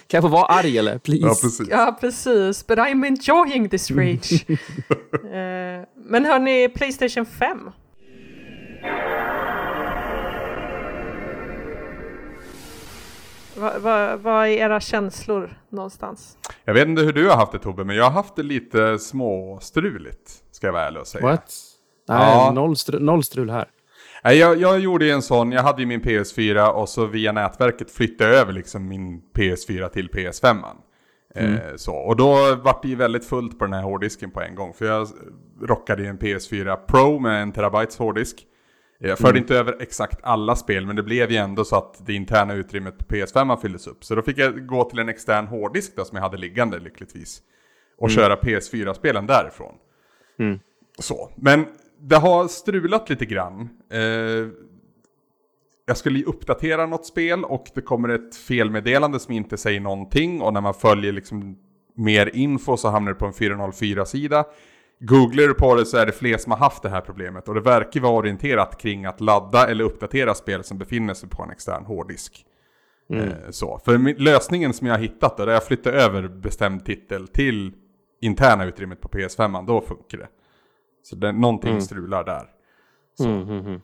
kan 0.08 0.18
jag 0.18 0.22
få 0.24 0.28
vara 0.28 0.46
arg 0.46 0.78
eller? 0.78 0.98
Please. 0.98 1.26
Ja 1.28 1.30
precis. 1.42 1.68
Ja, 1.70 1.98
precis. 2.02 2.68
But 2.68 2.78
I'm 2.80 3.06
enjoying 3.08 3.70
this 3.70 3.92
rage. 3.92 4.46
Eh, 5.28 5.84
men 6.06 6.26
hörni, 6.26 6.70
Playstation 6.70 7.26
5. 7.26 7.60
Vad 13.58 13.82
va, 13.82 14.16
vad 14.18 14.44
är 14.48 14.52
era 14.52 14.80
känslor 14.80 15.58
någonstans? 15.70 16.38
Jag 16.66 16.74
vet 16.74 16.88
inte 16.88 17.02
hur 17.02 17.14
du 17.14 17.30
har 17.30 17.36
haft 17.36 17.52
det 17.52 17.60
Tobbe, 17.60 17.84
men 17.84 17.96
jag 17.96 18.04
har 18.04 18.12
haft 18.12 18.36
det 18.36 18.44
lite 18.44 19.00
småstruligt. 19.00 20.32
Ska 20.52 20.68
jag 20.68 20.74
vara 20.74 20.88
ärlig 20.88 21.02
och 21.02 21.08
säga. 21.08 21.24
What? 21.26 21.54
Nej, 22.10 22.18
Ja. 22.20 22.52
noll, 22.56 22.74
stru- 22.74 23.00
noll 23.00 23.24
strul 23.24 23.50
här. 23.50 23.66
Nej, 24.24 24.38
jag, 24.38 24.58
jag 24.62 24.80
gjorde 24.80 25.06
ju 25.06 25.12
en 25.12 25.22
sån, 25.22 25.52
jag 25.52 25.64
hade 25.64 25.82
ju 25.82 25.86
min 25.86 26.02
PS4 26.02 26.68
och 26.70 26.90
så 26.90 27.06
via 27.06 27.32
nätverket 27.32 27.92
flyttade 27.92 28.30
jag 28.30 28.40
över 28.40 28.54
liksom 28.54 28.88
min 28.88 29.22
PS4 29.36 29.90
till 29.90 30.10
PS5. 30.10 30.58
Eh, 31.36 31.56
så. 31.76 31.96
Och 31.96 32.16
då 32.16 32.34
var 32.56 32.80
det 32.82 32.88
ju 32.88 32.96
väldigt 32.96 33.26
fullt 33.26 33.60
på 33.60 33.66
den 33.66 33.74
här 33.74 33.82
hårddisken 33.84 34.32
på 34.32 34.42
en 34.42 34.56
gång. 34.56 34.74
För 34.74 34.86
jag 34.86 35.08
rockade 35.62 36.02
ju 36.04 36.08
en 36.10 36.18
PS4 36.20 36.76
Pro 36.88 37.20
med 37.20 37.42
en 37.42 37.52
terabytes 37.52 37.98
hårddisk. 37.98 38.44
Jag 39.00 39.18
förde 39.18 39.40
inte 39.40 39.56
över 39.56 39.82
exakt 39.82 40.20
alla 40.24 40.56
spel, 40.56 40.86
men 40.86 40.96
det 40.96 41.04
blev 41.04 41.32
ju 41.32 41.38
ändå 41.38 41.66
så 41.66 41.76
att 41.76 42.06
det 42.06 42.14
interna 42.14 42.54
utrymmet 42.54 42.98
på 42.98 43.16
PS5 43.16 43.62
fylldes 43.62 43.88
upp. 43.88 44.04
Så 44.04 44.16
då 44.16 44.22
fick 44.22 44.38
jag 44.38 44.68
gå 44.68 44.84
till 44.84 45.00
en 45.00 45.10
extern 45.10 45.48
hårddisk 45.48 45.96
då, 45.96 46.06
som 46.06 46.16
jag 46.16 46.24
hade 46.24 46.38
liggande 46.38 46.80
lyckligtvis. 46.80 47.42
Och 47.98 48.12
köra 48.12 48.36
PS4-spelen 48.36 49.28
därifrån. 49.28 49.76
Mm. 50.40 50.60
Så, 51.00 51.32
men 51.36 51.66
det 52.00 52.16
har 52.16 52.48
strulat 52.48 53.10
lite 53.10 53.26
grann. 53.26 53.70
Eh, 53.92 54.48
jag 55.86 55.98
skulle 55.98 56.24
uppdatera 56.24 56.86
något 56.86 57.06
spel 57.06 57.44
och 57.44 57.66
det 57.76 57.82
kommer 57.82 58.10
ett 58.10 58.36
felmeddelande 58.36 59.20
som 59.20 59.34
inte 59.34 59.58
säger 59.58 59.80
någonting 59.80 60.42
och 60.42 60.54
när 60.54 60.62
man 60.62 60.74
följer 60.74 61.12
liksom 61.12 61.58
mer 61.96 62.36
info 62.36 62.78
så 62.78 62.90
hamnar 62.90 63.12
det 63.12 63.20
på 63.20 63.26
en 63.26 63.34
404-sida. 63.34 64.46
Googlar 65.00 65.48
du 65.48 65.54
på 65.54 65.76
det 65.76 65.86
så 65.86 65.98
är 65.98 66.06
det 66.06 66.12
fler 66.12 66.38
som 66.38 66.52
har 66.52 66.60
haft 66.60 66.84
det 66.84 66.90
här 66.90 67.02
problemet 67.02 67.48
och 67.48 67.54
det 67.54 67.62
verkar 67.62 68.00
vara 68.00 68.14
orienterat 68.14 68.78
kring 68.82 69.06
att 69.06 69.22
ladda 69.22 69.68
eller 69.68 69.84
uppdatera 69.84 70.34
spel 70.34 70.64
som 70.64 70.78
befinner 70.78 71.14
sig 71.14 71.30
på 71.30 71.44
en 71.44 71.50
extern 71.50 71.86
hårddisk. 71.86 72.46
Eh, 73.14 73.50
så. 73.50 73.80
För 73.86 74.20
lösningen 74.20 74.74
som 74.74 74.88
jag 74.88 74.94
har 74.94 75.00
hittat 75.00 75.38
då, 75.38 75.46
där 75.46 75.54
jag 75.54 75.64
flyttar 75.64 75.94
över 75.94 76.28
bestämd 76.28 76.86
titel 76.86 77.28
till 77.28 77.74
interna 78.22 78.66
utrymmet 78.66 79.02
på 79.02 79.08
PS5, 79.08 79.66
då 79.68 79.82
funkar 79.82 80.18
det. 80.18 80.28
Så 81.04 81.16
det, 81.16 81.32
någonting 81.32 81.82
strular 81.82 82.24
där. 82.24 82.46
Mm, 83.20 83.42
mm, 83.42 83.66
mm. 83.66 83.82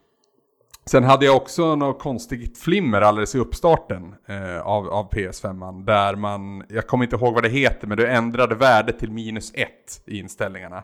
Sen 0.86 1.04
hade 1.04 1.26
jag 1.26 1.36
också 1.36 1.76
något 1.76 1.99
konstigt 1.99 2.58
flimmer 2.58 3.02
alldeles 3.02 3.36
i 3.36 3.39
uppstarten 3.39 4.15
eh, 4.28 4.60
av, 4.60 4.89
av 4.89 5.10
PS5. 5.10 5.86
Där 5.86 6.15
man, 6.15 6.63
jag 6.69 6.88
kommer 6.88 7.04
inte 7.04 7.15
ihåg 7.15 7.34
vad 7.34 7.43
det 7.43 7.49
heter, 7.49 7.88
men 7.88 7.97
du 7.97 8.08
ändrade 8.08 8.56
värdet 8.56 8.99
till 8.99 9.12
minus 9.12 9.52
ett 9.54 10.02
i 10.06 10.19
inställningarna. 10.19 10.84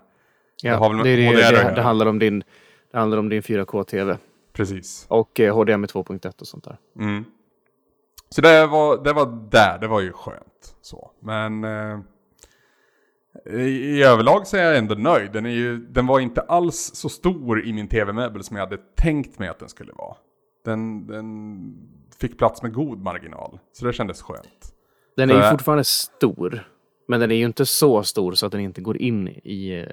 Ja, 0.64 0.90
Det 0.90 1.04
det, 1.04 1.16
det, 1.16 1.52
det, 1.52 1.74
det, 1.76 1.82
handlar 1.82 2.06
om 2.06 2.20
din, 2.20 2.44
det 2.92 2.98
handlar 2.98 3.18
om 3.18 3.30
din 3.30 3.42
4K-TV. 3.42 4.18
Precis. 4.54 5.06
Och 5.10 5.40
eh, 5.40 5.56
HDMI 5.56 5.88
2.1 5.88 6.42
och 6.42 6.48
sånt 6.48 6.64
där. 6.64 6.78
Mm. 7.00 7.26
Så 8.30 8.42
det 8.42 8.68
var, 8.68 9.04
det 9.04 9.14
var 9.14 9.48
där, 9.52 9.80
det 9.80 9.88
var 9.88 10.02
ju 10.02 10.12
skönt. 10.12 10.76
Så. 10.82 11.12
Men 11.20 11.64
eh, 11.64 12.00
i, 13.46 13.60
i 13.60 14.04
överlag 14.04 14.48
så 14.48 14.58
är 14.58 14.64
jag 14.64 14.78
ändå 14.78 14.96
nöjd. 14.96 15.32
Den, 15.32 15.46
är 15.46 15.50
ju, 15.50 15.78
den 15.78 16.08
var 16.08 16.20
inte 16.20 16.42
alls 16.42 16.92
så 16.94 17.10
stor 17.10 17.66
i 17.66 17.74
min 17.74 17.88
tv-möbel 17.88 18.44
som 18.44 18.58
jag 18.58 18.64
hade 18.64 18.78
tänkt 18.96 19.40
mig 19.40 19.50
att 19.50 19.60
den 19.60 19.70
skulle 19.70 19.92
vara. 19.94 20.16
Den, 20.66 21.08
den 21.08 21.58
fick 22.20 22.38
plats 22.38 22.62
med 22.62 22.74
god 22.74 23.02
marginal. 23.02 23.60
Så 23.72 23.86
det 23.86 23.94
kändes 23.94 24.22
skönt. 24.22 24.74
Den 25.16 25.30
är 25.30 25.44
ju 25.44 25.52
fortfarande 25.52 25.84
stor. 25.84 26.68
Men 27.08 27.20
den 27.20 27.32
är 27.32 27.36
ju 27.36 27.46
inte 27.46 27.66
så 27.66 28.04
stor 28.04 28.34
så 28.34 28.46
att 28.46 28.52
den 28.52 28.62
inte 28.62 28.82
går 28.82 28.98
in 28.98 29.28
i 29.28 29.80
eh, 29.80 29.86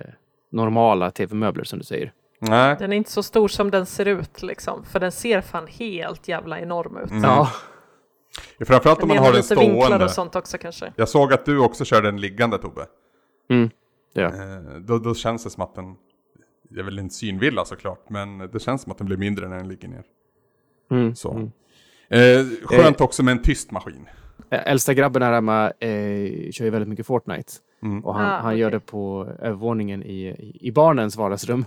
normala 0.52 1.10
tv-möbler 1.10 1.64
som 1.64 1.78
du 1.78 1.84
säger. 1.84 2.12
Nej, 2.40 2.76
Den 2.78 2.92
är 2.92 2.96
inte 2.96 3.10
så 3.10 3.22
stor 3.22 3.48
som 3.48 3.70
den 3.70 3.86
ser 3.86 4.06
ut 4.06 4.42
liksom, 4.42 4.84
för 4.84 5.00
den 5.00 5.12
ser 5.12 5.40
fan 5.40 5.66
helt 5.66 6.28
jävla 6.28 6.60
enorm 6.60 6.96
ut. 6.96 7.10
Ja. 7.22 7.50
framförallt 8.66 9.02
om 9.02 9.08
Den 9.08 9.16
man 9.16 9.26
har 9.26 9.32
den 9.32 9.42
vinklar 9.58 9.86
stående. 9.86 10.04
och 10.04 10.10
sånt 10.10 10.36
också 10.36 10.58
kanske. 10.58 10.92
Jag 10.96 11.08
såg 11.08 11.32
att 11.32 11.44
du 11.44 11.58
också 11.58 11.84
kör 11.84 12.02
den 12.02 12.20
liggande 12.20 12.58
Tobbe. 12.58 12.86
Mm. 13.50 13.70
ja. 14.12 14.22
Eh, 14.26 14.80
då, 14.80 14.98
då 14.98 15.14
känns 15.14 15.44
det 15.44 15.50
som 15.50 15.62
att 15.62 15.74
den, 15.74 15.96
det 16.70 16.80
är 16.80 16.84
väl 16.84 16.98
en 16.98 17.10
synvilla 17.10 17.64
såklart, 17.64 18.10
men 18.10 18.38
det 18.38 18.60
känns 18.60 18.82
som 18.82 18.92
att 18.92 18.98
den 18.98 19.06
blir 19.06 19.16
mindre 19.16 19.48
när 19.48 19.56
den 19.56 19.68
ligger 19.68 19.88
ner. 19.88 20.04
Mm. 20.90 21.14
Så. 21.14 21.32
Mm. 21.32 21.50
Eh, 22.08 22.46
skönt 22.64 23.00
också 23.00 23.22
med 23.22 23.32
en 23.32 23.42
tyst 23.42 23.70
maskin. 23.70 24.08
Äldsta 24.50 24.94
grabben 24.94 25.22
här 25.22 25.32
hemma 25.32 25.66
eh, 25.80 26.50
kör 26.50 26.64
ju 26.64 26.70
väldigt 26.70 26.88
mycket 26.88 27.06
Fortnite. 27.06 27.52
Mm. 27.82 28.04
Och 28.04 28.14
han, 28.14 28.24
Ah, 28.24 28.38
han 28.38 28.58
gör 28.58 28.68
okej. 28.68 28.80
det 28.80 28.86
på 28.86 29.32
övervåningen 29.38 30.02
i, 30.02 30.52
i, 30.60 30.72
barnens 30.72 31.16
vardagsrum. 31.16 31.64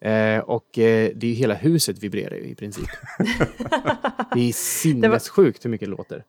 Eh, 0.00 0.38
och 0.38 0.78
eh, 0.78 1.10
det 1.14 1.26
är 1.26 1.34
hela 1.34 1.54
huset 1.54 1.98
vibrerar 1.98 2.34
ju 2.34 2.44
i 2.44 2.54
princip. 2.54 2.88
det 4.34 4.48
är 4.48 4.52
sinnessjukt 4.52 5.64
hur 5.64 5.70
mycket 5.70 5.88
det 5.88 5.96
låter. 5.96 6.24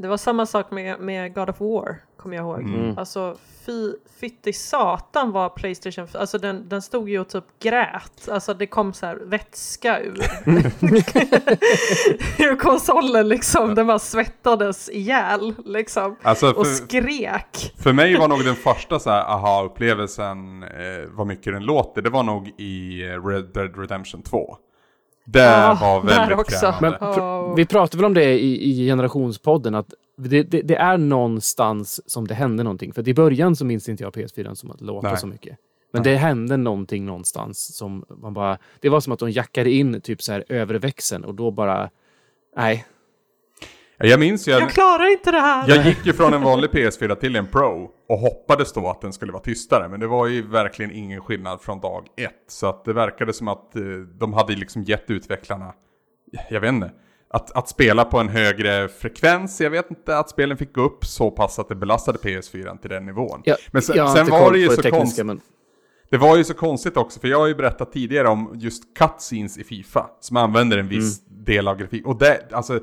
Det 0.00 0.08
var 0.08 0.16
samma 0.16 0.46
sak 0.46 0.70
med, 0.70 1.00
med 1.00 1.34
God 1.34 1.50
of 1.50 1.60
War, 1.60 1.96
kommer 2.16 2.36
jag 2.36 2.42
ihåg. 2.42 2.60
Mm. 2.60 2.98
Alltså, 2.98 3.36
fy, 3.66 3.92
fytti 4.20 4.52
satan 4.52 5.32
var 5.32 5.48
Playstation, 5.48 6.08
alltså 6.14 6.38
den, 6.38 6.68
den 6.68 6.82
stod 6.82 7.08
ju 7.08 7.20
och 7.20 7.28
typ 7.28 7.44
grät. 7.62 8.28
Alltså 8.30 8.54
det 8.54 8.66
kom 8.66 8.92
så 8.92 9.06
här 9.06 9.16
vätska 9.16 10.00
ur, 10.00 10.18
ur 12.38 12.56
konsolen 12.56 13.28
liksom. 13.28 13.74
Den 13.74 13.86
bara 13.86 13.98
svettades 13.98 14.90
ihjäl 14.90 15.54
liksom. 15.64 16.16
Alltså 16.22 16.50
Och 16.50 16.66
för, 16.66 16.74
skrek. 16.74 17.74
för 17.78 17.92
mig 17.92 18.18
var 18.18 18.28
nog 18.28 18.44
den 18.44 18.56
första 18.56 18.98
så 18.98 19.10
här 19.10 19.22
aha-upplevelsen, 19.22 20.62
eh, 20.62 21.08
vad 21.10 21.26
mycket 21.26 21.52
den 21.52 21.64
låter, 21.64 22.02
det 22.02 22.10
var 22.10 22.22
nog 22.22 22.48
i 22.58 23.02
eh, 23.06 23.26
Red 23.26 23.44
Dead 23.54 23.78
Redemption 23.78 24.22
2. 24.22 24.56
Det 25.32 25.38
Ja, 25.38 25.78
var 25.80 26.04
där 26.04 26.18
väldigt 26.18 26.38
också. 26.38 26.60
krävande. 26.60 26.98
Men 27.00 27.08
Oh. 27.10 27.54
vi 27.56 27.66
pratade 27.66 27.96
väl 27.96 28.04
om 28.04 28.14
det 28.14 28.38
i, 28.40 28.70
i 28.70 28.86
generationspodden, 28.86 29.74
att 29.74 29.94
det, 30.16 30.42
det, 30.42 30.62
det 30.62 30.76
är 30.76 30.98
någonstans 30.98 32.10
som 32.10 32.26
det 32.26 32.34
hände 32.34 32.62
någonting. 32.62 32.92
För 32.92 33.08
i 33.08 33.14
början 33.14 33.56
så 33.56 33.64
minns 33.64 33.88
inte 33.88 34.02
jag 34.02 34.12
PS4 34.12 34.54
som 34.54 34.70
att 34.70 34.80
låta 34.80 35.08
Nej. 35.08 35.16
så 35.16 35.26
mycket. 35.26 35.58
Men 35.92 36.02
det 36.02 36.16
hände 36.16 36.56
någonting 36.56 37.06
någonstans 37.06 37.76
som 37.76 38.04
man 38.22 38.34
bara... 38.34 38.58
Det 38.80 38.88
var 38.88 39.00
som 39.00 39.12
att 39.12 39.18
de 39.18 39.30
jackade 39.30 39.70
in 39.70 40.00
typ 40.00 40.22
så 40.22 40.32
här 40.32 40.44
över 40.48 40.74
växeln 40.74 41.24
och 41.24 41.34
då 41.34 41.50
bara... 41.50 41.90
Nej. 42.56 42.86
Jag 44.00 44.20
minns 44.20 44.48
ju, 44.48 44.52
Jag 44.52 44.62
jag, 44.62 44.70
klarar 44.70 45.12
inte 45.12 45.30
det 45.30 45.40
här! 45.40 45.68
jag 45.68 45.86
gick 45.86 46.06
ju 46.06 46.12
från 46.12 46.34
en 46.34 46.42
vanlig 46.42 46.70
PS4 46.70 47.14
till 47.14 47.36
en 47.36 47.46
Pro 47.46 47.90
och 48.08 48.18
hoppades 48.18 48.72
då 48.72 48.88
att 48.90 49.00
den 49.00 49.12
skulle 49.12 49.32
vara 49.32 49.42
tystare. 49.42 49.88
Men 49.88 50.00
det 50.00 50.06
var 50.06 50.26
ju 50.26 50.42
verkligen 50.48 50.92
ingen 50.92 51.20
skillnad 51.20 51.60
från 51.60 51.80
dag 51.80 52.06
ett. 52.16 52.32
Så 52.48 52.66
att 52.66 52.84
det 52.84 52.92
verkade 52.92 53.32
som 53.32 53.48
att 53.48 53.76
eh, 53.76 53.82
de 54.18 54.32
hade 54.32 54.52
liksom 54.52 54.82
gett 54.82 55.10
utvecklarna, 55.10 55.72
jag 56.50 56.60
vet 56.60 56.72
inte, 56.72 56.90
att, 57.30 57.56
att 57.56 57.68
spela 57.68 58.04
på 58.04 58.18
en 58.18 58.28
högre 58.28 58.88
frekvens. 58.88 59.60
Jag 59.60 59.70
vet 59.70 59.90
inte, 59.90 60.18
att 60.18 60.30
spelen 60.30 60.56
fick 60.56 60.74
gå 60.74 60.82
upp 60.82 61.04
så 61.04 61.30
pass 61.30 61.58
att 61.58 61.68
det 61.68 61.74
belastade 61.74 62.18
PS4 62.18 62.78
till 62.78 62.90
den 62.90 63.06
nivån. 63.06 63.40
Jag, 63.44 63.56
Men 63.70 63.82
sen, 63.82 63.96
jag 63.96 64.04
har 64.04 64.14
sen 64.14 64.20
inte 64.20 64.30
var 64.30 64.52
det 64.52 64.58
ju 64.58 64.68
så 64.68 64.90
konstigt. 64.90 65.26
men... 65.26 65.40
Det 66.10 66.16
var 66.16 66.36
ju 66.36 66.44
så 66.44 66.54
konstigt 66.54 66.96
också, 66.96 67.20
för 67.20 67.28
jag 67.28 67.38
har 67.38 67.46
ju 67.46 67.54
berättat 67.54 67.92
tidigare 67.92 68.28
om 68.28 68.50
just 68.54 68.82
cutscenes 68.98 69.58
i 69.58 69.64
Fifa, 69.64 70.06
som 70.20 70.36
använder 70.36 70.78
en 70.78 70.88
viss 70.88 71.20
del 71.26 71.68
av 71.68 71.76
grafik. 71.76 72.06
Och 72.06 72.18
det, 72.18 72.52
alltså, 72.52 72.80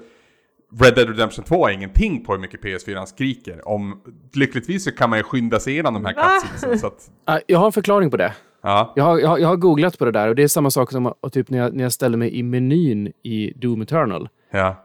Red 0.80 0.96
Dead 0.96 1.08
Redemption 1.10 1.46
2 1.46 1.68
är 1.68 1.72
ingenting 1.72 2.24
på 2.26 2.32
hur 2.34 2.40
mycket 2.40 2.62
PS4 2.62 3.06
skriker. 3.06 3.68
Om, 3.68 4.02
lyckligtvis 4.34 4.84
så 4.84 4.92
kan 4.92 5.10
man 5.10 5.20
ju 5.20 5.24
skynda 5.24 5.60
sig 5.60 5.74
igenom 5.74 5.94
de 5.94 6.06
här 6.06 6.14
cutscenesen, 6.14 6.80
så 6.80 6.88
att, 6.88 7.10
Ah, 7.26 7.40
Jag 7.48 7.60
har 7.60 7.66
en 7.66 7.72
förklaring 7.72 8.12
på 8.12 8.18
det. 8.18 8.34
ja. 8.62 8.94
Jag 8.96 9.04
har, 9.04 9.20
jag, 9.20 9.28
har, 9.28 9.38
jag 9.38 9.48
har 9.48 9.56
googlat 9.56 9.98
på 9.98 10.06
det 10.06 10.12
där 10.12 10.28
och 10.30 10.36
det 10.36 10.44
är 10.44 10.48
samma 10.48 10.72
sak 10.72 10.92
som 10.92 11.14
typ 11.32 11.50
när, 11.50 11.58
jag, 11.58 11.74
när 11.74 11.84
jag 11.84 11.94
ställer 11.94 12.18
mig 12.18 12.36
i 12.38 12.44
menyn 12.44 13.12
i 13.24 13.54
Doom 13.56 13.82
Eternal. 13.82 14.30
Ja. 14.52 14.76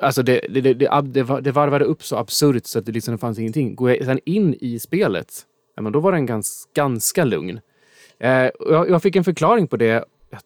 Alltså 0.00 0.22
det, 0.22 0.40
det, 0.50 0.60
det, 0.60 0.74
det, 0.74 1.02
det, 1.04 1.22
var- 1.22 1.40
det 1.40 1.52
varvade 1.52 1.84
upp 1.84 2.02
så 2.02 2.16
absurt 2.16 2.66
så 2.66 2.78
att 2.78 2.86
det 2.86 2.92
liksom 2.92 3.18
fanns 3.18 3.38
ingenting. 3.38 3.74
Går 3.74 3.90
jag 3.90 4.04
sen 4.04 4.20
in 4.24 4.54
i 4.60 4.78
spelet, 4.78 5.28
ja, 5.76 5.82
men 5.82 5.92
då 5.92 6.00
var 6.00 6.12
den 6.12 6.26
gans, 6.26 6.68
ganska 6.74 7.24
lugn. 7.24 7.60
Eh, 8.20 8.30
jag, 8.60 8.90
jag 8.90 9.02
fick 9.02 9.16
en 9.16 9.24
förklaring 9.24 9.66
på 9.66 9.76
det. 9.76 9.86
Jag- 10.30 10.40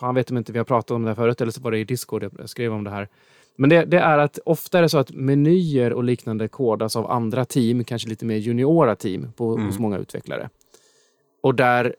Fan 0.00 0.14
vet 0.14 0.30
om 0.30 0.36
inte 0.36 0.52
vi 0.52 0.58
har 0.58 0.64
pratat 0.64 0.90
om 0.90 1.02
det 1.02 1.08
här 1.08 1.14
förut 1.14 1.40
eller 1.40 1.52
så 1.52 1.60
var 1.60 1.70
det 1.70 1.78
i 1.78 1.84
Discord 1.84 2.22
jag 2.38 2.48
skrev 2.48 2.72
om 2.72 2.84
det 2.84 2.90
här. 2.90 3.08
Men 3.56 3.70
det, 3.70 3.84
det 3.84 3.98
är 3.98 4.18
att 4.18 4.38
ofta 4.44 4.78
är 4.78 4.82
det 4.82 4.88
så 4.88 4.98
att 4.98 5.10
menyer 5.10 5.92
och 5.92 6.04
liknande 6.04 6.48
kodas 6.48 6.96
av 6.96 7.10
andra 7.10 7.44
team, 7.44 7.84
kanske 7.84 8.08
lite 8.08 8.24
mer 8.24 8.36
juniora 8.36 8.96
team 8.96 9.32
på, 9.36 9.56
hos 9.56 9.78
många 9.78 9.98
utvecklare. 9.98 10.50
Och 11.40 11.54
där, 11.54 11.96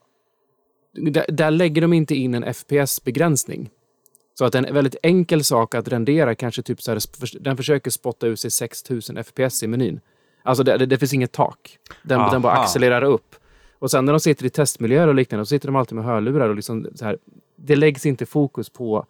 där, 0.94 1.26
där 1.28 1.52
lägger 1.52 1.82
de 1.82 1.94
inte 1.94 2.16
in 2.16 2.34
en 2.34 2.54
FPS-begränsning. 2.54 3.70
Så 4.34 4.46
att 4.46 4.56
en 4.56 4.74
väldigt 4.74 4.96
enkel 5.04 5.44
sak 5.44 5.76
att 5.76 5.88
rendera 5.88 6.36
kanske 6.36 6.62
typ 6.62 6.82
så 6.82 6.92
här, 6.92 7.00
den 7.40 7.58
försöker 7.58 7.92
spotta 7.92 8.28
ut 8.28 8.40
sig 8.40 8.52
6000 8.52 9.24
FPS 9.24 9.64
i 9.64 9.68
menyn. 9.68 10.00
Alltså 10.44 10.64
det, 10.64 10.78
det, 10.78 10.86
det 10.86 10.98
finns 10.98 11.14
inget 11.14 11.32
tak. 11.32 11.80
Den, 12.04 12.32
den 12.32 12.42
bara 12.42 12.54
accelererar 12.54 13.02
upp. 13.02 13.36
Och 13.80 13.92
sen 13.92 14.06
när 14.06 14.14
de 14.14 14.20
sitter 14.20 14.46
i 14.46 14.50
testmiljöer 14.50 15.08
och 15.08 15.16
liknande, 15.16 15.46
så 15.46 15.50
sitter 15.50 15.68
de 15.68 15.76
alltid 15.76 15.96
med 15.96 16.06
hörlurar 16.06 16.50
och 16.50 16.56
liksom 16.56 16.88
så 16.96 17.06
här, 17.06 17.18
det 17.56 17.76
läggs 17.76 18.06
inte 18.06 18.26
fokus 18.26 18.70
på 18.70 19.06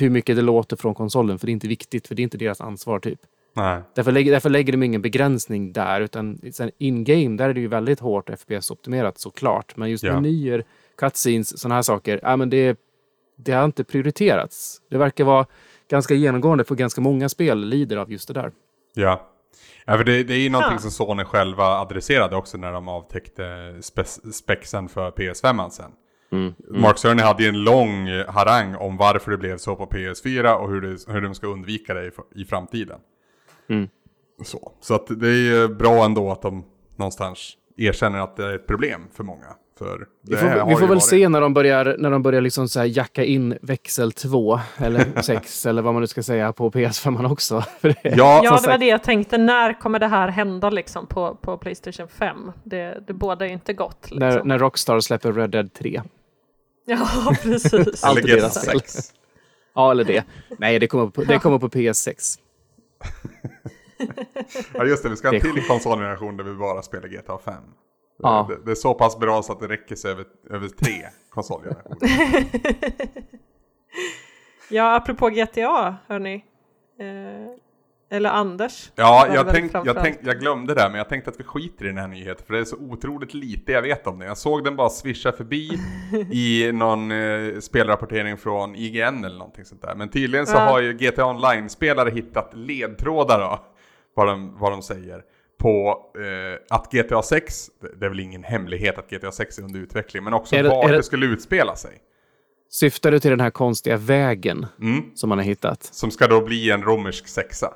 hur 0.00 0.10
mycket 0.10 0.36
det 0.36 0.42
låter 0.42 0.76
från 0.76 0.94
konsolen, 0.94 1.38
för 1.38 1.46
det 1.46 1.50
är 1.50 1.54
inte 1.54 1.68
viktigt, 1.68 2.08
för 2.08 2.14
det 2.14 2.22
är 2.22 2.24
inte 2.24 2.38
deras 2.38 2.60
ansvar 2.60 3.00
typ. 3.00 3.18
Nej. 3.54 3.80
Därför 3.94 4.12
lägger, 4.12 4.32
därför 4.32 4.50
lägger 4.50 4.72
de 4.72 4.82
ingen 4.82 5.02
begränsning 5.02 5.72
där, 5.72 6.00
utan 6.00 6.40
sen 6.52 6.70
in-game, 6.78 7.36
där 7.36 7.48
är 7.48 7.54
det 7.54 7.60
ju 7.60 7.68
väldigt 7.68 8.00
hårt 8.00 8.30
FPS-optimerat 8.30 9.18
såklart. 9.18 9.76
Men 9.76 9.90
just 9.90 10.04
Ja. 10.04 10.20
menyer, 10.20 10.64
cutscenes, 10.98 11.60
sådana 11.60 11.74
här 11.74 11.82
saker, 11.82 12.20
ja, 12.22 12.36
men 12.36 12.50
det, 12.50 12.78
det 13.36 13.52
har 13.52 13.64
inte 13.64 13.84
prioriterats. 13.84 14.80
Det 14.90 14.98
verkar 14.98 15.24
vara 15.24 15.46
ganska 15.90 16.14
genomgående 16.14 16.64
för 16.64 16.74
ganska 16.74 17.00
många 17.00 17.28
spel 17.28 17.64
lider 17.68 17.96
av 17.96 18.12
just 18.12 18.28
det 18.28 18.34
där. 18.34 18.52
Ja. 18.94 19.28
Ja, 19.84 19.96
för 19.96 20.04
det, 20.04 20.24
det 20.24 20.34
är 20.34 20.38
ju 20.38 20.50
någonting 20.50 20.72
Ja. 20.74 20.78
som 20.78 20.90
Sony 20.90 21.24
själva 21.24 21.64
adresserade 21.64 22.36
också 22.36 22.58
när 22.58 22.72
de 22.72 22.88
avtäckte 22.88 23.76
spe, 23.80 24.04
spexen 24.32 24.88
för 24.88 25.10
PS5 25.10 25.68
sen. 25.68 25.90
Mark 26.70 26.98
Cerny 26.98 27.22
hade 27.22 27.42
ju 27.42 27.48
en 27.48 27.64
lång 27.64 28.08
harang 28.28 28.74
om 28.74 28.96
varför 28.96 29.30
det 29.30 29.36
blev 29.38 29.56
så 29.56 29.76
på 29.76 29.86
PS4 29.86 30.52
och 30.54 30.70
hur, 30.70 30.80
det, 30.80 31.12
hur 31.12 31.20
de 31.20 31.34
ska 31.34 31.46
undvika 31.46 31.94
det 31.94 32.06
i, 32.06 32.10
i 32.34 32.44
framtiden. 32.44 32.98
Mm. 33.68 33.88
Så, 34.44 34.72
så 34.80 34.94
att 34.94 35.06
det 35.06 35.28
är 35.28 35.68
bra 35.68 36.04
ändå 36.04 36.32
att 36.32 36.42
de 36.42 36.64
någonstans 36.96 37.52
erkänner 37.76 38.18
att 38.18 38.36
det 38.36 38.44
är 38.44 38.54
ett 38.54 38.66
problem 38.66 39.00
för 39.12 39.24
många. 39.24 39.46
För 39.78 40.06
Vi 40.22 40.36
får, 40.36 40.46
vi 40.48 40.74
får 40.74 40.80
väl 40.80 40.88
varit- 40.88 41.02
se 41.02 41.28
när 41.28 41.40
de 41.40 41.54
börjar, 41.54 41.96
när 41.98 42.10
de 42.10 42.22
börjar 42.22 42.40
liksom 42.40 42.68
så 42.68 42.80
här 42.80 42.86
jacka 42.86 43.24
in 43.24 43.58
växel 43.62 44.12
2 44.12 44.60
eller 44.78 45.06
6 45.22 45.66
eller 45.66 45.82
vad 45.82 45.94
man 45.94 46.00
nu 46.00 46.06
ska 46.06 46.22
säga 46.22 46.52
på 46.52 46.70
PS5 46.70 47.32
också. 47.32 47.62
Ja, 47.82 47.92
Ja, 48.02 48.40
det 48.42 48.50
var 48.50 48.58
sagt- 48.58 48.80
det 48.80 48.86
jag 48.86 49.02
tänkte. 49.02 49.38
När 49.38 49.80
kommer 49.80 49.98
det 49.98 50.06
här 50.06 50.28
hända 50.28 50.70
liksom 50.70 51.06
på, 51.06 51.34
på 51.34 51.56
Playstation 51.58 52.08
5? 52.08 52.52
Det, 52.64 53.02
det 53.06 53.12
båda 53.12 53.46
ju 53.46 53.52
inte 53.52 53.72
gott. 53.72 53.98
Liksom. 54.10 54.18
när, 54.18 54.44
när 54.44 54.58
Rockstar 54.58 55.00
släpper 55.00 55.32
Red 55.32 55.50
Dead 55.50 55.72
3. 55.72 56.02
Ja, 56.88 57.34
precis. 57.42 58.04
Allt 58.04 58.18
eller 58.18 58.32
är 58.32 58.36
deras 58.36 58.64
6. 58.64 59.12
Ja, 59.74 59.90
eller 59.90 60.04
det. 60.04 60.24
Nej, 60.58 60.78
det 60.78 60.86
kommer 60.86 61.06
på, 61.06 61.24
det 61.24 61.38
kommer 61.42 61.58
på 61.58 61.68
PS6. 61.68 62.38
Ja 64.74 64.84
just 64.84 65.02
det, 65.02 65.08
vi 65.08 65.16
ska 65.16 65.28
ha 65.28 65.34
en 65.34 65.40
till 65.40 65.62
konsolgeneration 65.66 66.36
där 66.36 66.44
vi 66.44 66.54
bara 66.54 66.82
spelar 66.82 67.08
GTA 67.08 67.38
5. 67.38 67.54
Ja. 68.18 68.46
Det, 68.48 68.64
det 68.64 68.70
är 68.70 68.74
så 68.74 68.94
pass 68.94 69.18
bra 69.18 69.42
så 69.42 69.52
att 69.52 69.60
det 69.60 69.68
räcker 69.68 69.96
sig 69.96 70.10
över, 70.10 70.24
över 70.50 70.68
tre 70.68 71.08
konsolgenerationer. 71.30 72.44
Ja, 74.70 74.96
apropå 74.96 75.28
GTA, 75.28 75.96
hörni. 76.06 76.44
Eh, 77.00 77.54
eller 78.10 78.30
Anders. 78.30 78.90
Ja, 78.94 79.26
jag, 79.34 79.48
tänk, 79.50 79.72
jag, 79.74 79.96
tänk, 80.02 80.18
jag 80.22 80.40
glömde 80.40 80.74
det, 80.74 80.88
men 80.88 80.94
jag 80.98 81.08
tänkte 81.08 81.30
att 81.30 81.40
vi 81.40 81.44
skiter 81.44 81.84
i 81.84 81.88
den 81.88 81.98
här 81.98 82.08
nyheten, 82.08 82.46
för 82.46 82.54
det 82.54 82.60
är 82.60 82.64
så 82.64 82.76
otroligt 82.76 83.34
lite 83.34 83.72
jag 83.72 83.82
vet 83.82 84.06
om 84.06 84.18
det. 84.18 84.26
Jag 84.26 84.38
såg 84.38 84.64
den 84.64 84.76
bara 84.76 84.88
svischa 84.90 85.32
förbi 85.32 85.70
i 86.32 86.72
någon 86.72 87.10
eh, 87.10 87.58
spelrapportering 87.60 88.36
från 88.36 88.74
IGN 88.76 89.24
eller 89.24 89.38
någonting 89.38 89.64
sånt 89.64 89.82
där. 89.82 89.94
Men 89.94 90.08
tydligen 90.08 90.46
så 90.46 90.54
Ja. 90.56 90.60
har 90.60 90.80
ju 90.80 90.92
GTA 90.92 91.24
Online-spelare 91.26 92.10
hittat 92.10 92.50
ledtrådar 92.54 93.40
då, 93.40 93.60
vad 94.14 94.26
de, 94.26 94.58
vad 94.58 94.72
de 94.72 94.82
säger, 94.82 95.22
på 95.60 96.00
eh, 96.18 96.76
att 96.76 96.92
GTA 96.92 97.22
6, 97.22 97.70
det, 97.98 98.04
är 98.06 98.08
väl 98.08 98.20
ingen 98.20 98.44
hemlighet 98.44 98.98
att 98.98 99.10
GTA 99.10 99.32
6 99.32 99.58
är 99.58 99.62
under 99.62 99.80
utveckling, 99.80 100.24
men 100.24 100.32
också 100.34 100.56
det- 100.56 100.68
var 100.68 100.88
det, 100.88 100.96
det- 100.96 101.02
skulle 101.02 101.26
utspela 101.26 101.76
sig. 101.76 101.92
Syftar 102.70 103.10
du 103.10 103.20
till 103.20 103.30
den 103.30 103.40
här 103.40 103.50
konstiga 103.50 103.96
vägen 103.96 104.66
Mm. 104.80 105.02
som 105.14 105.28
man 105.28 105.38
har 105.38 105.44
hittat? 105.44 105.82
Som 105.84 106.10
ska 106.10 106.26
då 106.26 106.40
bli 106.40 106.70
en 106.70 106.82
romersk 106.82 107.28
sexa. 107.28 107.72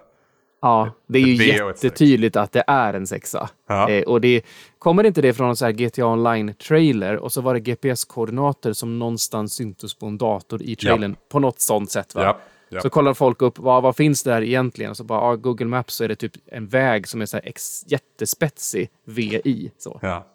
Ja, 0.63 0.91
det 1.07 1.19
är 1.19 1.23
ju 1.27 1.47
jättetydligt 1.47 2.37
att 2.37 2.53
det 2.53 2.65
är 2.67 2.95
en 2.95 3.07
sexa. 3.07 3.49
Ja. 3.69 3.91
Eh, 3.91 4.03
och 4.03 4.21
det 4.21 4.43
kommer 4.79 5.05
inte 5.05 5.23
det 5.23 5.35
från 5.35 5.49
en 5.49 5.57
så 5.57 5.65
här 5.65 5.73
GTA 5.73 6.07
Online-trailer 6.07 7.17
och 7.17 7.33
så 7.33 7.41
var 7.41 7.55
det 7.55 7.61
GPS-koordinater 7.61 8.73
som 8.73 8.99
någonstans 8.99 9.55
syntes 9.55 9.95
på 9.95 10.07
en 10.07 10.19
dator 10.19 10.63
i 10.63 10.77
trailern 10.77 11.17
på 11.29 11.39
något 11.39 11.61
sånt 11.61 11.91
sätt. 11.91 12.15
Va? 12.15 12.23
Ja, 12.25 12.39
ja. 12.69 12.81
Så 12.81 12.91
kollar 12.91 13.15
folk 13.15 13.43
upp 13.43 13.59
vad, 13.59 13.83
vad 13.83 13.97
finns 13.97 14.23
där 14.23 14.43
egentligen 14.43 14.91
och 14.91 14.97
så 14.97 15.05
bara 15.05 15.21
ah, 15.21 15.37
Google 15.37 15.67
Maps 15.67 15.95
så 15.95 16.05
är 16.05 16.09
det 16.09 16.17
typ 16.17 16.33
en 16.47 16.67
väg 16.69 17.09
som 17.09 17.23
är 17.23 17.27
så 17.27 17.37
här 17.37 17.45
ex- 17.49 17.85
jättespetsig 17.87 18.91
VI. 19.05 19.71
Så. 19.79 19.99
Ja. 20.03 20.27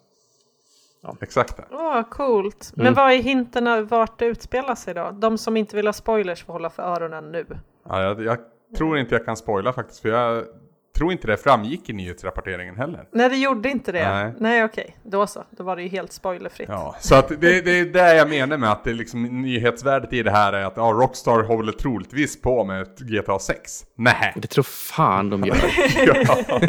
Ja. 1.01 1.15
Exakt. 1.21 1.59
Åh, 1.71 2.01
coolt. 2.09 2.71
Mm. 2.75 2.83
Men 2.83 2.93
vad 2.93 3.11
är 3.13 3.17
hinterna 3.17 3.81
vart 3.81 4.19
det 4.19 4.25
utspelar 4.25 4.75
sig 4.75 4.93
då? 4.93 5.11
De 5.11 5.37
som 5.37 5.57
inte 5.57 5.75
vill 5.75 5.87
ha 5.87 5.93
spoilers 5.93 6.43
får 6.43 6.53
hålla 6.53 6.69
för 6.69 6.83
öronen 6.83 7.31
nu. 7.31 7.45
Ja, 7.89 8.01
jag, 8.03 8.23
jag 8.23 8.37
tror 8.77 8.97
inte 8.97 9.15
jag 9.15 9.25
kan 9.25 9.37
spoila 9.37 9.73
faktiskt, 9.73 9.99
för 9.99 10.09
jag 10.09 10.43
tror 10.97 11.11
inte 11.11 11.27
det 11.27 11.37
framgick 11.37 11.89
i 11.89 11.93
nyhetsrapporteringen 11.93 12.75
heller. 12.75 13.07
Nej, 13.11 13.29
det 13.29 13.35
gjorde 13.35 13.69
inte 13.69 13.91
det. 13.91 14.09
Nej. 14.09 14.33
Nej, 14.39 14.63
okej. 14.63 14.97
Då 15.03 15.27
så. 15.27 15.43
Då 15.51 15.63
var 15.63 15.75
det 15.75 15.81
ju 15.81 15.87
helt 15.89 16.11
spoilerfritt. 16.11 16.69
Ja, 16.69 16.95
så 16.99 17.15
att 17.15 17.27
det, 17.29 17.61
det 17.61 17.79
är 17.79 17.85
det 17.85 18.15
jag 18.15 18.29
menar 18.29 18.57
med 18.57 18.71
att 18.71 18.83
det 18.83 18.93
liksom, 18.93 19.23
nyhetsvärdet 19.41 20.13
i 20.13 20.23
det 20.23 20.31
här 20.31 20.53
är 20.53 20.63
att 20.63 20.73
ja, 20.77 20.83
Rockstar 20.83 21.43
håller 21.43 21.71
troligtvis 21.71 22.41
på 22.41 22.63
med 22.63 22.81
ett 22.81 22.99
GTA 22.99 23.39
6. 23.39 23.85
Nej. 23.95 24.33
Det 24.35 24.47
tror 24.47 24.63
fan 24.63 25.29
de 25.29 25.43
gör. 25.43 25.57
Ja. 26.05 26.59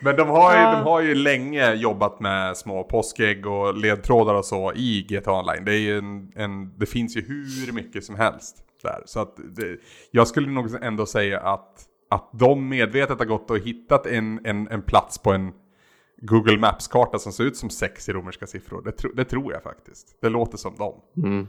Men 0.00 0.16
de 0.16 0.28
har, 0.28 0.52
ju, 0.52 0.58
Ja. 0.58 0.72
de 0.72 0.82
har 0.82 1.00
ju 1.00 1.14
länge 1.14 1.72
jobbat 1.74 2.20
med 2.20 2.56
små 2.56 2.84
påskägg 2.84 3.46
och 3.46 3.76
ledtrådar 3.76 4.34
och 4.34 4.44
så 4.44 4.72
i 4.72 5.06
GTA 5.10 5.32
Online. 5.32 5.64
Det, 5.64 5.72
är 5.72 5.78
ju 5.78 5.98
en, 5.98 6.32
en, 6.36 6.78
det 6.78 6.86
finns 6.86 7.16
ju 7.16 7.20
hur 7.20 7.72
mycket 7.72 8.04
som 8.04 8.14
helst 8.16 8.56
där. 8.86 9.02
Så 9.06 9.20
att 9.20 9.36
det, 9.56 9.78
jag 10.10 10.28
skulle 10.28 10.50
nog 10.50 10.82
ändå 10.82 11.06
säga 11.06 11.40
att, 11.40 11.84
att 12.10 12.30
de 12.32 12.68
medvetet 12.68 13.18
har 13.18 13.26
gått 13.26 13.50
och 13.50 13.58
hittat 13.58 14.06
en, 14.06 14.40
en, 14.46 14.68
en 14.68 14.82
plats 14.82 15.18
på 15.18 15.32
en 15.32 15.52
Google 16.22 16.58
Maps-karta 16.58 17.18
som 17.18 17.32
ser 17.32 17.44
ut 17.44 17.56
som 17.56 17.70
sex 17.70 18.08
i 18.08 18.12
romerska 18.12 18.46
siffror. 18.46 18.82
Det, 18.82 18.92
tro, 18.92 19.10
det 19.12 19.24
tror 19.24 19.52
jag 19.52 19.62
faktiskt. 19.62 20.18
Det 20.22 20.28
låter 20.28 20.58
som 20.58 20.76
dem. 20.76 21.48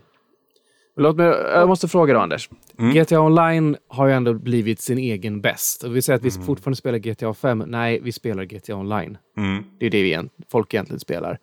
Låt 0.99 1.15
mig, 1.15 1.27
jag 1.27 1.67
måste 1.67 1.87
fråga 1.87 2.13
då, 2.13 2.19
Anders. 2.19 2.49
Mm. 2.79 2.93
GTA 2.93 3.21
Online 3.21 3.77
har 3.87 4.07
ju 4.07 4.13
ändå 4.13 4.33
blivit 4.33 4.81
sin 4.81 4.97
egen 4.97 5.41
bäst. 5.41 5.83
Vi 5.83 6.01
säger 6.01 6.17
att 6.17 6.23
vi 6.25 6.29
Mm. 6.35 6.45
fortfarande 6.45 6.75
spelar 6.77 6.97
GTA 6.97 7.33
5. 7.33 7.63
Nej, 7.67 7.99
vi 8.03 8.11
spelar 8.11 8.43
GTA 8.43 8.75
Online. 8.75 9.17
Mm. 9.37 9.63
Det 9.79 9.85
är 9.85 9.89
det 9.89 10.03
vi, 10.03 10.29
folk 10.51 10.73
egentligen 10.73 10.99
spelar. 10.99 11.39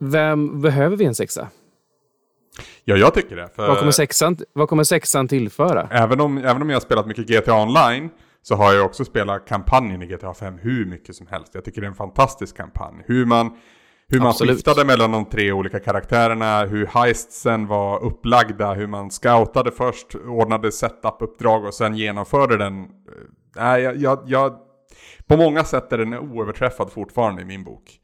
Vem 0.00 0.60
behöver 0.60 0.96
vi 0.96 1.04
en 1.04 1.14
sexa? 1.14 1.48
Ja, 2.84 2.96
jag 2.96 3.14
tycker 3.14 3.36
det. 3.36 3.48
Vad 3.56 3.78
kommer 3.78 3.92
sexan, 3.92 4.36
vad 4.52 4.68
kommer 4.68 4.84
sexan 4.84 5.28
tillföra? 5.28 5.88
även, 5.90 6.20
om, 6.20 6.38
även 6.38 6.62
om 6.62 6.70
jag 6.70 6.76
har 6.76 6.80
spelat 6.80 7.06
mycket 7.06 7.26
GTA 7.26 7.62
online 7.62 8.10
så 8.42 8.54
har 8.54 8.72
jag 8.72 8.86
också 8.86 9.04
spelat 9.04 9.48
kampanjen 9.48 10.02
i 10.02 10.06
GTA 10.06 10.34
5 10.34 10.58
hur 10.58 10.86
mycket 10.86 11.16
som 11.16 11.26
helst. 11.26 11.54
Jag 11.54 11.64
tycker 11.64 11.80
det 11.80 11.86
är 11.86 11.88
en 11.88 11.94
fantastisk 11.94 12.56
kampanj. 12.56 13.04
Hur 13.06 13.26
man, 13.26 13.56
hur 14.08 14.18
man 14.18 14.28
Absolut. 14.28 14.54
skiftade 14.54 14.84
mellan 14.84 15.12
de 15.12 15.24
tre 15.24 15.52
olika 15.52 15.80
karaktärerna, 15.80 16.64
hur 16.64 16.86
heistsen 16.86 17.66
var 17.66 18.04
upplagda, 18.04 18.74
hur 18.74 18.86
man 18.86 19.10
scoutade 19.10 19.70
först, 19.70 20.14
ordnade 20.14 20.72
setup-uppdrag 20.72 21.64
och 21.64 21.74
sen 21.74 21.96
genomförde 21.96 22.56
den. 22.56 22.88
Nej, 23.56 23.82
jag, 23.82 23.96
jag, 23.96 24.22
jag, 24.26 24.58
på 25.26 25.36
många 25.36 25.64
sätt 25.64 25.92
är 25.92 25.98
den 25.98 26.14
oöverträffad 26.14 26.92
fortfarande 26.92 27.42
i 27.42 27.44
min 27.44 27.64
bok. 27.64 28.00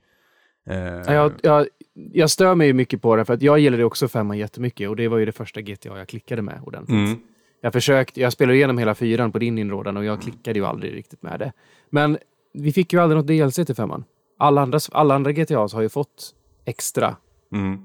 Eh, 0.66 0.76
Ja, 0.76 1.12
Jag, 1.12 1.32
jag, 1.42 1.66
jag 2.12 2.30
stör 2.30 2.54
mig 2.54 2.72
mycket 2.72 3.02
på 3.02 3.16
det, 3.16 3.24
för 3.24 3.34
att 3.34 3.42
jag 3.42 3.58
gillade 3.58 3.84
också 3.84 4.08
femman 4.08 4.38
jättemycket 4.38 4.88
och 4.88 4.96
det 4.96 5.08
var 5.08 5.18
ju 5.18 5.24
det 5.24 5.32
första 5.32 5.60
GTA 5.60 5.98
jag 5.98 6.08
klickade 6.08 6.42
med 6.42 6.60
ordentligt. 6.66 6.94
mm. 7.08 7.18
Jag 7.62 7.72
försökte, 7.72 8.20
jag 8.20 8.32
spelade 8.32 8.56
igenom 8.56 8.78
hela 8.78 8.94
fyran 8.94 9.32
på 9.32 9.38
din 9.38 9.58
inrådan 9.58 9.96
och 9.96 10.04
jag 10.04 10.22
klickade 10.22 10.58
ju 10.58 10.66
aldrig 10.66 10.94
riktigt 10.94 11.22
med 11.22 11.38
det. 11.38 11.52
Men 11.90 12.18
vi 12.54 12.72
fick 12.72 12.92
ju 12.92 13.00
aldrig 13.00 13.16
något 13.16 13.26
DLC 13.26 13.66
till 13.66 13.74
femman. 13.74 14.04
Alla 14.38 14.60
andra, 14.62 14.78
alla 14.92 15.14
andra 15.14 15.32
GTAs 15.32 15.72
har 15.72 15.82
ju 15.82 15.88
fått 15.88 16.34
extra. 16.64 17.16
Mm. 17.52 17.78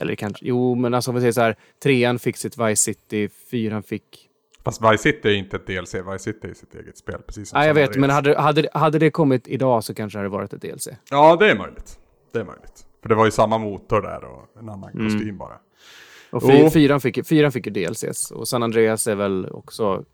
Eller 0.00 0.14
kanske, 0.14 0.46
jo 0.46 0.74
men 0.74 0.94
alltså 0.94 1.10
om 1.10 1.14
vi 1.14 1.20
säger 1.20 1.32
så 1.32 1.40
här, 1.40 1.56
trean 1.82 2.18
fick 2.18 2.36
sitt 2.36 2.58
Vice 2.58 2.82
City, 2.82 3.28
fyran 3.50 3.82
fick... 3.82 4.28
Fast 4.64 4.82
Vice 4.82 4.98
City 5.02 5.28
är 5.28 5.32
inte 5.34 5.56
ett 5.56 5.66
DLC, 5.66 5.94
Vice 5.94 6.18
City 6.18 6.48
är 6.50 6.54
sitt 6.54 6.74
eget 6.74 6.98
spel. 6.98 7.20
Precis 7.26 7.48
som 7.48 7.58
Nej 7.58 7.66
jag 7.66 7.74
vet, 7.74 7.96
men 7.96 8.10
hade, 8.10 8.38
hade, 8.40 8.68
hade 8.74 8.98
det 8.98 9.10
kommit 9.10 9.48
idag 9.48 9.84
så 9.84 9.94
kanske 9.94 10.18
det 10.18 10.20
hade 10.20 10.28
varit 10.28 10.52
ett 10.52 10.62
DLC. 10.62 10.88
Ja, 11.10 11.36
det 11.36 11.50
är 11.50 11.58
möjligt. 11.58 11.98
Det 12.32 12.38
är 12.38 12.44
möjligt. 12.44 12.86
För 13.02 13.08
det 13.08 13.14
var 13.14 13.24
ju 13.24 13.30
samma 13.30 13.58
motor 13.58 14.02
där 14.02 14.24
och 14.24 14.48
en 14.60 14.68
annan 14.68 14.90
Mm. 14.94 15.08
kostym 15.12 15.38
bara. 15.38 15.58
Och 16.30 16.42
fy, 16.42 16.52
Jo. 16.52 16.70
fyran, 16.70 17.00
fick, 17.00 17.26
fyran 17.26 17.52
fick 17.52 17.66
ju 17.66 17.72
DLCs 17.72 18.30
och 18.30 18.48
San 18.48 18.62
Andreas 18.62 19.06
är 19.06 19.14
väl 19.14 19.48
också... 19.50 20.04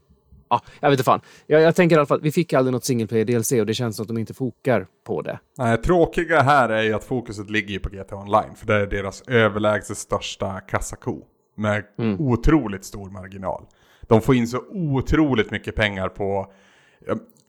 Ja, 0.48 0.60
jag 0.80 0.90
vet 0.90 0.94
inte 0.98 1.04
fan. 1.04 1.20
Jag, 1.46 1.62
jag 1.62 1.76
tänker 1.76 1.96
i 1.96 1.98
alla 1.98 2.06
fall 2.06 2.20
vi 2.22 2.32
fick 2.32 2.52
aldrig 2.52 2.72
något 2.72 2.84
single 2.84 3.06
player 3.06 3.24
DLC 3.24 3.52
och 3.52 3.66
det 3.66 3.74
känns 3.74 3.96
som 3.96 4.02
att 4.02 4.08
de 4.08 4.18
inte 4.18 4.34
fokar 4.34 4.86
på 5.06 5.22
det. 5.22 5.38
Nej, 5.58 5.76
tråkiga 5.76 6.40
här 6.42 6.68
är 6.68 6.82
ju 6.82 6.92
att 6.92 7.04
fokuset 7.04 7.50
ligger 7.50 7.68
ju 7.70 7.78
på 7.80 7.88
GTA 7.88 8.16
Online. 8.16 8.54
För 8.56 8.66
det 8.66 8.74
är 8.74 8.86
deras 8.86 9.22
överlägset 9.28 9.96
största 9.98 10.60
kassako. 10.60 11.22
Med 11.56 11.84
Mm. 11.98 12.20
otroligt 12.20 12.84
stor 12.84 13.10
marginal. 13.10 13.64
De 14.10 14.20
får 14.20 14.34
in 14.34 14.46
så 14.46 14.58
otroligt 14.70 15.50
mycket 15.50 15.74
pengar 15.74 16.08
på, 16.08 16.52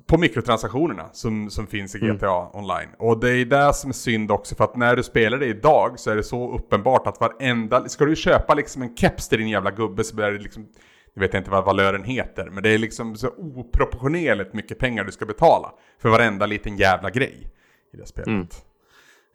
på 0.06 0.18
mikrotransaktionerna 0.18 1.10
som, 1.14 1.50
som 1.50 1.68
finns 1.68 1.96
i 1.96 2.00
Mm. 2.00 2.18
GTA 2.18 2.58
Online. 2.58 2.90
Och 2.98 3.20
det 3.20 3.32
är 3.32 3.46
det 3.46 3.74
som 3.74 3.90
är 3.90 3.94
synd 3.94 4.32
också 4.32 4.56
för 4.56 4.64
att 4.64 4.76
när 4.76 4.96
du 4.96 5.04
spelar 5.04 5.38
det 5.38 5.46
idag 5.46 6.00
så 6.00 6.12
är 6.12 6.16
det 6.16 6.24
så 6.24 6.56
uppenbart 6.56 7.08
att 7.08 7.20
varenda... 7.20 7.90
Ska 7.90 8.06
du 8.06 8.16
köpa 8.16 8.54
liksom 8.54 8.82
en 8.82 8.96
keps 8.96 9.30
till 9.30 9.40
din 9.40 9.50
jävla 9.50 9.72
gubbe 9.72 10.04
så 10.04 10.16
blir 10.16 10.32
det 10.32 10.40
liksom... 10.40 10.68
Jag 11.14 11.22
vet 11.22 11.34
inte 11.34 11.52
vad 11.52 11.66
valören 11.66 12.04
heter, 12.04 12.50
men 12.52 12.64
det 12.64 12.70
är 12.70 12.78
liksom 12.78 13.16
så 13.16 13.30
oproportionerligt 13.38 14.54
mycket 14.54 14.80
pengar 14.80 15.04
du 15.04 15.12
ska 15.12 15.26
betala 15.26 15.72
för 16.02 16.10
varenda 16.10 16.46
liten 16.46 16.78
jävla 16.78 17.10
grej 17.10 17.48
i 17.94 17.98
det 17.98 18.06
spelet. 18.06 18.28
Mm. 18.28 18.48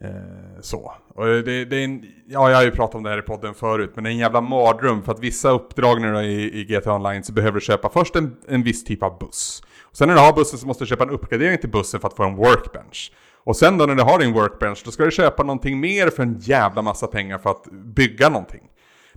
Eh, 0.05 0.61
så. 0.61 0.93
Och 1.15 1.27
det, 1.27 1.65
det 1.65 1.77
är 1.77 1.85
en, 1.85 2.05
ja, 2.27 2.51
jag 2.51 2.57
har 2.57 2.65
ju 2.65 2.71
pratat 2.71 2.95
om 2.95 3.03
det 3.03 3.11
här 3.11 3.19
i 3.19 3.23
podden 3.23 3.55
förut, 3.55 3.93
men 3.95 4.05
det 4.05 4.11
är 4.11 4.13
en 4.13 4.19
jävla 4.19 4.41
mardröm 4.41 5.03
för 5.03 5.13
att 5.13 5.21
vissa 5.21 5.51
uppdrag 5.51 6.01
nu 6.01 6.13
då 6.13 6.23
i, 6.23 6.61
i 6.61 6.65
GTA 6.65 6.95
Online 6.95 7.25
så 7.25 7.33
behöver 7.33 7.55
du 7.55 7.61
köpa 7.61 7.89
först 7.89 8.17
en, 8.17 8.37
en 8.49 8.63
viss 8.63 8.85
typ 8.85 9.03
av 9.03 9.19
buss. 9.19 9.63
Och 9.83 9.97
sen 9.97 10.09
när 10.09 10.15
du 10.15 10.21
har 10.21 10.33
bussen 10.33 10.59
så 10.59 10.67
måste 10.67 10.85
du 10.85 10.89
köpa 10.89 11.05
en 11.05 11.11
uppgradering 11.11 11.59
till 11.59 11.71
bussen 11.71 12.01
för 12.01 12.09
att 12.09 12.17
få 12.17 12.25
en 12.25 12.37
workbench. 12.37 13.13
Och 13.45 13.57
sen 13.57 13.79
då 13.79 13.87
när 13.87 13.95
du 13.95 14.03
har 14.03 14.19
din 14.19 14.33
workbench, 14.33 14.83
då 14.85 14.91
ska 14.91 15.05
du 15.05 15.11
köpa 15.11 15.43
någonting 15.43 15.81
mer 15.81 16.11
för 16.11 16.23
en 16.23 16.39
jävla 16.39 16.83
massa 16.83 17.07
pengar 17.07 17.39
för 17.39 17.51
att 17.51 17.65
bygga 17.73 18.29
någonting. 18.29 18.63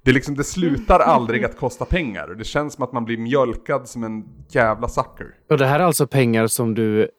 Det, 0.04 0.12
är 0.12 0.14
liksom, 0.14 0.36
det 0.36 0.44
slutar 0.44 1.00
aldrig 1.00 1.46
att 1.46 1.58
kosta 1.58 1.86
pengar 1.86 2.28
och 2.28 2.38
det 2.38 2.44
känns 2.44 2.74
som 2.74 2.84
att 2.84 2.94
man 2.94 3.06
blir 3.06 3.18
mjölkad 3.18 3.90
som 3.90 4.04
en 4.04 4.24
jävla 4.50 4.88
sucker. 4.88 5.28
Och 5.50 5.58
det 5.58 5.66
här 5.66 5.80
är 5.80 5.84
alltså 5.84 6.08
pengar 6.08 6.48
som 6.48 6.76
du... 6.76 7.10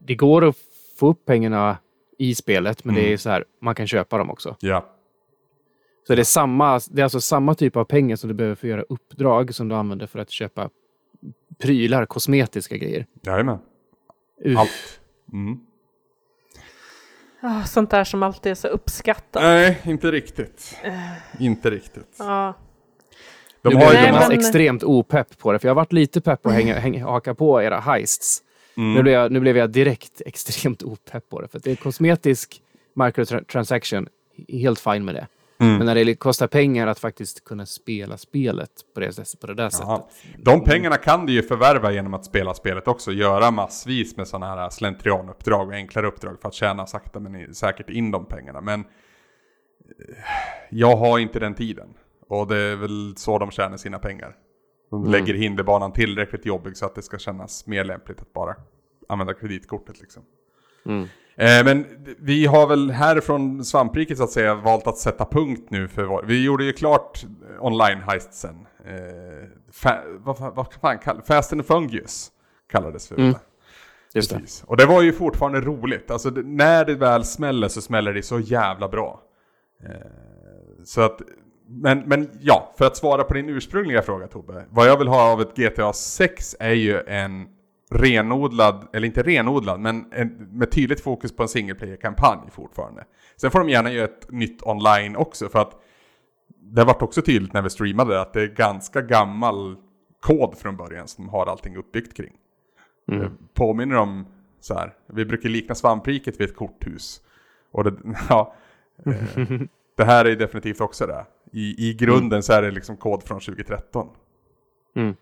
Det 0.00 0.14
går 0.14 0.44
att 0.44 0.56
få 0.98 1.08
upp 1.08 1.24
pengarna 1.24 1.78
i 2.20 2.34
spelet, 2.34 2.84
men 2.84 2.94
det 2.94 3.12
är 3.12 3.16
så 3.16 3.30
här, 3.30 3.44
man 3.60 3.74
kan 3.74 3.86
köpa 3.86 4.18
dem 4.18 4.30
också. 4.30 4.56
Ja. 4.60 4.86
Så 6.06 6.14
det 6.14 6.22
är, 6.22 6.24
samma, 6.24 6.80
det 6.90 7.00
är 7.00 7.04
alltså 7.04 7.20
samma 7.20 7.54
typ 7.54 7.76
av 7.76 7.84
pengar 7.84 8.16
som 8.16 8.28
du 8.28 8.34
behöver 8.34 8.54
för 8.54 8.66
att 8.66 8.70
göra 8.70 8.82
uppdrag 8.88 9.54
som 9.54 9.68
du 9.68 9.74
använder 9.74 10.06
för 10.06 10.18
att 10.18 10.30
köpa 10.30 10.70
prylar, 11.58 12.06
kosmetiska 12.06 12.76
grejer. 12.76 13.06
Jajamän. 13.22 13.58
Allt. 14.56 15.00
Mm. 15.32 15.60
Ah, 17.40 17.64
sånt 17.64 17.90
där 17.90 18.04
som 18.04 18.22
alltid 18.22 18.50
är 18.50 18.54
så 18.54 18.68
uppskattat. 18.68 19.42
Nej, 19.42 19.80
inte 19.84 20.10
riktigt. 20.10 20.76
Inte 21.38 21.70
riktigt. 21.70 22.16
Ja. 22.18 22.54
De 23.62 23.68
nu 23.68 23.74
har 23.74 23.92
ju 23.92 24.12
men- 24.12 24.32
extremt 24.32 24.82
opepp 24.82 25.38
på 25.38 25.52
det, 25.52 25.58
för 25.58 25.68
jag 25.68 25.70
har 25.74 25.76
varit 25.82 25.92
lite 25.92 26.20
pepp 26.20 26.42
på 26.42 26.48
att 26.48 26.54
hänga, 26.54 26.78
hänga, 26.78 27.04
haka 27.04 27.34
på 27.34 27.62
era 27.62 27.80
heists. 27.80 28.42
Mm. 28.76 28.94
Nu, 28.94 29.02
blev 29.02 29.14
jag, 29.14 29.32
nu 29.32 29.40
blev 29.40 29.56
jag 29.56 29.70
direkt 29.70 30.22
extremt 30.26 30.82
opepp 30.82 31.28
på 31.28 31.40
det, 31.40 31.48
för 31.48 31.58
att 31.58 31.64
det 31.64 31.70
är 31.70 31.76
kosmetisk 31.76 32.62
microtransaction, 32.94 34.08
helt 34.48 34.80
fine 34.80 35.04
med 35.04 35.14
det. 35.14 35.26
Mm. 35.60 35.76
Men 35.76 35.86
när 35.86 35.94
det 35.94 36.14
kostar 36.14 36.46
pengar 36.46 36.86
att 36.86 36.98
faktiskt 36.98 37.44
kunna 37.44 37.66
spela 37.66 38.16
spelet 38.16 38.70
på 38.94 39.00
det, 39.00 39.40
på 39.40 39.46
det 39.46 39.54
där 39.54 39.70
Jaha. 39.72 39.96
sättet. 39.96 40.44
De 40.44 40.64
pengarna 40.64 40.96
kan 40.96 41.26
du 41.26 41.32
ju 41.32 41.42
förvärva 41.42 41.92
genom 41.92 42.14
att 42.14 42.24
spela 42.24 42.54
spelet 42.54 42.88
också. 42.88 43.12
Göra 43.12 43.50
massvis 43.50 44.16
med 44.16 44.28
sådana 44.28 44.46
här 44.46 44.70
slentrianuppdrag 44.70 45.68
och 45.68 45.74
enklare 45.74 46.06
uppdrag 46.06 46.40
för 46.40 46.48
att 46.48 46.54
tjäna 46.54 46.86
sakta 46.86 47.20
men 47.20 47.54
säkert 47.54 47.90
in 47.90 48.10
de 48.10 48.26
pengarna. 48.26 48.60
Men 48.60 48.80
eh, 48.80 48.86
jag 50.70 50.96
har 50.96 51.18
inte 51.18 51.38
den 51.38 51.54
tiden. 51.54 51.88
Och 52.28 52.46
det 52.46 52.56
är 52.56 52.76
väl 52.76 53.14
så 53.16 53.38
de 53.38 53.50
tjänar 53.50 53.76
sina 53.76 53.98
pengar. 53.98 54.36
Mm. 54.92 55.10
lägger 55.10 55.34
hinderbanan 55.34 55.92
tillräckligt 55.92 56.46
jobbig 56.46 56.76
så 56.76 56.86
att 56.86 56.94
det 56.94 57.02
ska 57.02 57.18
kännas 57.18 57.66
mer 57.66 57.84
lämpligt 57.84 58.20
att 58.20 58.32
bara 58.32 58.54
använda 59.08 59.34
kreditkortet 59.34 60.00
liksom. 60.00 60.22
Mm. 60.86 61.02
Eh, 61.36 61.64
men 61.64 61.86
vi 62.18 62.46
har 62.46 62.66
väl 62.66 62.90
härifrån 62.90 63.64
svampriket 63.64 64.18
så 64.18 64.24
att 64.24 64.30
säga 64.30 64.54
valt 64.54 64.86
att 64.86 64.98
sätta 64.98 65.24
punkt 65.24 65.66
nu 65.70 65.88
för 65.88 66.04
vår, 66.04 66.24
Vi 66.26 66.44
gjorde 66.44 66.64
ju 66.64 66.72
klart 66.72 67.24
online 67.60 67.98
heistsen. 67.98 68.66
Eh, 68.84 69.48
fa, 69.72 69.98
vad, 70.18 70.54
vad 70.54 70.72
fan 70.72 70.98
kallas 70.98 71.26
Fast 71.26 71.52
and 71.52 71.66
Fungus 71.66 72.32
kallades 72.70 73.08
det. 73.08 73.22
Mm. 73.22 73.34
Just 74.14 74.30
det. 74.30 74.64
Och 74.66 74.76
det 74.76 74.86
var 74.86 75.02
ju 75.02 75.12
fortfarande 75.12 75.60
roligt. 75.60 76.10
Alltså 76.10 76.30
det, 76.30 76.42
när 76.42 76.84
det 76.84 76.94
väl 76.94 77.24
smäller 77.24 77.68
så 77.68 77.80
smäller 77.80 78.14
det 78.14 78.22
så 78.22 78.40
jävla 78.40 78.88
bra. 78.88 79.22
Eh, 79.84 79.90
så 80.84 81.00
att, 81.00 81.20
men, 81.72 81.98
men 81.98 82.30
ja, 82.40 82.74
för 82.78 82.84
att 82.84 82.96
svara 82.96 83.24
på 83.24 83.34
din 83.34 83.48
ursprungliga 83.48 84.02
fråga 84.02 84.26
Tobbe. 84.26 84.64
Vad 84.70 84.88
jag 84.88 84.98
vill 84.98 85.08
ha 85.08 85.32
av 85.32 85.40
ett 85.40 85.56
GTA 85.56 85.92
6 85.92 86.56
är 86.60 86.72
ju 86.72 87.00
en 87.00 87.48
renodlad, 87.90 88.88
eller 88.92 89.06
inte 89.06 89.22
renodlad, 89.22 89.80
men 89.80 90.12
en, 90.12 90.28
med 90.52 90.70
tydligt 90.70 91.00
fokus 91.00 91.36
på 91.36 91.42
en 91.42 91.48
single 91.48 91.74
player-kampanj 91.74 92.50
fortfarande. 92.50 93.04
Sen 93.36 93.50
får 93.50 93.58
de 93.58 93.68
gärna 93.68 93.92
göra 93.92 94.04
ett 94.04 94.30
nytt 94.30 94.62
online 94.62 95.16
också 95.16 95.48
för 95.48 95.58
att 95.58 95.80
det 96.48 96.84
vart 96.84 97.02
också 97.02 97.22
tydligt 97.22 97.52
när 97.52 97.62
vi 97.62 97.70
streamade 97.70 98.20
att 98.20 98.32
det 98.32 98.42
är 98.42 98.46
ganska 98.46 99.00
gammal 99.00 99.76
kod 100.20 100.58
från 100.58 100.76
början 100.76 101.08
som 101.08 101.28
har 101.28 101.46
allting 101.46 101.76
uppbyggt 101.76 102.16
kring. 102.16 102.32
Mm. 103.08 103.20
Det 103.20 103.30
påminner 103.54 103.96
om 103.96 104.26
så 104.60 104.74
här, 104.74 104.94
vi 105.06 105.24
brukar 105.24 105.48
likna 105.48 105.74
svampriket 105.74 106.40
vid 106.40 106.48
ett 106.50 106.56
korthus. 106.56 107.20
Och 107.72 107.84
det, 107.84 107.96
ja, 108.28 108.54
eh, 109.06 109.14
det 109.96 110.04
här 110.04 110.24
är 110.24 110.36
definitivt 110.36 110.80
också 110.80 111.06
det. 111.06 111.26
I, 111.52 111.88
I 111.88 111.94
grunden 111.94 112.42
så 112.42 112.52
är 112.52 112.62
det 112.62 112.70
liksom 112.70 112.96
kod 112.96 113.22
från 113.22 113.40
2013. 113.40 114.08
Mm. 114.96 115.14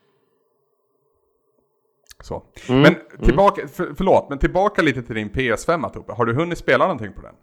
Så. 2.20 2.42
Mm. 2.68 2.82
Men 2.82 2.94
tillbaka, 3.26 3.68
för, 3.68 3.94
förlåt, 3.96 4.28
men 4.28 4.38
tillbaka 4.38 4.82
lite 4.82 5.02
till 5.02 5.14
din 5.14 5.30
PS5 5.30 5.92
Tobbe. 5.92 6.12
Har 6.12 6.24
du 6.26 6.34
hunnit 6.34 6.58
spela 6.58 6.84
någonting 6.84 7.12
på 7.12 7.22
den? 7.22 7.34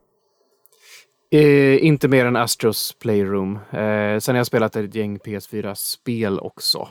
Eh, 1.32 1.86
inte 1.86 2.08
mer 2.08 2.26
än 2.26 2.36
Astros 2.36 2.94
Playroom. 3.00 3.56
Eh, 3.56 4.20
sen 4.20 4.36
har 4.36 4.38
jag 4.38 4.48
spelat 4.48 4.76
ett 4.76 4.96
gäng 4.96 5.18
PS4-spel 5.18 6.40
också. 6.40 6.88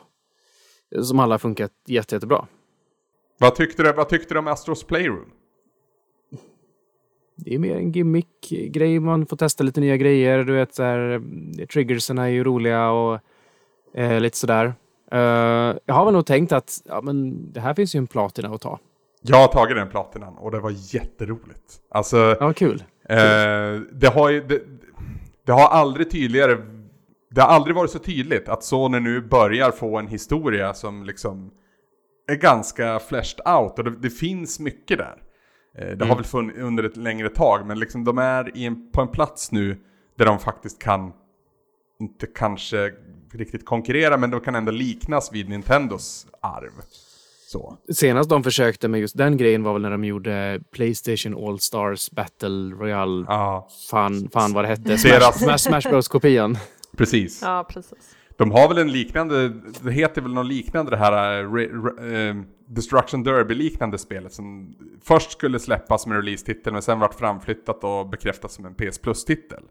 Som 1.03 1.20
alla 1.20 1.38
funkat 1.38 1.72
jätte, 1.86 2.14
jättebra. 2.14 2.47
Vad 3.38 3.55
tyckte 3.55 3.82
du, 3.82 3.92
vad 3.92 4.09
tyckte 4.09 4.34
du 4.34 4.38
om 4.38 4.47
Astros 4.47 4.84
Playroom? 4.84 5.30
Det 7.37 7.55
är 7.55 7.59
mer 7.59 7.76
en 7.76 7.93
gimmick-grej. 7.93 9.01
Man 9.01 9.26
får 9.26 9.37
testa 9.37 9.64
lite 9.64 9.80
nya 9.80 9.97
grejer. 9.97 10.45
Du 10.45 10.53
vet, 10.53 10.74
så 10.74 10.82
här, 10.82 11.11
eh, 11.61 11.66
triggersen 11.66 12.18
är 12.18 12.26
ju 12.26 12.45
roliga 12.45 12.91
och 12.91 13.20
eh, 13.95 14.20
lite 14.20 14.37
sådär. 14.37 14.74
Eh, 15.12 15.76
jag 15.85 15.95
har 15.95 16.05
väl 16.05 16.14
nog 16.14 16.26
tänkt 16.26 16.53
att 16.53 16.80
ja, 16.85 17.01
men 17.01 17.53
det 17.53 17.61
här 17.61 17.74
finns 17.74 17.95
ju 17.95 17.99
en 17.99 18.07
platina 18.07 18.49
att 18.49 18.61
ta. 18.61 18.78
Jag 19.22 19.37
har 19.37 19.49
tagit 19.49 19.76
den 19.76 19.89
platinan 19.89 20.37
och 20.39 20.51
det 20.51 20.61
var 20.61 20.72
jätteroligt. 20.95 21.80
Alltså, 21.91 22.37
Ja, 22.41 22.53
kul. 22.53 22.85
Eh, 23.09 23.16
det 23.93 24.12
har 24.14 24.30
ju, 24.30 24.41
det, 24.41 24.62
det 25.47 25.53
har 25.53 25.68
aldrig 25.68 26.11
tydligare, 26.11 26.59
det 27.30 27.41
har 27.41 27.49
aldrig 27.49 27.76
varit 27.76 27.91
så 27.91 27.99
tydligt 27.99 28.49
att 28.49 28.64
Sony 28.64 29.01
nu 29.01 29.20
börjar 29.20 29.70
få 29.70 29.99
en 29.99 30.07
historia 30.07 30.74
som 30.74 31.05
liksom 31.05 31.51
är 32.28 32.35
ganska 32.35 32.99
fleshed 32.99 33.41
out 33.47 33.78
och 33.78 33.85
det, 33.85 33.91
det 33.91 34.11
finns 34.11 34.61
mycket 34.61 34.99
där. 34.99 35.14
Eh, 35.79 35.97
det 35.97 36.05
har 36.05 36.16
väl 36.16 36.25
funnits 36.25 36.59
under 36.59 36.85
ett 36.85 36.97
längre 36.97 37.29
tag 37.29 37.66
men 37.66 37.79
liksom 37.79 38.05
de 38.05 38.18
är 38.18 38.57
i 38.57 38.64
en, 38.64 38.91
på 38.93 39.01
en 39.01 39.09
plats 39.09 39.53
nu 39.53 39.77
där 40.18 40.27
de 40.27 40.39
faktiskt 40.39 40.83
kan 40.83 41.12
inte 42.01 42.27
kanske 42.27 42.93
riktigt 43.33 43.64
konkurrera, 43.64 44.16
men 44.16 44.31
de 44.31 44.41
kan 44.41 44.55
ändå 44.55 44.72
liknas 44.72 45.33
vid 45.33 45.49
Nintendos 45.49 46.27
arv. 46.41 46.70
Så. 47.49 47.79
Senast 47.93 48.31
de 48.31 48.43
försökte 48.43 48.89
med 48.89 49.01
just 49.01 49.16
den 49.16 49.37
grejen 49.37 49.62
var 49.62 49.72
väl 49.72 49.83
när 49.83 49.91
de 49.91 50.05
gjorde 50.05 50.61
Playstation 50.72 51.49
All 51.49 51.61
Stars 51.61 52.11
Battle 52.11 52.75
Royale. 52.75 53.25
Ja, 53.29 53.68
Fan, 53.91 54.29
fan 54.33 54.53
vad 54.53 54.64
det 54.64 54.68
hette. 54.68 54.99
Smash, 54.99 55.57
Smash 55.59 55.89
Bros-kopian. 55.91 56.59
precis. 56.97 57.43
Ja, 57.43 57.66
precis. 57.68 58.16
De 58.37 58.51
har 58.51 58.68
väl 58.68 58.78
en 58.78 58.93
liknande, 58.93 59.49
det 59.82 59.93
heter 59.93 60.22
väl 60.22 60.35
något 60.35 60.47
liknande 60.47 60.91
det 60.91 60.97
här 60.97 61.39
eh, 61.43 61.53
re, 61.53 61.66
re, 61.66 62.28
eh, 62.28 62.37
Destruction 62.68 63.22
Derby-liknande 63.22 63.99
spelet 63.99 64.32
som 64.32 64.74
först 65.03 65.32
skulle 65.32 65.59
släppas 65.59 66.07
med 66.07 66.16
release-titel 66.16 66.72
men 66.72 66.82
sen 66.82 66.99
vart 67.01 67.14
framflyttat 67.14 67.85
och 67.85 68.09
bekräftas 68.09 68.53
som 68.55 68.64
en 68.66 68.74
PS 68.74 68.99
Plus-titel. 68.99 69.62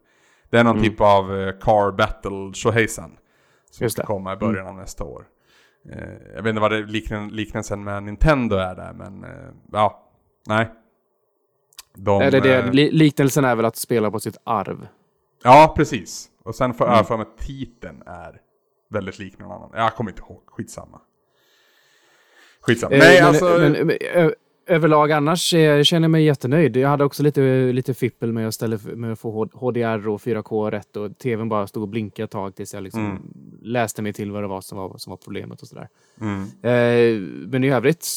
Det 0.50 0.58
är 0.58 0.64
någon 0.64 0.82
typ 0.84 1.02
av 1.02 1.38
eh, 1.40 1.52
Car 1.60 1.92
Battle 1.92 2.54
tjohejsan. 2.54 3.12
Som 3.72 3.84
Just 3.84 3.94
ska 3.96 4.02
det. 4.02 4.08
komma 4.08 4.34
i 4.34 4.36
början 4.36 4.68
av 4.68 4.76
nästa 4.76 5.04
år. 5.04 5.26
Eh, 5.92 6.14
jag 6.36 6.44
vet 6.44 6.50
inte 6.50 6.62
vad 6.62 6.72
det 6.72 6.82
liknan, 6.86 7.28
liknelsen 7.30 7.84
med 7.84 8.04
Nintendo 8.04 8.56
är 8.56 8.76
där 8.76 8.94
men 8.94 9.24
eh, 9.24 9.30
ja, 9.72 10.10
nej. 10.48 10.72
De, 11.96 12.22
Eller 12.22 12.42
det, 12.42 12.56
eh, 12.60 12.72
li, 12.72 12.92
liknelsen 12.92 13.46
är 13.46 13.56
väl 13.56 13.66
att 13.66 13.76
spela 13.76 14.12
på 14.12 14.20
sitt 14.20 14.38
arv. 14.44 14.88
Ja, 15.44 15.74
precis. 15.78 16.30
Och 16.44 16.56
sen 16.56 16.74
får 16.74 16.86
Mm. 16.86 16.98
jag 16.98 17.08
för 17.08 17.18
mig 17.18 17.26
att 17.36 17.38
titeln 17.46 18.04
är 18.06 18.40
väldigt 18.90 19.20
lik 19.20 19.40
någon 19.40 19.52
annan. 19.52 19.70
Jag 19.74 19.96
kommer 19.96 20.12
inte 20.12 20.22
ihåg, 20.22 20.42
skitsamma. 20.48 21.02
Skitsamma. 22.62 22.96
Eh, 22.96 23.00
Nej, 23.00 23.20
men, 23.22 23.28
alltså... 23.30 23.46
men, 24.16 24.32
överlag 24.68 25.12
annars 25.12 25.54
eh, 25.54 25.84
känner 25.84 26.04
jag 26.06 26.12
mig 26.12 26.24
jättenöjd. 26.26 26.78
Jag 26.78 26.90
hade 26.90 27.04
också 27.04 27.24
lite, 27.24 27.42
lite 27.74 27.94
fippel 27.94 28.34
med 28.34 28.48
att, 28.48 28.54
ställa, 28.54 28.78
med 28.84 29.12
att 29.14 29.20
få 29.20 29.46
HDR 29.54 30.08
och 30.08 30.22
4K 30.22 30.72
rätt 30.72 30.96
och 30.98 31.18
tvn 31.18 31.50
bara 31.50 31.68
stod 31.68 31.84
och 31.84 31.90
blinkade 31.90 32.24
ett 32.24 32.32
tag 32.32 32.56
tills 32.56 32.74
jag 32.74 32.84
liksom 32.84 33.06
Mm. 33.06 33.22
läste 33.62 34.02
mig 34.02 34.14
till 34.14 34.32
vad 34.32 34.44
det 34.44 34.48
var 34.48 34.62
som 34.62 34.78
var, 34.78 34.98
som 34.98 35.12
var 35.12 35.18
problemet 35.18 35.62
och 35.62 35.68
sådär. 35.68 35.88
mm. 36.22 36.42
Eh, 36.44 37.22
men 37.52 37.64
i 37.64 37.70
övrigt, 37.72 38.08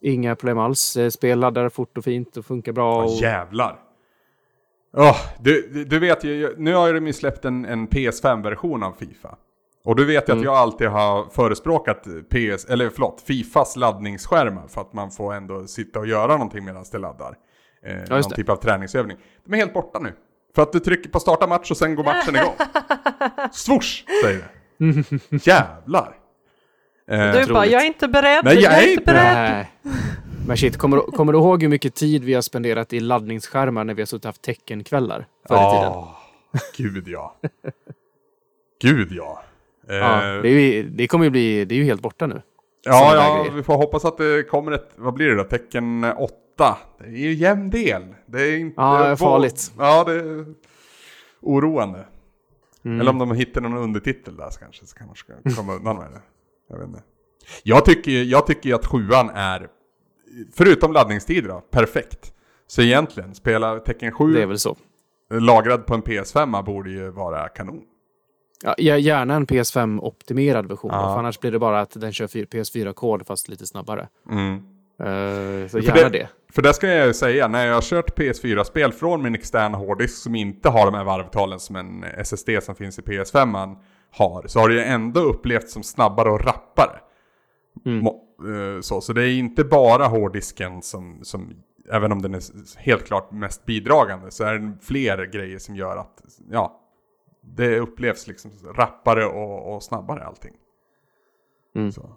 inga 0.00 0.36
problem 0.36 0.58
alls. 0.58 0.96
Eh, 0.96 1.08
Spel 1.10 1.38
laddar 1.40 1.68
fort 1.68 1.98
och 1.98 2.04
fint 2.04 2.36
och 2.36 2.46
funkar 2.46 2.72
bra. 2.72 3.04
Och, 3.04 3.10
jävlar. 3.22 3.80
Åh, 4.96 5.16
du, 5.40 5.84
du- 5.84 5.98
vet 5.98 6.24
ju, 6.24 6.40
jag- 6.40 6.58
nu 6.58 6.74
har 6.74 6.92
de 6.94 7.06
ju 7.06 7.12
släppt 7.12 7.44
en, 7.44 7.64
en 7.64 7.88
PS5-version 7.88 8.82
av 8.82 8.92
Fifa. 8.92 9.36
Och 9.84 9.96
du 9.96 10.04
vet 10.04 10.28
ju 10.28 10.32
Mm. 10.32 10.38
att 10.40 10.44
jag 10.44 10.54
alltid 10.54 10.88
har 10.88 11.24
förespråkat 11.30 12.02
PS, 12.02 12.64
eller 12.64 12.90
förlåt, 12.90 13.20
Fifas 13.26 13.76
laddningsskärmar 13.76 14.66
för 14.68 14.80
att 14.80 14.92
man 14.92 15.10
får 15.10 15.34
ändå 15.34 15.66
sitta 15.66 15.98
och 15.98 16.06
göra 16.06 16.32
någonting 16.32 16.64
medan 16.64 16.84
det 16.92 16.98
laddar. 16.98 17.34
Eh, 17.86 17.94
någon 17.96 18.16
just 18.16 18.30
det. 18.30 18.36
typ 18.36 18.48
av 18.48 18.56
träningsövning. 18.56 19.16
De 19.44 19.52
är 19.54 19.56
helt 19.58 19.74
borta 19.74 19.98
nu. 19.98 20.12
För 20.54 20.62
att 20.62 20.72
du 20.72 20.80
trycker 20.80 21.10
på 21.10 21.20
starta 21.20 21.46
match 21.46 21.70
och 21.70 21.76
sen 21.76 21.94
går 21.94 22.04
matchen 22.04 22.36
igång. 22.36 22.54
Swoosh, 23.52 24.04
säger 24.24 24.48
det. 24.78 25.46
Jävlar. 25.46 26.16
Eh, 27.10 27.32
Du 27.32 27.52
bara, 27.52 27.66
jag 27.66 27.82
är 27.82 27.86
inte 27.86 28.08
beredd. 28.08 28.44
Nej, 28.44 28.54
jag 28.54 28.72
jag 28.72 28.82
är 28.84 28.90
inte 28.92 29.04
beredd. 29.04 29.34
Nej. 29.34 29.70
Men 30.46 30.56
shit, 30.56 30.76
kommer, 30.76 30.96
du- 30.96 31.02
kommer 31.02 31.32
du 31.32 31.38
ihåg 31.38 31.62
hur 31.62 31.68
mycket 31.68 31.94
tid 31.94 32.24
vi 32.24 32.34
har 32.34 32.42
spenderat 32.42 32.92
i 32.92 33.00
laddningsskärmar 33.00 33.84
när 33.84 33.94
vi 33.94 34.02
har 34.02 34.06
suttit 34.06 34.24
och 34.24 34.28
haft 34.28 34.42
teckenkvällar 34.42 35.26
förr 35.48 35.54
i 35.56 35.70
tiden? 35.76 35.92
Ja, 35.92 36.16
gud 36.76 37.08
ja. 37.08 37.36
Gud 38.82 39.12
ja. 39.12 39.42
Eh, 39.88 39.96
Ja, 39.96 40.20
det, 40.42 40.48
är 40.48 40.52
ju, 40.60 40.82
det 40.90 41.06
kommer 41.08 41.24
ju 41.24 41.30
bli, 41.30 41.64
det 41.64 41.74
är 41.74 41.76
ju 41.76 41.84
helt 41.84 42.02
borta 42.02 42.26
nu. 42.26 42.42
ja, 42.84 43.14
ja, 43.14 43.52
vi 43.54 43.62
får 43.62 43.74
hoppas 43.76 44.04
att 44.04 44.18
det 44.18 44.42
kommer 44.50 44.72
ett, 44.72 44.90
vad 44.96 45.14
blir 45.14 45.26
det 45.28 45.34
då, 45.34 45.44
tecken 45.44 46.04
8. 46.04 46.76
Det 46.98 47.04
är 47.04 47.10
ju 47.10 47.32
jämn 47.34 47.70
del. 47.70 48.02
Det 48.26 48.42
är 48.42 48.58
inte... 48.58 48.74
Ja, 48.80 48.98
det 49.02 49.08
är 49.08 49.16
farligt. 49.16 49.72
Ja, 49.78 50.04
det 50.04 50.12
är 50.12 50.44
oroande. 51.40 52.06
Mm. 52.84 53.00
Eller 53.00 53.10
om 53.10 53.18
de 53.18 53.32
hittar 53.32 53.60
någon 53.60 53.76
undertitel 53.76 54.36
där 54.36 54.50
så 54.50 54.60
kanske, 54.60 54.86
så 54.86 54.96
kanske 54.96 55.16
ska 55.42 55.56
komma 55.62 55.74
undan 55.74 55.96
med 55.96 56.10
det. 56.10 56.20
Jag 56.68 56.78
vet 56.78 56.88
inte. 56.88 57.02
Jag 57.62 57.84
tycker, 57.84 58.10
jag 58.10 58.46
tycker 58.46 58.74
att 58.74 58.86
sjuan 58.86 59.30
är, 59.34 59.68
förutom 60.54 60.92
laddningstider 60.92 61.48
då, 61.48 61.60
perfekt. 61.70 62.32
Så 62.66 62.82
egentligen, 62.82 63.34
spela 63.34 63.78
tecken 63.78 64.12
7 64.12 64.32
Det 64.32 64.42
är 64.42 64.46
väl 64.46 64.58
så. 64.58 64.76
lagrad 65.30 65.86
på 65.86 65.94
en 65.94 66.02
PS5 66.02 66.62
borde 66.64 66.90
ju 66.90 67.10
vara 67.10 67.48
kanon. 67.48 67.82
Ja, 68.64 68.74
gär- 68.78 68.96
gärna 68.96 69.34
en 69.34 69.46
PS5-optimerad 69.46 70.68
version, 70.68 70.90
Ja. 70.94 71.12
för 71.14 71.18
annars 71.18 71.40
blir 71.40 71.52
det 71.52 71.58
bara 71.58 71.80
att 71.80 72.00
den 72.00 72.12
kör 72.12 72.26
fyr- 72.26 72.46
PS4-kod 72.46 73.26
fast 73.26 73.48
lite 73.48 73.66
snabbare. 73.66 74.08
Mm. 74.30 74.54
Eh, 74.54 75.68
så 75.68 75.68
För 75.68 75.80
gärna 75.80 76.08
det- 76.08 76.18
det. 76.18 76.28
För 76.52 76.62
det 76.62 76.74
ska 76.74 76.86
jag 76.88 77.06
ju 77.06 77.14
säga, 77.14 77.48
när 77.48 77.66
jag 77.66 77.74
har 77.74 77.80
kört 77.82 78.18
PS4-spel 78.18 78.92
från 78.92 79.22
min 79.22 79.34
externa 79.34 79.78
hårddisk 79.78 80.16
som 80.22 80.34
inte 80.34 80.68
har 80.68 80.84
de 80.86 80.94
här 80.94 81.04
varvtalen 81.04 81.60
som 81.60 81.76
en 81.76 82.04
SSD 82.04 82.60
som 82.62 82.74
finns 82.74 82.98
i 82.98 83.02
PS5 83.02 83.76
har, 84.10 84.46
så 84.46 84.60
har 84.60 84.68
det 84.68 84.74
ju 84.74 84.80
ändå 84.82 85.20
upplevts 85.20 85.72
som 85.72 85.82
snabbare 85.82 86.30
och 86.30 86.44
rappare. 86.44 86.98
Mm. 87.86 88.06
Eh, 88.06 88.80
Så, 88.80 89.00
så 89.00 89.12
det 89.12 89.22
är 89.24 89.38
inte 89.38 89.64
bara 89.64 90.06
hårddisken 90.06 90.82
som, 90.82 91.18
som, 91.22 91.50
även 91.92 92.12
om 92.12 92.22
den 92.22 92.34
är 92.34 92.42
helt 92.78 93.06
klart 93.06 93.32
mest 93.32 93.66
bidragande, 93.66 94.30
så 94.30 94.44
är 94.44 94.54
det 94.54 94.72
fler 94.82 95.24
grejer 95.26 95.58
som 95.58 95.76
gör 95.76 95.96
att, 95.96 96.22
ja, 96.50 96.80
det 97.54 97.78
upplevs 97.78 98.26
liksom 98.26 98.50
rappare 98.76 99.26
och, 99.26 99.74
och 99.74 99.82
snabbare 99.82 100.24
allting. 100.24 100.54
Mm. 101.74 101.92
Så. 101.92 102.10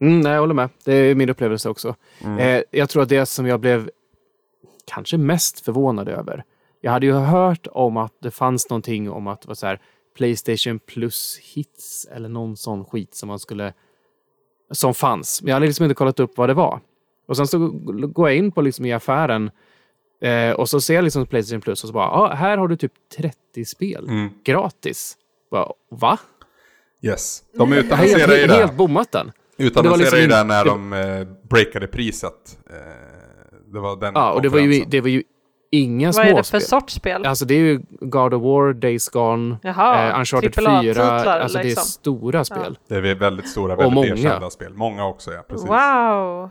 Mm, 0.00 0.20
nej, 0.20 0.32
jag 0.32 0.40
håller 0.40 0.54
med. 0.54 0.68
Det 0.84 0.94
är 0.94 1.14
min 1.14 1.28
upplevelse 1.28 1.68
också. 1.68 1.94
Mm. 2.24 2.38
Eh, 2.38 2.62
jag 2.70 2.88
tror 2.88 3.02
att 3.02 3.08
det 3.08 3.26
som 3.26 3.46
jag 3.46 3.60
blev 3.60 3.90
kanske 4.86 5.18
mest 5.18 5.60
förvånad 5.60 6.08
över. 6.08 6.44
Jag 6.80 6.92
hade 6.92 7.06
ju 7.06 7.12
hört 7.12 7.66
om 7.70 7.96
att 7.96 8.14
det 8.20 8.30
fanns 8.30 8.70
någonting 8.70 9.10
om 9.10 9.26
att 9.26 9.58
så 9.58 9.66
här 9.66 9.80
Playstation 10.16 10.78
plus 10.78 11.38
hits 11.54 12.08
eller 12.12 12.28
någon 12.28 12.56
sån 12.56 12.84
skit 12.84 13.14
som 13.14 13.26
man 13.26 13.38
skulle 13.38 13.72
som 14.70 14.94
fanns. 14.94 15.42
Men 15.42 15.48
jag 15.48 15.54
hade 15.54 15.66
liksom 15.66 15.84
inte 15.84 15.94
kollat 15.94 16.20
upp 16.20 16.38
vad 16.38 16.48
det 16.48 16.54
var. 16.54 16.80
Och 17.26 17.36
sen 17.36 17.46
så 17.46 17.68
går 18.08 18.28
jag 18.28 18.38
in 18.38 18.52
på 18.52 18.62
liksom 18.62 18.84
i 18.84 18.92
affären 18.92 19.50
eh, 20.20 20.50
och 20.52 20.68
så 20.68 20.80
ser 20.80 20.94
jag 20.94 21.04
liksom 21.04 21.26
Playstation 21.26 21.60
plus 21.60 21.82
och 21.84 21.88
så 21.88 21.92
bara, 21.94 22.08
ah, 22.10 22.34
här 22.34 22.58
har 22.58 22.68
du 22.68 22.76
typ 22.76 22.92
30 23.16 23.64
spel 23.64 24.04
Mm. 24.08 24.30
gratis. 24.44 25.16
Bara, 25.50 25.68
Va? 25.90 26.18
Yes. 27.02 27.42
De 27.58 27.72
utannonserar 27.72 28.18
ju 28.32 28.36
helt, 28.38 28.48
det. 28.52 28.56
helt 28.56 28.74
bommat 28.76 29.12
den. 29.12 29.32
Utannonserade 29.58 29.98
liksom 30.02 30.18
ju 30.20 30.26
det 30.26 30.44
när 30.44 30.64
de 30.64 30.92
eh, 30.92 31.26
breakade 31.48 31.86
priset. 31.86 32.58
Eh, 32.70 32.76
det 33.72 33.80
var 33.80 33.96
den 33.96 34.12
Ja, 34.14 34.32
och 34.32 34.42
det 34.42 34.48
var 34.48 34.58
ju, 34.58 34.84
det 34.84 35.00
var 35.00 35.08
ju 35.08 35.22
inga 35.72 36.12
Vad 36.12 36.24
är 36.26 36.28
det 36.28 36.34
för 36.36 36.42
småspel. 36.42 36.60
sorts 36.60 36.94
spel? 36.94 37.26
Alltså 37.26 37.44
det 37.44 37.54
är 37.54 37.58
ju 37.58 37.80
God 38.00 38.34
of 38.34 38.42
War, 38.42 38.72
Days 38.72 39.08
Gone, 39.08 39.56
Jaha, 39.62 40.08
eh, 40.12 40.18
Uncharted 40.18 40.58
AAA 40.66 40.82
4. 40.82 40.94
titlar, 40.94 41.40
Alltså 41.40 41.58
det 41.58 41.64
är 41.64 41.64
liksom. 41.64 41.84
stora 41.84 42.44
spel. 42.44 42.78
Det 42.88 42.94
är 42.96 43.14
väldigt 43.14 43.48
stora, 43.48 43.72
Och 43.72 43.78
väldigt 43.80 43.94
många. 43.94 44.06
erkända 44.08 44.50
spel. 44.50 44.74
Många 44.74 45.06
också, 45.06 45.32
ja. 45.32 45.42
Precis. 45.48 45.68
Wow, 45.68 46.50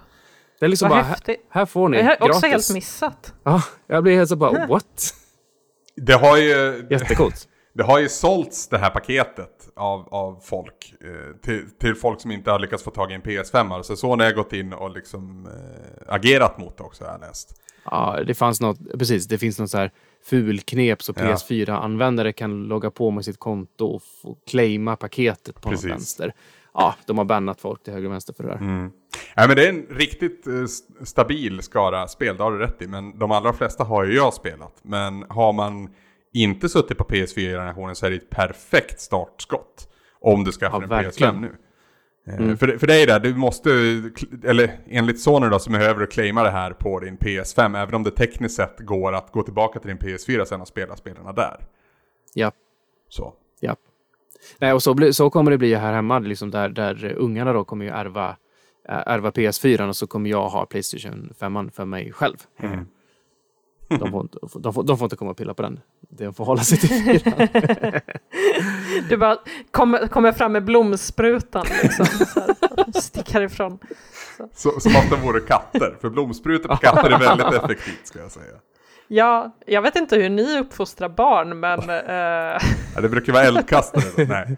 Det 0.60 0.66
är 0.66 0.70
liksom 0.70 0.90
vad 0.90 0.98
bara, 0.98 1.04
här, 1.04 1.10
häftigt. 1.10 1.46
här 1.50 1.66
får 1.66 1.90
ni 1.90 1.98
Jag 1.98 2.06
har 2.06 2.14
också 2.14 2.28
gratis. 2.28 2.44
helt 2.44 2.74
missat. 2.74 3.34
Ja, 3.44 3.64
jag 3.88 4.04
blir 4.04 4.16
helt 4.16 4.30
så 4.30 4.36
bara, 4.36 4.68
what? 4.68 5.14
Det 5.96 6.14
har 6.14 6.38
ju... 6.38 6.88
Jättecoolt. 6.90 7.48
Det 7.74 7.84
har 7.84 8.00
ju 8.00 8.10
sålts 8.10 8.68
det 8.68 8.78
här 8.78 8.90
paketet 8.90 9.70
av, 9.76 10.08
av 10.14 10.40
folk 10.44 10.94
eh, 11.02 11.36
till, 11.42 11.70
till 11.80 11.96
folk 11.96 12.22
som 12.22 12.32
inte 12.32 12.52
har 12.52 12.60
lyckats 12.60 12.84
få 12.84 12.92
tag 12.92 13.12
i 13.12 13.16
en 13.16 13.22
PS5. 13.22 13.82
Så 13.82 13.96
så 13.96 14.16
när 14.16 14.26
jag 14.26 14.36
gått 14.36 14.54
in 14.54 14.74
och 14.74 14.92
liksom 14.92 15.46
eh, 15.46 16.14
agerat 16.14 16.58
mot 16.58 16.78
det 16.78 16.84
också 16.84 17.04
har 17.06 17.12
jag 17.12 17.22
läst. 17.22 17.62
Ja, 17.86 18.20
det 18.28 18.34
fanns 18.34 18.62
något, 18.62 18.78
precis, 19.00 19.28
det 19.28 19.38
finns 19.38 19.60
något 19.60 19.70
så 19.70 19.78
här 19.78 19.92
fulknep 20.26 21.04
så 21.04 21.14
Ja. 21.16 21.22
PS4-användare 21.22 22.32
kan 22.32 22.64
logga 22.64 22.92
på 22.92 23.12
med 23.12 23.26
sitt 23.26 23.40
konto 23.40 23.86
och 23.86 24.02
få 24.22 24.38
claima 24.48 24.96
paketet 24.96 25.62
på 25.62 25.70
Precis. 25.70 25.86
något 25.86 25.94
vänster. 25.94 26.34
Ja, 26.74 26.96
de 27.06 27.18
har 27.18 27.26
bannat 27.26 27.62
folk 27.62 27.84
till 27.84 27.94
höger 27.94 28.08
och 28.08 28.14
vänster 28.14 28.34
för 28.34 28.44
det 28.44 28.50
där. 28.50 28.58
Mm. 28.58 28.92
Nej 29.38 29.48
men 29.48 29.56
det 29.56 29.66
är 29.66 29.70
en 29.70 29.86
riktigt 29.90 30.48
eh, 30.48 30.54
st- 30.64 31.06
stabil 31.06 31.62
skara 31.62 32.08
spel, 32.08 32.38
det 32.38 32.44
har 32.44 32.52
du 32.52 32.58
rätt 32.58 32.82
i. 32.82 32.88
Men 32.88 33.20
de 33.20 33.32
allra 33.32 33.54
flesta 33.54 33.84
har 33.84 34.06
ju 34.06 34.16
jag 34.16 34.34
spelat. 34.34 34.74
Men 34.82 35.26
har 35.30 35.54
man 35.54 35.90
inte 36.34 36.70
suttit 36.70 36.98
på 36.98 37.04
PS4-generationen 37.04 37.96
så 37.96 38.06
är 38.06 38.10
det 38.10 38.16
ett 38.16 38.30
perfekt 38.30 39.00
startskott. 39.00 39.88
Om 40.22 40.44
du 40.44 40.52
skaffar 40.52 40.78
Ja, 40.78 40.84
en 40.84 40.90
verkligen. 40.90 41.36
PS5 41.36 41.42
nu. 41.42 41.56
Eh, 42.52 42.56
För, 42.58 42.78
för 42.78 42.88
det 42.88 42.96
är 43.04 43.08
det, 43.08 43.20
du 43.20 43.36
måste, 43.36 43.70
eller 44.44 44.80
enligt 44.88 45.20
Sony 45.22 45.48
då, 45.50 45.60
så 45.60 45.72
behöver 45.72 46.00
du 46.00 46.08
claima 46.08 46.44
det 46.44 46.50
här 46.52 46.72
på 46.74 47.00
din 47.00 47.18
PS5. 47.18 47.78
Även 47.82 47.96
om 47.96 48.04
det 48.04 48.12
tekniskt 48.12 48.56
sett 48.56 48.80
går 48.80 49.14
att 49.14 49.32
gå 49.32 49.44
tillbaka 49.44 49.80
till 49.80 49.88
din 49.88 49.98
PS4 49.98 50.46
sen 50.46 50.62
och 50.62 50.68
spela 50.68 50.96
spelarna 50.96 51.32
där. 51.34 51.66
Ja, 52.34 52.52
Så. 53.10 53.34
ja. 53.60 53.76
Nej, 54.58 54.74
och 54.74 54.84
så, 54.84 54.94
blir, 54.94 55.12
så 55.12 55.30
kommer 55.30 55.52
det 55.52 55.58
bli 55.58 55.76
här 55.76 55.94
hemma, 55.94 56.20
liksom 56.20 56.52
där, 56.52 56.70
där 56.70 57.14
ungarna 57.18 57.54
då 57.54 57.64
kommer 57.64 57.86
ju 57.86 57.92
ärva, 57.92 58.36
ärva 58.88 59.30
PS4 59.30 59.88
och 59.88 59.96
så 59.96 60.08
kommer 60.08 60.30
jag 60.30 60.50
ha 60.50 60.66
Playstation 60.66 61.34
5 61.40 61.72
för 61.72 61.86
mig 61.86 62.12
själv. 62.12 62.38
Mm. 62.60 62.86
De, 63.90 64.12
får 64.12 64.22
inte, 64.22 64.38
de, 64.60 64.74
får, 64.74 64.84
de 64.84 64.98
får 64.98 65.06
inte 65.06 65.16
komma 65.16 65.32
och 65.32 65.38
pilla 65.38 65.54
på 65.54 65.62
den. 65.62 65.80
De 66.10 66.34
får 66.34 66.46
hålla 66.46 66.62
sig 66.62 66.78
till 66.78 66.90
fyran. 66.90 67.48
Du 69.10 69.18
bara 69.18 69.38
kommer, 69.72 70.08
kommer 70.08 70.32
fram 70.32 70.52
med 70.52 70.66
blomsprutan 70.66 71.66
liksom. 71.84 72.06
Så 72.06 72.40
här, 72.40 73.02
stickar 73.02 73.42
ifrån. 73.42 73.80
Så, 74.54 74.80
som 74.80 74.96
att 74.96 75.10
de 75.10 75.22
vore 75.22 75.40
katter. 75.40 75.98
För 76.02 76.10
blomsprutor 76.10 76.70
på 76.70 76.76
katter 76.76 77.12
är 77.12 77.20
väldigt 77.20 77.64
effektivt 77.64 78.08
ska 78.08 78.20
jag 78.20 78.32
säga. 78.32 78.56
Ja, 79.12 79.56
jag 79.66 79.82
vet 79.82 79.96
inte 79.96 80.16
hur 80.16 80.30
ni 80.30 80.60
uppfostrar 80.60 81.10
barn, 81.10 81.60
men... 81.60 81.80
Eh, 81.90 82.62
Ja, 82.96 83.02
det 83.02 83.10
brukar 83.10 83.34
vara 83.34 83.44
eldkastare 83.44 84.04
då. 84.18 84.34
Nej. 84.34 84.58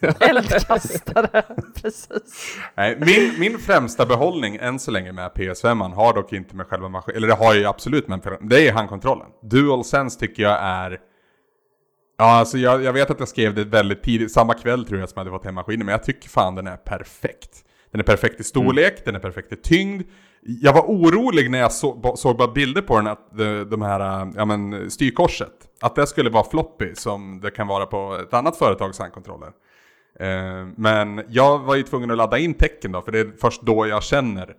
eldkastare, 0.20 1.42
precis. 1.82 2.58
Nej, 2.74 2.96
min, 3.00 3.40
min 3.40 3.58
främsta 3.58 4.06
behållning 4.06 4.56
än 4.56 4.78
så 4.78 4.90
länge 4.90 5.12
med 5.12 5.30
PS5 5.30 5.94
har 5.94 6.14
dock 6.14 6.32
inte 6.32 6.56
med 6.56 6.66
själva 6.66 6.88
maskinen, 6.88 7.16
eller 7.16 7.28
det 7.28 7.34
har 7.34 7.54
ju 7.54 7.66
absolut 7.66 8.08
med 8.08 8.38
det 8.40 8.68
är 8.68 8.72
handkontrollen. 8.72 9.26
DualSense 9.42 10.20
tycker 10.20 10.42
jag 10.42 10.58
är 10.62 10.98
Ja, 12.18 12.24
alltså 12.24 12.58
jag, 12.58 12.82
jag 12.82 12.92
vet 12.92 13.10
att 13.10 13.18
jag 13.18 13.28
skrev 13.28 13.54
det 13.54 13.64
väldigt 13.64 14.02
tidigt, 14.02 14.32
samma 14.32 14.54
kväll 14.54 14.84
tror 14.84 15.00
jag 15.00 15.08
som 15.08 15.14
jag 15.16 15.24
hade 15.24 15.38
fått 15.38 15.44
hem 15.44 15.54
maskinen, 15.54 15.86
men 15.86 15.92
jag 15.92 16.02
tycker 16.02 16.28
fan 16.28 16.54
den 16.54 16.66
är 16.66 16.76
perfekt. 16.76 17.64
Den 17.90 18.00
är 18.00 18.04
perfekt 18.04 18.40
i 18.40 18.44
storlek, 18.44 18.92
mm. 18.92 19.02
den 19.04 19.14
är 19.14 19.18
perfekt 19.18 19.52
i 19.52 19.56
tyngd. 19.56 20.02
Jag 20.44 20.72
var 20.72 20.82
orolig 20.82 21.50
när 21.50 21.58
jag 21.58 21.72
så, 21.72 22.14
såg 22.16 22.36
bara 22.36 22.52
bilder 22.52 22.82
på 22.82 22.96
den, 22.96 23.06
att 23.06 23.36
de, 23.36 23.64
de 23.64 23.82
här, 23.82 24.32
ja 24.36 24.44
men 24.44 24.90
styrkorset, 24.90 25.52
att 25.80 25.94
det 25.94 26.06
skulle 26.06 26.30
vara 26.30 26.44
floppy 26.44 26.94
som 26.94 27.40
det 27.40 27.50
kan 27.50 27.66
vara 27.66 27.86
på 27.86 28.18
ett 28.22 28.34
annat 28.34 28.56
företags 28.56 28.98
handkontroller. 28.98 29.50
Eh, 30.20 30.66
men 30.76 31.24
jag 31.28 31.58
var 31.58 31.74
ju 31.74 31.82
tvungen 31.82 32.10
att 32.10 32.16
ladda 32.16 32.38
in 32.38 32.54
tecken 32.54 32.92
då, 32.92 33.02
för 33.02 33.12
det 33.12 33.20
är 33.20 33.32
först 33.40 33.62
då 33.62 33.86
jag 33.86 34.02
känner 34.02 34.54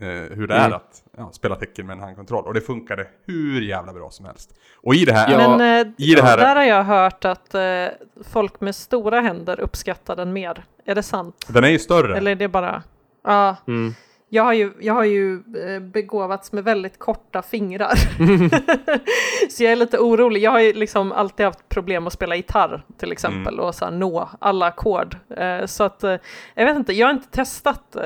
eh, 0.00 0.08
hur 0.08 0.46
det 0.46 0.54
mm. 0.54 0.72
är 0.72 0.76
att 0.76 1.02
ja, 1.16 1.30
spela 1.32 1.56
tecken 1.56 1.86
med 1.86 1.94
en 1.94 2.02
handkontroll. 2.02 2.44
Och 2.44 2.54
det 2.54 2.60
funkade 2.60 3.06
hur 3.26 3.60
jävla 3.60 3.92
bra 3.92 4.10
som 4.10 4.26
helst. 4.26 4.54
Och 4.76 4.94
i 4.94 5.04
det 5.04 5.12
här... 5.12 5.32
Ja, 5.32 5.56
men 5.56 5.86
eh, 5.86 5.92
i 5.98 6.14
det 6.14 6.22
här, 6.22 6.36
där 6.36 6.56
har 6.56 6.64
jag 6.64 6.84
hört 6.84 7.24
att 7.24 7.54
eh, 7.54 7.86
folk 8.24 8.60
med 8.60 8.74
stora 8.74 9.20
händer 9.20 9.60
uppskattar 9.60 10.16
den 10.16 10.32
mer. 10.32 10.64
Är 10.84 10.94
det 10.94 11.02
sant? 11.02 11.46
Den 11.48 11.64
är 11.64 11.68
ju 11.68 11.78
större. 11.78 12.16
Eller 12.16 12.30
är 12.30 12.36
det 12.36 12.48
bara... 12.48 12.82
Ja. 13.24 13.56
Mm 13.66 13.94
jag 14.34 14.44
har 14.44 14.52
ju, 14.52 14.72
jag 14.80 14.94
har 14.94 15.04
ju 15.04 15.34
eh, 15.34 15.80
begåvats 15.80 16.52
med 16.52 16.64
väldigt 16.64 16.98
korta 16.98 17.42
fingrar. 17.42 17.94
så 19.50 19.64
jag 19.64 19.72
är 19.72 19.76
lite 19.76 19.98
orolig. 19.98 20.42
Jag 20.42 20.50
har 20.50 20.60
ju 20.60 20.72
liksom 20.72 21.12
alltid 21.12 21.46
haft 21.46 21.68
problem 21.68 22.06
att 22.06 22.12
spela 22.12 22.36
gitarr 22.36 22.82
till 22.96 23.12
exempel 23.12 23.54
mm. 23.54 23.64
och 23.64 23.74
så 23.74 23.90
nå 23.90 24.28
alla 24.38 24.66
ackord. 24.66 25.16
Eh, 25.36 25.66
så 25.66 25.84
att 25.84 26.04
eh, 26.04 26.16
jag 26.54 26.66
vet 26.66 26.76
inte, 26.76 26.92
jag 26.92 27.06
har 27.06 27.14
inte 27.14 27.30
testat 27.30 27.96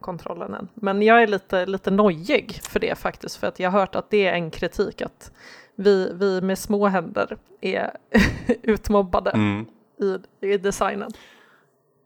kontrollen 0.00 0.54
än. 0.54 0.68
Men 0.74 1.02
jag 1.02 1.22
är 1.22 1.26
lite, 1.26 1.66
lite 1.66 1.90
nojig 1.90 2.60
för 2.62 2.80
det 2.80 2.98
faktiskt. 2.98 3.36
För 3.36 3.46
att 3.46 3.58
jag 3.58 3.70
har 3.70 3.80
hört 3.80 3.94
att 3.94 4.10
det 4.10 4.26
är 4.26 4.32
en 4.32 4.50
kritik 4.50 5.02
att 5.02 5.32
vi, 5.74 6.12
vi 6.14 6.40
med 6.40 6.58
små 6.58 6.86
händer 6.86 7.36
är 7.60 7.90
utmobbade 8.62 9.30
mm. 9.30 9.66
i, 10.00 10.18
i 10.46 10.58
designen. 10.58 11.12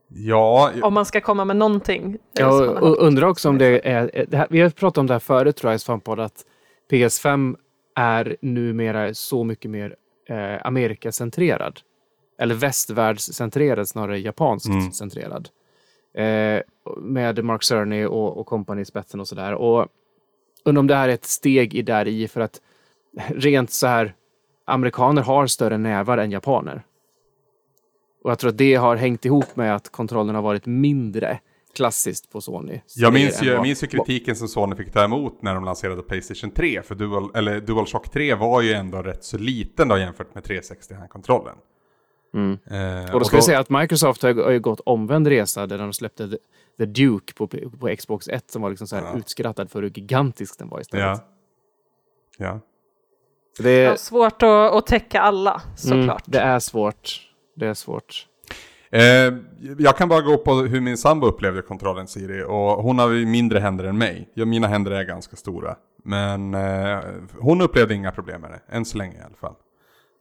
Ja. 0.08 0.72
Om 0.82 0.94
man 0.94 1.04
ska 1.04 1.20
komma 1.20 1.44
med 1.44 1.56
någonting. 1.56 2.18
Jag 2.32 2.82
undrar 2.82 3.28
också 3.28 3.48
om 3.48 3.58
det 3.58 3.88
är, 3.88 4.26
det 4.28 4.36
här, 4.36 4.46
vi 4.50 4.60
har 4.60 4.70
pratat 4.70 4.98
om 4.98 5.06
det 5.06 5.14
här 5.14 5.18
förut 5.18 5.56
tror 5.56 5.72
jag 5.72 5.76
i 5.76 5.78
Svamppodd, 5.78 6.20
att 6.20 6.44
PS5 6.90 7.56
är 7.94 8.36
numera 8.40 9.14
så 9.14 9.44
mycket 9.44 9.70
mer 9.70 9.96
eh, 10.28 10.66
Amerikacentrerad. 10.66 11.80
Eller 12.38 12.54
västvärldscentrerad 12.54 13.88
snarare 13.88 14.18
japanskt 14.18 14.68
mm. 14.68 14.92
centrerad. 14.92 15.48
Eh, 16.14 16.60
med 16.96 17.44
Mark 17.44 17.62
Cerny 17.62 18.04
och, 18.04 18.38
och 18.38 18.46
company 18.46 18.82
i 18.82 18.84
spetsen 18.84 19.20
och 19.20 19.28
sådär. 19.28 19.54
Och 19.54 19.88
undrar 20.64 20.80
om 20.80 20.86
det 20.86 20.94
här 20.94 21.08
är 21.08 21.12
ett 21.12 21.24
steg 21.24 21.74
i 21.74 21.82
där 21.82 22.08
i 22.08 22.28
för 22.28 22.40
att 22.40 22.60
rent 23.28 23.70
så 23.70 23.86
här 23.86 24.14
amerikaner 24.64 25.22
har 25.22 25.46
större 25.46 25.78
nävar 25.78 26.18
än 26.18 26.30
japaner. 26.30 26.82
Och 28.24 28.30
jag 28.30 28.38
tror 28.38 28.50
att 28.50 28.58
det 28.58 28.74
har 28.74 28.96
hängt 28.96 29.24
ihop 29.24 29.56
med 29.56 29.76
att 29.76 29.88
kontrollen 29.88 30.34
har 30.34 30.42
varit 30.42 30.66
mindre 30.66 31.38
klassiskt 31.74 32.32
på 32.32 32.40
Sony. 32.40 32.80
Jag 32.96 33.12
minns, 33.12 33.42
ju, 33.42 33.46
jag 33.46 33.62
minns 33.62 33.82
ju 33.82 33.86
kritiken 33.86 34.36
som 34.36 34.48
Sony 34.48 34.76
fick 34.76 34.92
ta 34.92 35.04
emot 35.04 35.42
när 35.42 35.54
de 35.54 35.64
lanserade 35.64 36.02
Playstation 36.02 36.50
3. 36.50 36.82
För 36.82 36.94
Dual, 36.94 37.30
eller 37.34 37.60
DualShock 37.60 38.08
3 38.08 38.34
var 38.34 38.60
ju 38.60 38.72
ändå 38.72 39.02
rätt 39.02 39.24
så 39.24 39.38
liten 39.38 39.88
då 39.88 39.98
jämfört 39.98 40.34
med 40.34 40.44
360-handkontrollen. 40.44 41.54
Mm. 42.34 42.58
Eh, 42.70 43.14
och 43.14 43.20
då 43.20 43.24
ska 43.24 43.36
och 43.36 43.38
vi 43.38 43.42
säga 43.42 43.58
att 43.58 43.70
Microsoft 43.70 44.22
har, 44.22 44.44
har 44.44 44.50
ju 44.50 44.60
gått 44.60 44.80
omvänd 44.80 45.26
resa 45.26 45.66
där 45.66 45.78
de 45.78 45.92
släppte 45.92 46.38
The, 46.78 46.86
Duke 46.86 47.34
på, 47.34 47.46
på, 47.80 47.96
Xbox 47.98 48.28
1 48.28 48.50
som 48.50 48.62
var 48.62 48.70
liksom 48.70 48.86
så 48.86 48.96
här 48.96 49.02
ja. 49.02 49.18
utskrattad 49.18 49.70
för 49.70 49.82
hur 49.82 49.90
gigantisk 49.90 50.58
den 50.58 50.68
var 50.68 50.80
istället. 50.80 51.06
Ja. 52.38 52.46
ja. 52.46 52.60
Det 53.58 53.84
är 53.84 53.96
svårt 53.96 54.42
att, 54.42 54.74
att 54.74 54.86
täcka 54.86 55.20
alla 55.20 55.62
såklart. 55.76 56.28
Mm, 56.28 56.32
det 56.32 56.38
är 56.38 56.58
svårt 56.58 57.33
det 57.54 57.66
är 57.66 57.74
svårt. 57.74 58.26
Eh, 58.90 59.34
jag 59.78 59.96
kan 59.96 60.08
bara 60.08 60.20
gå 60.20 60.38
på 60.38 60.54
hur 60.54 60.80
min 60.80 60.96
sambo 60.96 61.26
upplevde 61.26 61.62
kontrollen 61.62 62.06
Siri 62.06 62.42
och 62.42 62.82
hon 62.82 62.98
har 62.98 63.10
ju 63.10 63.26
mindre 63.26 63.58
händer 63.58 63.84
än 63.84 63.98
mig. 63.98 64.28
Jag, 64.34 64.48
mina 64.48 64.66
händer 64.66 64.90
är 64.90 65.04
ganska 65.04 65.36
stora. 65.36 65.76
Men 66.04 66.54
eh, 66.54 66.98
hon 67.38 67.60
upplevde 67.60 67.94
inga 67.94 68.12
problem 68.12 68.40
med 68.40 68.50
det, 68.50 68.76
än 68.76 68.84
så 68.84 68.98
länge 68.98 69.16
i 69.16 69.22
alla 69.24 69.36
fall. 69.40 69.54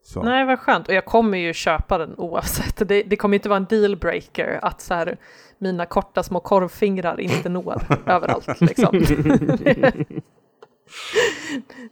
Så. 0.03 0.23
Nej, 0.23 0.45
vad 0.45 0.59
skönt. 0.59 0.87
Och 0.87 0.93
jag 0.93 1.05
kommer 1.05 1.37
ju 1.37 1.53
köpa 1.53 1.97
den 1.97 2.15
oavsett. 2.17 2.87
Det, 2.87 3.03
det 3.03 3.15
kommer 3.15 3.35
inte 3.35 3.49
vara 3.49 3.57
en 3.57 3.65
dealbreaker 3.65 4.59
att 4.61 4.81
så 4.81 4.93
här, 4.93 5.17
mina 5.57 5.85
korta 5.85 6.23
små 6.23 6.39
korvfingrar 6.39 7.19
inte 7.19 7.49
når 7.49 7.81
överallt. 8.05 8.61
Liksom. 8.61 9.03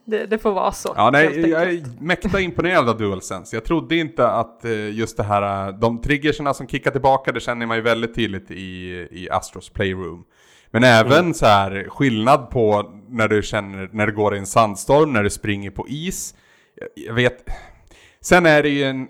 det, 0.06 0.26
det, 0.26 0.38
får 0.38 0.52
vara 0.52 0.72
så. 0.72 0.94
Ja, 0.96 1.10
nej, 1.10 1.50
jag 1.50 1.62
är 1.62 1.84
mäkta 2.00 2.40
imponerad 2.40 2.90
av 2.90 2.98
DualSense. 2.98 3.56
Jag 3.56 3.66
trodde 3.66 3.96
inte 3.96 4.28
att 4.28 4.66
eh, 4.66 4.90
just 4.90 5.18
det 5.18 5.24
här, 5.24 5.68
eh, 5.68 5.74
de 5.80 6.02
triggerserna 6.02 6.54
som 6.54 6.68
kickar 6.68 6.92
tillbaka, 6.92 7.32
det 7.32 7.40
känner 7.40 7.66
man 7.66 7.78
ju 7.78 7.84
väldigt 7.84 8.16
tydligt 8.16 8.52
i, 8.52 9.08
i 9.12 9.30
Astros 9.32 9.70
Playroom. 9.70 10.24
Men 10.72 10.84
även 10.84 11.20
mm. 11.20 11.34
så 11.34 11.46
här 11.46 11.88
skillnad 11.90 12.50
på 12.50 12.92
när 13.10 13.28
du 13.28 13.42
känner, 13.42 13.90
när 13.92 14.06
det 14.06 14.12
går 14.12 14.36
i 14.36 14.40
en 14.40 14.46
sandstorm, 14.46 15.14
när 15.14 15.24
du 15.24 15.30
springer 15.30 15.72
på 15.72 15.88
is. 15.88 16.36
Jag 16.96 17.14
vet, 17.14 17.50
sen 18.22 18.46
är 18.46 18.64
det 18.64 18.70
ju 18.70 18.84
en 18.84 19.08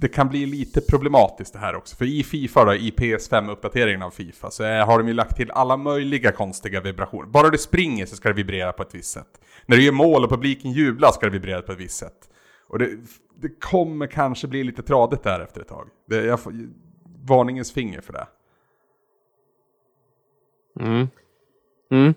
det 0.00 0.08
kan 0.08 0.28
bli 0.28 0.46
lite 0.46 0.80
problematiskt 0.80 1.52
det 1.52 1.58
här 1.58 1.76
också. 1.76 1.96
För 1.96 2.04
i 2.04 2.22
Fifa 2.22 2.64
då, 2.64 2.74
i 2.74 2.90
PS5-uppdateringen 2.90 4.02
av 4.02 4.10
Fifa, 4.10 4.50
så 4.50 4.64
har 4.64 4.98
de 4.98 5.08
ju 5.08 5.14
lagt 5.14 5.36
till 5.36 5.50
alla 5.50 5.76
möjliga 5.76 6.32
konstiga 6.32 6.80
vibrationer. 6.80 7.26
Bara 7.26 7.50
du 7.50 7.58
springer 7.58 8.06
så 8.06 8.16
ska 8.16 8.28
det 8.28 8.34
vibrera 8.34 8.72
på 8.72 8.82
ett 8.82 8.94
visst 8.94 9.10
sätt. 9.10 9.40
När 9.66 9.76
du 9.76 9.82
gör 9.82 9.92
mål 9.92 10.24
och 10.24 10.30
publiken 10.30 10.72
jublar 10.72 11.12
ska 11.12 11.26
det 11.26 11.32
vibrera 11.32 11.62
på 11.62 11.72
ett 11.72 11.78
visst 11.78 11.96
sätt. 11.96 12.30
Och 12.68 12.78
det, 12.78 12.90
det 13.40 13.60
kommer 13.60 14.06
kanske 14.06 14.48
bli 14.48 14.64
lite 14.64 14.82
tradigt 14.82 15.22
där 15.22 15.40
efter 15.40 15.60
ett 15.60 15.68
tag. 15.68 15.88
Det, 16.08 16.24
jag 16.24 16.40
får, 16.40 16.52
varningens 17.26 17.72
finger 17.72 18.00
för 18.00 18.12
det. 18.12 18.26
Mm. 20.80 21.08
Mm. 21.90 22.14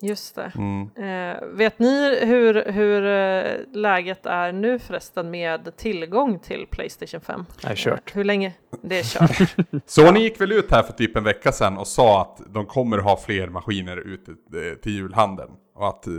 Just 0.00 0.34
det. 0.34 0.52
Mm. 0.54 0.90
Eh, 0.96 1.46
vet 1.46 1.78
ni 1.78 2.18
hur, 2.24 2.72
hur 2.72 3.04
eh, 3.04 3.80
läget 3.80 4.26
är 4.26 4.52
nu 4.52 4.78
förresten 4.78 5.30
med 5.30 5.76
tillgång 5.76 6.38
till 6.38 6.66
Playstation 6.70 7.20
5? 7.20 7.44
Det 7.62 7.68
är 7.68 7.74
kört. 7.74 8.10
Eh, 8.10 8.16
hur 8.16 8.24
länge? 8.24 8.52
Det 8.82 8.98
är 8.98 9.02
kört. 9.02 9.54
Sony 9.86 10.20
gick 10.20 10.40
väl 10.40 10.52
ut 10.52 10.70
här 10.70 10.82
för 10.82 10.92
typ 10.92 11.16
en 11.16 11.24
vecka 11.24 11.52
sedan 11.52 11.78
och 11.78 11.86
sa 11.86 12.22
att 12.22 12.40
de 12.54 12.66
kommer 12.66 12.98
ha 12.98 13.16
fler 13.16 13.48
maskiner 13.48 13.96
ute 13.96 14.30
eh, 14.30 14.78
till 14.82 14.92
julhandeln. 14.92 15.50
Och 15.74 15.88
att 15.88 16.06
eh, 16.06 16.12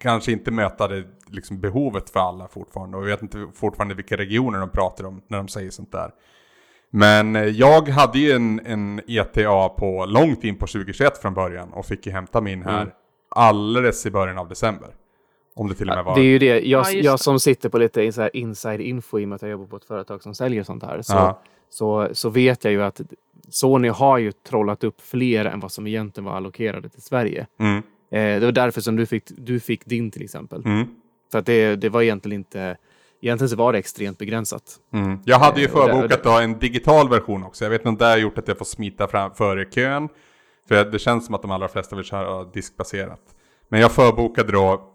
kanske 0.00 0.32
inte 0.32 0.50
möta 0.50 0.88
det 0.88 1.04
liksom, 1.26 1.60
behovet 1.60 2.10
för 2.10 2.20
alla 2.20 2.48
fortfarande. 2.48 2.96
Och 2.96 3.06
vi 3.06 3.10
vet 3.10 3.22
inte 3.22 3.46
fortfarande 3.54 3.94
vilka 3.94 4.16
regioner 4.16 4.58
de 4.58 4.70
pratar 4.70 5.04
om 5.04 5.22
när 5.28 5.38
de 5.38 5.48
säger 5.48 5.70
sånt 5.70 5.92
där. 5.92 6.10
Men 6.90 7.36
eh, 7.36 7.44
jag 7.44 7.88
hade 7.88 8.18
ju 8.18 8.32
en, 8.32 8.66
en 8.66 9.00
ETA 9.06 9.68
på 9.68 10.06
långt 10.06 10.44
in 10.44 10.56
på 10.56 10.66
2021 10.66 11.18
från 11.18 11.34
början 11.34 11.72
och 11.72 11.86
fick 11.86 12.06
ju 12.06 12.12
hämta 12.12 12.40
min 12.40 12.62
här 12.62 12.82
mm 12.82 12.92
alldeles 13.30 14.06
i 14.06 14.10
början 14.10 14.38
av 14.38 14.48
december. 14.48 14.88
Om 15.54 15.68
det 15.68 15.74
till 15.74 15.90
och 15.90 15.96
med 15.96 16.04
var... 16.04 16.14
Det 16.14 16.20
är 16.20 16.24
ju 16.24 16.38
det. 16.38 16.60
Jag, 16.60 16.86
ja, 16.86 16.90
jag 16.90 17.20
som 17.20 17.40
sitter 17.40 17.68
på 17.68 17.78
lite 17.78 18.12
så 18.12 18.28
inside 18.28 18.80
info 18.80 19.18
i 19.18 19.24
och 19.24 19.28
med 19.28 19.36
att 19.36 19.42
jag 19.42 19.50
jobbar 19.50 19.66
på 19.66 19.76
ett 19.76 19.84
företag 19.84 20.22
som 20.22 20.34
säljer 20.34 20.62
sånt 20.62 20.82
här. 20.82 21.02
Så, 21.02 21.12
ja. 21.12 21.42
så, 21.70 22.08
så 22.12 22.30
vet 22.30 22.64
jag 22.64 22.72
ju 22.72 22.82
att 22.82 23.00
Sony 23.48 23.88
har 23.88 24.18
ju 24.18 24.32
trollat 24.32 24.84
upp 24.84 25.00
fler 25.00 25.44
än 25.44 25.60
vad 25.60 25.72
som 25.72 25.86
egentligen 25.86 26.24
var 26.24 26.32
allokerade 26.32 26.88
till 26.88 27.02
Sverige. 27.02 27.46
Mm. 27.58 27.76
Eh, 28.10 28.40
det 28.40 28.44
var 28.44 28.52
därför 28.52 28.80
som 28.80 28.96
du 28.96 29.06
fick, 29.06 29.24
du 29.28 29.60
fick 29.60 29.86
din 29.86 30.10
till 30.10 30.22
exempel. 30.22 30.62
Mm. 30.64 30.86
För 31.32 31.38
att 31.38 31.46
det, 31.46 31.76
det 31.76 31.88
var 31.88 32.02
egentligen 32.02 32.40
inte... 32.40 32.76
Egentligen 33.22 33.48
så 33.48 33.56
var 33.56 33.72
det 33.72 33.78
extremt 33.78 34.18
begränsat. 34.18 34.62
Mm. 34.92 35.18
Jag 35.24 35.38
hade 35.38 35.60
ju 35.60 35.66
eh, 35.66 35.72
förbokat 35.72 36.24
då 36.24 36.30
en 36.30 36.58
digital 36.58 37.08
version 37.08 37.44
också. 37.44 37.64
Jag 37.64 37.70
vet 37.70 37.80
inte 37.80 37.88
om 37.88 37.96
det 37.96 38.04
har 38.04 38.16
gjort 38.16 38.38
att 38.38 38.48
jag 38.48 38.58
får 38.58 38.64
smita 38.64 39.08
fram 39.08 39.30
före 39.34 39.64
kön. 39.64 40.08
För 40.70 40.84
det 40.84 40.98
känns 40.98 41.26
som 41.26 41.34
att 41.34 41.42
de 41.42 41.50
allra 41.50 41.68
flesta 41.68 41.96
vill 41.96 42.04
köra 42.04 42.44
diskbaserat. 42.44 43.20
Men 43.68 43.80
jag 43.80 43.92
förbokade 43.92 44.52
då 44.52 44.92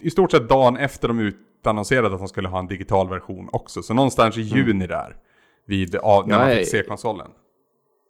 i 0.00 0.10
stort 0.10 0.30
sett 0.30 0.48
dagen 0.48 0.76
efter 0.76 1.08
de 1.08 1.20
utannonserade 1.20 2.14
att 2.14 2.20
de 2.20 2.28
skulle 2.28 2.48
ha 2.48 2.58
en 2.58 2.66
digital 2.66 3.08
version 3.08 3.48
också. 3.52 3.82
Så 3.82 3.94
någonstans 3.94 4.38
i 4.38 4.40
mm. 4.40 4.56
juni 4.56 4.84
mm. 4.84 4.88
där. 4.88 5.16
Vid, 5.66 5.92
när 5.92 6.38
man 6.38 6.50
fick 6.50 6.68
se 6.68 6.82
konsolen. 6.82 7.30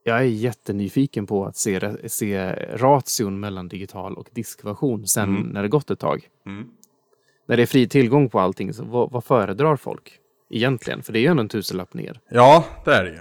Jag 0.05 0.19
är 0.19 0.23
jättenyfiken 0.23 1.27
på 1.27 1.47
att 1.47 1.57
se, 1.57 2.09
se 2.09 2.53
ration 2.77 3.41
mellan 3.41 3.69
digital 3.69 4.15
och 4.15 4.29
diskversion 4.33 5.07
sen 5.07 5.29
mm. 5.29 5.43
när 5.43 5.63
det 5.63 5.69
gått 5.69 5.91
ett 5.91 5.99
tag. 5.99 6.29
Mm. 6.47 6.69
När 7.47 7.57
det 7.57 7.63
är 7.63 7.67
fri 7.67 7.89
tillgång 7.89 8.29
på 8.29 8.41
allting, 8.41 8.75
så 8.75 8.85
vad, 8.85 9.11
vad 9.11 9.25
föredrar 9.25 9.77
folk 9.77 10.19
egentligen? 10.51 11.03
För 11.03 11.13
det 11.13 11.19
är 11.19 11.21
ju 11.21 11.27
ändå 11.27 11.41
en 11.41 11.49
tusenlapp 11.49 11.95
ner. 11.95 12.21
Ja, 12.29 12.65
det 12.85 12.95
är 12.95 13.05
det 13.05 13.11
ju. 13.11 13.21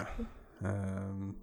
Um, 0.68 1.36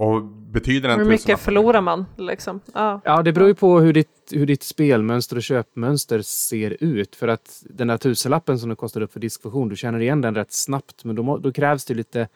Och 0.00 0.22
betyder 0.24 0.88
en 0.88 0.98
Hur 0.98 1.06
mycket 1.06 1.40
förlorar 1.40 1.80
man 1.80 2.04
liksom? 2.16 2.60
Ja. 2.74 3.00
Ja, 3.04 3.22
det 3.22 3.32
beror 3.32 3.48
ju 3.48 3.54
på 3.54 3.80
hur 3.80 3.92
ditt, 3.92 4.08
hur 4.32 4.46
ditt 4.46 4.62
spelmönster 4.62 5.36
och 5.36 5.42
köpmönster 5.42 6.22
ser 6.22 6.76
ut. 6.80 7.16
För 7.16 7.28
att 7.28 7.62
den 7.70 7.88
där 7.88 7.96
tusenlappen 7.96 8.58
som 8.58 8.68
det 8.70 8.76
kostar 8.76 9.00
upp 9.00 9.12
för 9.12 9.20
diskfunktion, 9.20 9.68
du 9.68 9.76
känner 9.76 10.00
igen 10.00 10.20
den 10.20 10.34
rätt 10.34 10.52
snabbt. 10.52 11.04
Men 11.04 11.16
då, 11.16 11.22
må- 11.22 11.38
då 11.38 11.52
krävs 11.52 11.84
det 11.84 11.94
lite, 11.94 12.28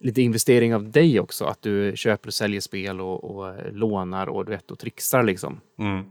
lite 0.00 0.22
investering 0.22 0.74
av 0.74 0.90
dig 0.90 1.20
också. 1.20 1.44
Att 1.44 1.62
du 1.62 1.92
köper 1.96 2.28
och 2.28 2.34
säljer 2.34 2.60
spel 2.60 3.00
och, 3.00 3.24
och 3.24 3.54
lånar 3.72 4.26
och, 4.28 4.44
du 4.44 4.50
vet, 4.52 4.70
och 4.70 4.78
trixar 4.78 5.22
liksom. 5.22 5.60
Mm. 5.78 6.04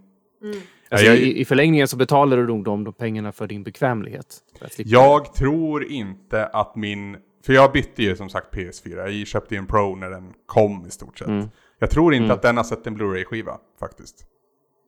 Alltså, 0.89 1.05
jag- 1.07 1.17
i, 1.17 1.41
I 1.41 1.45
förlängningen 1.45 1.87
så 1.87 1.97
betalar 1.97 2.37
du 2.37 2.47
nog 2.47 2.63
de, 2.63 2.83
de 2.83 2.93
pengarna 2.93 3.31
för 3.31 3.47
din 3.47 3.63
bekvämlighet. 3.63 4.37
För 4.59 4.69
Jag 4.77 5.33
tror 5.33 5.83
inte 5.91 6.45
att 6.45 6.75
min... 6.75 7.17
För 7.45 7.53
jag 7.53 7.71
bytte 7.71 8.03
ju 8.03 8.15
som 8.15 8.29
sagt 8.29 8.53
PS4. 8.55 9.07
Jag 9.09 9.27
köpte 9.27 9.55
ju 9.55 9.59
en 9.59 9.67
Pro 9.67 9.95
när 9.95 10.09
den 10.09 10.33
kom 10.45 10.85
i 10.85 10.91
stort 10.91 11.17
sett. 11.19 11.27
Mm. 11.27 11.49
Jag 11.79 11.89
tror 11.89 12.13
inte 12.13 12.33
att 12.33 12.41
den 12.41 12.57
har 12.57 12.63
sett 12.63 12.87
en 12.87 12.95
Blu-ray-skiva 12.95 13.57
faktiskt. 13.79 14.25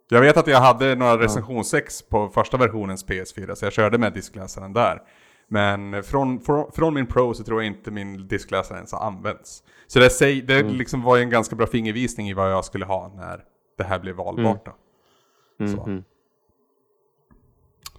Jag 0.09 0.21
vet 0.21 0.37
att 0.37 0.47
jag 0.47 0.59
hade 0.59 0.95
några 0.95 1.17
recensionsex 1.19 2.01
på 2.01 2.29
första 2.29 2.57
versionens 2.57 3.05
PS4 3.05 3.55
så 3.55 3.65
jag 3.65 3.73
körde 3.73 3.97
med 3.97 4.13
diskläsaren 4.13 4.73
där. 4.73 5.01
Men 5.47 6.03
från, 6.03 6.39
från, 6.39 6.71
från 6.71 6.93
min 6.93 7.07
Pro 7.07 7.33
så 7.33 7.43
tror 7.43 7.63
jag 7.63 7.67
inte 7.73 7.91
min 7.91 8.27
diskläsare 8.27 8.77
ens 8.77 8.91
har 8.91 9.07
använts. 9.07 9.63
Så 9.87 9.99
det, 9.99 10.09
säg, 10.09 10.41
det 10.41 10.59
Mm. 10.59 10.73
liksom 10.73 11.01
var 11.01 11.15
ju 11.17 11.23
en 11.23 11.29
ganska 11.29 11.55
bra 11.55 11.67
fingervisning 11.67 12.29
i 12.29 12.33
vad 12.33 12.51
jag 12.51 12.65
skulle 12.65 12.85
ha 12.85 13.11
när 13.15 13.43
det 13.77 13.83
här 13.83 13.99
blev 13.99 14.15
valbart. 14.15 14.65
Då. 14.65 14.71
Så. 15.67 16.01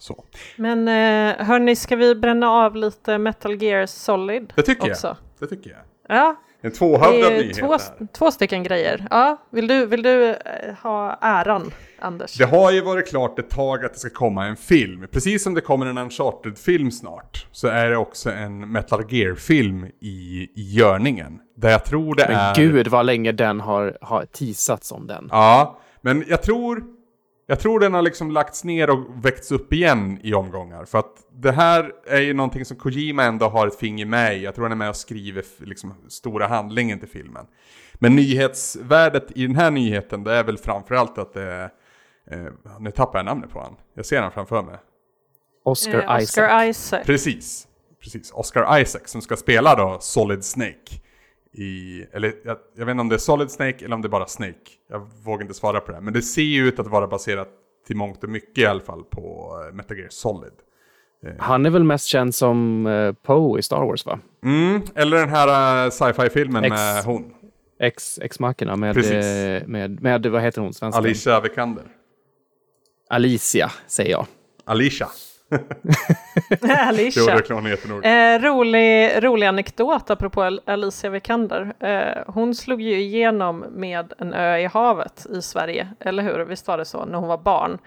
Så. 0.05 0.25
Men 0.57 0.89
eh, 0.89 1.47
hörni, 1.47 1.77
ska 1.77 1.97
vi 1.97 2.15
bränna 2.15 2.51
av 2.51 2.77
lite 2.77 3.19
Metal 3.19 3.63
Gear 3.63 3.87
Solid 3.87 4.53
Det 4.57 4.63
tycker 4.63 4.91
också? 4.91 5.07
jag. 5.07 5.17
Det 5.49 5.57
tycker 5.57 5.71
jag. 5.71 5.79
Ja, 6.09 6.37
En 6.61 6.71
det 6.71 6.77
tvåhövdad 6.77 7.33
är 7.33 7.39
nyhet 7.39 7.57
två, 7.59 7.73
här. 7.73 8.07
två 8.13 8.31
stycken 8.31 8.63
grejer. 8.63 9.07
Ja, 9.11 9.37
vill 9.51 9.67
du, 9.67 9.87
vill 9.87 10.03
du 10.03 10.31
eh, 10.31 10.37
ha 10.83 11.19
äran, 11.21 11.71
Anders? 11.99 12.39
Det 12.39 12.45
har 12.45 12.73
ju 12.73 12.81
varit 12.81 13.09
klart 13.09 13.39
ett 13.39 13.51
tag 13.51 13.85
att 13.85 13.93
det 13.93 13.99
ska 13.99 14.11
komma 14.11 14.47
en 14.47 14.57
film. 14.57 15.07
Precis 15.13 15.43
som 15.43 15.55
det 15.55 15.61
kommer 15.61 15.87
en 15.87 15.99
Uncharted-film 15.99 16.91
snart. 16.91 17.47
Så 17.53 17.69
är 17.69 17.91
det 17.91 17.97
också 17.97 18.31
en 18.31 18.73
Metal 18.73 19.05
Gear-film 19.09 19.85
i, 20.01 20.49
i 20.55 20.63
görningen. 20.77 21.39
Där 21.57 21.71
jag 21.71 21.85
tror 21.85 22.15
det 22.15 22.27
Men 22.29 22.37
är... 22.37 22.55
gud 22.55 22.89
vad 22.89 23.07
länge 23.07 23.33
den 23.33 23.61
har, 23.61 23.99
har 24.01 24.25
teasats 24.25 24.93
om 24.93 25.07
den. 25.07 25.29
Ja, 25.31 25.79
men 26.01 26.25
jag 26.29 26.43
tror... 26.43 26.83
Jag 27.47 27.61
tror 27.61 27.81
den 27.81 27.95
har 27.95 28.03
liksom 28.03 28.31
lagts 28.31 28.65
ner 28.65 28.91
och 28.91 29.25
väckts 29.25 29.53
upp 29.53 29.73
igen 29.73 30.19
i 30.23 30.35
omgångar. 30.35 30.85
För 30.85 30.99
att 30.99 31.27
det 31.33 31.53
här 31.53 31.93
är 32.07 32.21
ju 32.21 32.35
någonting 32.35 32.65
som 32.65 32.77
Kojima 32.77 33.25
ändå 33.25 33.49
har 33.49 33.67
ett 33.67 33.79
finger 33.79 34.07
med 34.07 34.37
i. 34.37 34.43
Jag 34.45 34.55
tror 34.55 34.65
han 34.65 34.73
är 34.73 34.77
med 34.77 34.89
och 34.89 34.97
skriver 34.97 35.45
liksom 35.59 35.95
stora 36.09 36.47
handlingen 36.47 36.99
till 36.99 37.09
filmen. 37.09 37.47
Men 37.95 38.17
nyhetsvärdet 38.17 39.27
i 39.35 39.47
den 39.47 39.57
här 39.57 39.71
nyheten, 39.71 40.25
det 40.25 40.33
är 40.33 40.45
väl 40.45 40.59
framförallt 40.59 41.19
att 41.19 41.33
det 41.33 41.43
är... 41.43 41.71
Eh, 42.31 42.53
nu 42.81 42.91
tappar 42.91 43.19
jag 43.19 43.27
namnet 43.27 43.51
på 43.51 43.61
han. 43.61 43.77
Jag 43.95 44.07
ser 44.07 44.23
han 44.23 44.33
framför 44.33 44.63
mig. 44.63 44.77
Oscar 45.65 45.93
Eh, 45.93 45.99
Isaac. 45.99 46.23
Oscar 46.23 46.65
Isaac. 46.65 47.05
Precis. 47.05 47.69
Precis. 48.03 48.33
Oscar 48.33 48.81
Isaac 48.81 49.01
som 49.05 49.21
ska 49.23 49.37
spela 49.37 49.75
då 49.75 49.99
Solid 50.01 50.45
Snake. 50.45 51.01
I, 51.55 52.05
eller 52.13 52.33
jag, 52.45 52.57
jag 52.77 52.87
vet 52.87 52.93
inte 52.93 53.01
om 53.01 53.09
det 53.09 53.17
är 53.17 53.19
Solid 53.19 53.51
Snake 53.51 53.85
eller 53.85 53.95
om 53.95 54.03
det 54.03 54.07
är 54.07 54.11
bara 54.11 54.27
Snake. 54.27 54.71
Jag 54.91 55.09
vågar 55.25 55.43
inte 55.43 55.55
svara 55.55 55.81
på 55.81 55.93
det. 55.93 56.01
Men 56.01 56.13
det 56.13 56.23
ser 56.23 56.43
ju 56.43 56.69
ut 56.69 56.79
att 56.79 56.87
vara 56.87 57.07
baserat 57.07 57.49
till 57.87 57.97
mångt 57.97 58.25
och 58.25 58.31
mycket 58.31 58.59
i 58.59 58.67
alla 58.67 58.81
fall 58.81 59.05
på 59.05 59.57
eh, 59.69 59.75
Metal 59.75 59.97
Gear 59.99 60.09
Solid. 60.11 60.53
Han 61.39 61.67
är 61.67 61.71
väl 61.71 61.85
mest 61.85 62.07
känd 62.07 62.35
som 62.35 62.87
eh, 62.87 63.13
Poe 63.13 63.59
i 63.59 63.63
Star 63.63 63.85
Wars 63.87 64.07
va? 64.07 64.19
Mm, 64.45 64.83
eller 64.95 65.17
den 65.17 65.29
här 65.29 65.85
uh, 65.85 65.91
sci-fi-filmen 65.91 66.65
Ex- 66.65 66.71
med 66.71 67.05
hon. 67.05 67.35
Ex, 67.81 68.19
ex-mackorna 68.19 68.77
med, 68.77 68.97
eh, 68.97 69.67
med, 69.67 70.03
med, 70.03 70.27
vad 70.27 70.43
heter 70.43 70.61
hon, 70.61 70.75
svenska? 70.75 70.99
Alicia 70.99 71.41
Vikander. 71.41 71.85
Alicia, 73.09 73.71
säger 73.87 74.11
jag. 74.11 74.27
Alicia. 74.65 75.09
Jo, 75.51 75.59
Alicia. 76.71 77.25
det 77.37 77.51
är 77.51 77.61
heter 77.69 77.89
nog. 77.89 78.05
Eh, 78.05 78.39
rolig, 78.53 79.25
rolig 79.25 79.47
anekdot 79.47 80.11
apropå 80.11 80.43
Al- 80.43 80.61
Alicia 80.67 81.11
Vikander. 81.11 81.73
Eh, 81.81 82.23
hon 82.27 82.55
slog 82.55 82.81
ju 82.83 83.01
igenom 83.01 83.65
med 83.71 84.13
en 84.19 84.35
ö 84.35 84.59
i 84.59 84.67
havet 84.67 85.27
i 85.31 85.43
Sverige, 85.43 85.89
eller 86.01 86.23
hur? 86.23 86.45
Visst 86.45 86.69
var 86.69 86.79
det 86.79 86.85
så, 86.85 87.05
när 87.05 87.19
hon 87.19 87.29
var 87.29 87.39
barn. 87.39 87.79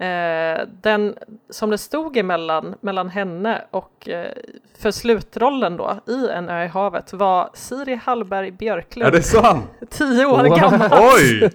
Eh, 0.00 0.66
den 0.82 1.14
som 1.50 1.70
det 1.70 1.78
stod 1.78 2.16
emellan, 2.16 2.74
mellan 2.80 3.08
henne 3.08 3.62
och 3.70 4.08
eh, 4.08 4.32
för 4.78 4.90
slutrollen 4.90 5.76
då 5.76 6.00
i 6.06 6.28
En 6.28 6.48
ö 6.48 6.64
i 6.64 6.68
havet 6.68 7.12
var 7.12 7.50
Siri 7.54 8.00
Hallberg 8.04 8.48
Är 8.48 8.52
Björklund, 8.52 9.12
det 9.12 9.22
sant? 9.22 9.64
tio 9.90 10.26
år 10.26 10.48
Wow. 10.48 10.58
gammal. 10.58 10.90
Oj! 10.92 11.40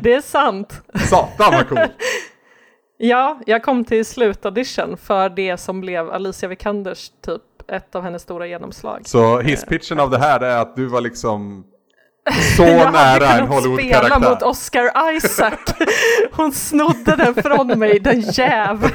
Det 0.00 0.14
är 0.14 0.20
sant. 0.20 0.82
Satan 1.10 1.52
vad 1.54 1.68
coolt! 1.68 1.90
Ja, 3.02 3.40
jag 3.46 3.62
kom 3.62 3.84
till 3.84 4.04
slutaudition 4.04 4.96
för 4.96 5.28
det 5.28 5.56
som 5.56 5.80
blev 5.80 6.10
Alicia 6.10 6.48
Vikanders 6.48 7.10
typ 7.26 7.42
ett 7.68 7.94
av 7.94 8.02
hennes 8.02 8.22
stora 8.22 8.46
genomslag. 8.46 9.02
Så 9.04 9.40
hisspitchen 9.40 10.00
av 10.00 10.10
det 10.10 10.18
här 10.18 10.40
är 10.40 10.58
att 10.58 10.76
du 10.76 10.86
var 10.86 11.00
liksom 11.00 11.64
så 12.56 12.62
jag 12.62 12.92
nära 12.92 13.26
en 13.28 13.46
kunnat 13.46 13.62
spela 13.62 13.68
mot 13.68 13.78
Hollywood-karaktär. 13.78 14.46
Oscar 14.48 15.12
Isaac. 15.16 15.58
Hon 16.32 16.52
snodde 16.52 17.16
den 17.16 17.34
från 17.34 17.78
mig, 17.78 17.98
den 18.00 18.20
jäv. 18.20 18.84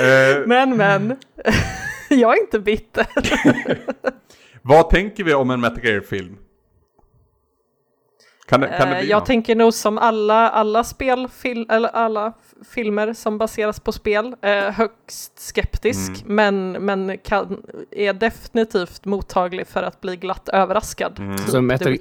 Eh, 0.00 0.46
Men 0.46 0.76
men, 0.76 1.16
jag 2.08 2.36
är 2.36 2.40
inte 2.40 2.58
bitter. 2.60 3.06
vad 4.62 4.90
tänker 4.90 5.24
vi 5.24 5.34
om 5.34 5.50
en 5.50 5.60
Metal 5.60 5.84
Gear-film? 5.84 6.36
Kan 8.50 8.60
det, 8.60 8.66
kan 8.78 8.88
det 8.88 8.94
Eh, 8.96 9.00
bli 9.00 9.10
jag 9.10 9.18
något? 9.18 9.26
tänker 9.26 9.54
nog 9.56 9.74
som 9.74 9.98
alla, 9.98 10.50
alla 10.50 10.84
spel, 10.84 11.28
fil, 11.28 11.66
eller 11.70 11.88
alla 11.88 12.32
filmer 12.70 13.12
som 13.12 13.38
baseras 13.38 13.80
på 13.80 13.92
spel, 13.92 14.34
eh, 14.42 14.50
högst 14.52 15.38
skeptisk, 15.38 16.22
Mm. 16.22 16.34
men, 16.36 16.84
men 16.84 17.18
kan, 17.18 17.62
är 17.90 18.12
definitivt 18.12 19.04
mottaglig 19.04 19.66
för 19.66 19.82
att 19.82 20.00
bli 20.00 20.16
glatt 20.16 20.48
överraskad. 20.48 21.18
Mm. 21.18 21.38
Så 21.38 21.50
The 21.52 21.60
Metal. 21.60 21.98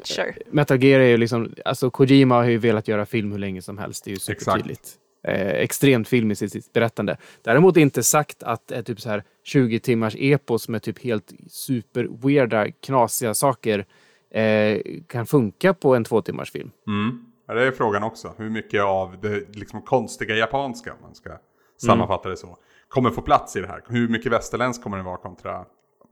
Metal 0.51 0.83
Gear 0.83 0.99
är 0.99 1.07
ju 1.07 1.17
liksom, 1.17 1.53
alltså 1.65 1.89
Kojima 1.89 2.35
har 2.35 2.43
ju 2.43 2.57
velat 2.57 2.87
göra 2.87 3.05
film 3.05 3.31
hur 3.31 3.39
länge 3.39 3.61
som 3.61 3.77
helst, 3.77 4.03
det 4.03 4.09
är 4.09 4.13
ju 4.13 4.19
supertydligt. 4.19 4.89
Eh, 5.27 5.47
extremt 5.47 6.07
filmiskt 6.07 6.41
i 6.41 6.49
sitt 6.49 6.73
berättande. 6.73 7.17
Däremot 7.41 7.77
inte 7.77 8.03
sagt 8.03 8.43
att 8.43 8.71
ett 8.71 8.85
typ 8.85 9.01
så 9.01 9.09
här 9.09 9.23
20 9.43 9.79
timmars 9.79 10.15
epos 10.19 10.67
med 10.69 10.83
typ 10.83 11.03
helt 11.03 11.31
super-weirda, 11.49 12.71
knasiga 12.85 13.33
saker 13.33 13.85
eh, 14.31 14.81
kan 15.07 15.25
funka 15.25 15.73
på 15.73 15.95
en 15.95 16.03
två 16.03 16.21
timmars 16.21 16.51
film. 16.51 16.71
Mm. 16.87 17.25
Ja, 17.47 17.53
det 17.53 17.67
är 17.67 17.71
frågan 17.71 18.03
också. 18.03 18.33
Hur 18.37 18.49
mycket 18.49 18.83
av 18.83 19.15
det 19.21 19.55
liksom 19.55 19.81
konstiga 19.81 20.35
japanska, 20.35 20.93
om 20.93 20.99
man 21.01 21.15
ska 21.15 21.29
sammanfatta 21.77 22.29
det 22.29 22.37
så, 22.37 22.57
kommer 22.87 23.09
få 23.09 23.21
plats 23.21 23.55
i 23.55 23.61
det 23.61 23.67
här? 23.67 23.83
Hur 23.87 24.07
mycket 24.07 24.31
västerländskt 24.31 24.83
kommer 24.83 24.97
det 24.97 25.03
vara 25.03 25.17
kontra 25.17 25.65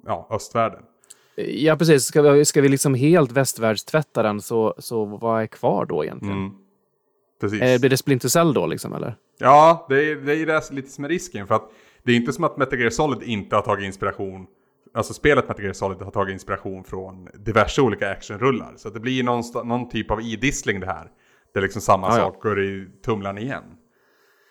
ja, 0.06 0.28
östvärlden? 0.32 0.82
Eh, 1.36 1.46
Ja, 1.46 1.76
precis. 1.76 2.04
Ska 2.04 2.22
vi, 2.22 2.46
ska 2.46 2.62
vi 2.62 2.70
liksom 2.70 2.94
helt 2.94 3.32
västvärldstvätta 3.32 4.24
den 4.24 4.42
så, 4.42 4.76
så 4.78 5.06
vad 5.06 5.42
är 5.42 5.48
kvar 5.48 5.86
då 5.86 6.04
egentligen? 6.04 6.38
Mm. 6.38 6.52
Precis. 7.40 7.62
Eh, 7.62 7.80
blir 7.80 7.90
det 7.90 7.98
Splinter 7.98 8.30
Cell 8.30 8.54
då 8.54 8.68
liksom, 8.68 8.94
eller? 8.94 9.16
Ja, 9.38 9.86
det 9.90 10.12
är, 10.12 10.16
det 10.16 10.36
är 10.36 10.46
det 10.46 10.72
lite 10.72 10.90
som 10.90 11.04
är 11.04 11.10
risken. 11.10 11.48
För 11.48 11.56
att 11.56 11.72
det 12.04 12.12
är 12.12 12.16
inte 12.16 12.34
som 12.34 12.44
att 12.44 12.58
Metal 12.58 12.80
Gear 12.80 12.90
Solid 12.90 13.24
inte 13.24 13.56
har 13.56 13.64
tagit 13.64 13.86
inspiration. 13.86 14.48
Alltså 14.98 15.14
spelet 15.14 15.48
Metal 15.48 15.64
Gear 15.64 15.74
Solid 15.74 16.02
har 16.02 16.12
tagit 16.12 16.34
inspiration 16.34 16.84
från 16.84 17.28
diverse 17.34 17.82
olika 17.82 18.12
actionrullar. 18.12 18.74
Så 18.78 18.90
det 18.90 19.00
blir 19.00 19.24
någon, 19.24 19.44
någon 19.64 19.90
typ 19.90 20.12
av 20.12 20.22
idissling 20.22 20.80
det 20.80 20.86
här. 20.86 21.08
Det 21.54 21.60
är 21.60 21.64
liksom 21.64 21.82
samma 21.82 22.08
ja. 22.08 22.14
sak 22.14 22.42
går 22.42 22.64
i 22.64 22.88
tumlaren 23.06 23.38
igen. 23.38 23.64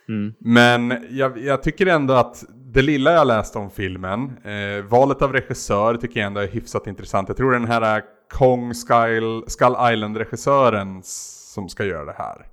Mm. 0.08 0.34
Men 0.38 1.06
jag, 1.10 1.38
jag 1.38 1.62
tycker 1.62 1.86
ändå 1.86 2.14
att 2.14 2.44
det 2.54 2.82
lilla 2.82 3.12
jag 3.12 3.26
läst 3.26 3.56
om 3.56 3.70
filmen, 3.70 4.36
eh, 4.44 4.84
valet 4.84 5.22
av 5.22 5.32
regissör 5.32 5.96
tycker 5.96 6.20
jag 6.20 6.26
ändå 6.26 6.40
är 6.40 6.48
hyfsat 6.48 6.86
intressant. 6.86 7.28
Jag 7.28 7.36
tror 7.36 7.52
den 7.52 7.64
här 7.64 8.02
Kong 8.30 8.74
Skull, 8.74 9.44
Skull 9.46 9.76
Island-regissören 9.92 11.00
som 11.04 11.68
ska 11.68 11.84
göra 11.84 12.04
det 12.04 12.16
här. 12.18 12.46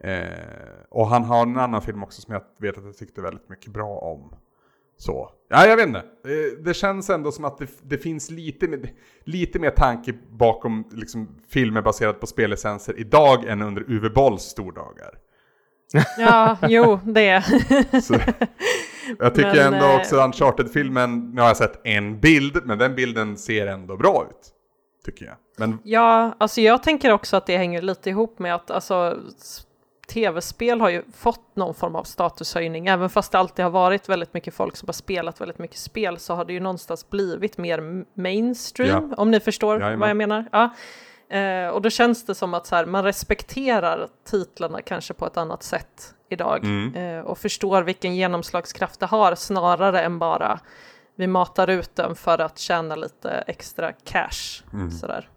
Eh, 0.00 0.86
och 0.88 1.06
han 1.08 1.24
har 1.24 1.42
en 1.42 1.58
annan 1.58 1.82
film 1.82 2.02
också 2.02 2.20
som 2.20 2.34
jag 2.34 2.42
vet 2.60 2.78
att 2.78 2.84
jag 2.84 2.96
tyckte 2.96 3.20
väldigt 3.20 3.48
mycket 3.48 3.72
bra 3.72 3.98
om. 3.98 4.36
Så, 4.98 5.30
ja 5.48 5.66
jag 5.66 5.76
vet 5.76 5.86
inte. 5.86 6.04
Det 6.64 6.74
känns 6.74 7.10
ändå 7.10 7.32
som 7.32 7.44
att 7.44 7.58
det, 7.58 7.66
det 7.82 7.98
finns 7.98 8.30
lite, 8.30 8.80
lite 9.24 9.58
mer 9.58 9.70
tanke 9.70 10.14
bakom 10.30 10.84
liksom, 10.92 11.28
filmer 11.48 11.82
baserat 11.82 12.20
på 12.20 12.26
spellicenser 12.26 13.00
idag 13.00 13.44
än 13.44 13.62
under 13.62 13.90
Uwe 13.90 14.10
Bolls 14.10 14.42
stordagar. 14.42 15.10
Ja, 16.18 16.56
jo, 16.68 17.00
det. 17.04 17.42
Så, 18.02 18.14
jag 19.18 19.34
tycker 19.34 19.54
Men, 19.54 19.74
ändå 19.74 19.86
eh, 19.86 19.96
också 19.96 20.16
Uncharted-filmen, 20.16 21.30
nu 21.34 21.40
har 21.40 21.48
jag 21.48 21.56
sett 21.56 21.80
en 21.84 22.20
bild, 22.20 22.60
men 22.64 22.78
den 22.78 22.94
bilden 22.94 23.36
ser 23.36 23.66
ändå 23.66 23.96
bra 23.96 24.26
ut. 24.30 24.52
Tycker 25.04 25.24
jag. 25.24 25.34
Men 25.58 25.78
Ja, 25.84 26.36
alltså 26.38 26.60
jag 26.60 26.82
tänker 26.82 27.12
också 27.12 27.36
att 27.36 27.46
det 27.46 27.56
hänger 27.56 27.82
lite 27.82 28.10
ihop 28.10 28.38
med 28.38 28.54
att 28.54 28.70
alltså, 28.70 29.18
tv-spel 30.12 30.80
har 30.80 30.88
ju 30.88 31.02
fått 31.16 31.56
någon 31.56 31.74
form 31.74 31.96
av 31.96 32.04
statushöjning, 32.04 32.86
även 32.86 33.10
fast 33.10 33.32
det 33.32 33.38
alltid 33.38 33.64
har 33.64 33.70
varit 33.72 34.08
väldigt 34.08 34.34
mycket 34.34 34.54
folk 34.54 34.76
som 34.76 34.88
har 34.88 34.92
spelat 34.92 35.40
väldigt 35.40 35.58
mycket 35.58 35.76
spel 35.78 36.18
så 36.18 36.34
har 36.34 36.44
det 36.44 36.52
ju 36.52 36.60
någonstans 36.60 37.10
blivit 37.10 37.58
mer 37.58 38.04
mainstream, 38.14 39.14
om 39.16 39.30
ni 39.30 39.40
förstår 39.40 39.74
Jajamän. 39.80 40.00
vad 40.00 40.08
jag 40.10 40.16
menar. 40.16 40.44
Ja. 40.52 40.70
Eh, 41.36 41.68
och 41.68 41.82
då 41.82 41.90
känns 41.90 42.26
det 42.26 42.34
som 42.34 42.54
att 42.54 42.66
så 42.66 42.76
här, 42.76 42.86
man 42.86 43.04
respekterar 43.04 44.08
titlarna 44.24 44.82
kanske 44.82 45.14
på 45.14 45.26
ett 45.26 45.36
annat 45.36 45.62
sätt 45.62 46.14
idag 46.28 46.64
Mm. 46.64 46.94
eh, 46.94 47.24
och 47.24 47.38
förstår 47.38 47.82
vilken 47.82 48.16
genomslagskraft 48.16 49.00
det 49.00 49.06
har 49.06 49.34
snarare 49.34 50.00
än 50.02 50.18
bara 50.18 50.60
vi 51.16 51.26
matar 51.26 51.70
ut 51.70 51.96
den 51.96 52.14
för 52.16 52.38
att 52.40 52.58
tjäna 52.58 52.96
lite 52.96 53.30
extra 53.30 53.92
cash. 53.92 54.62
Mm. 54.72 54.90
Sådär. 54.90 55.28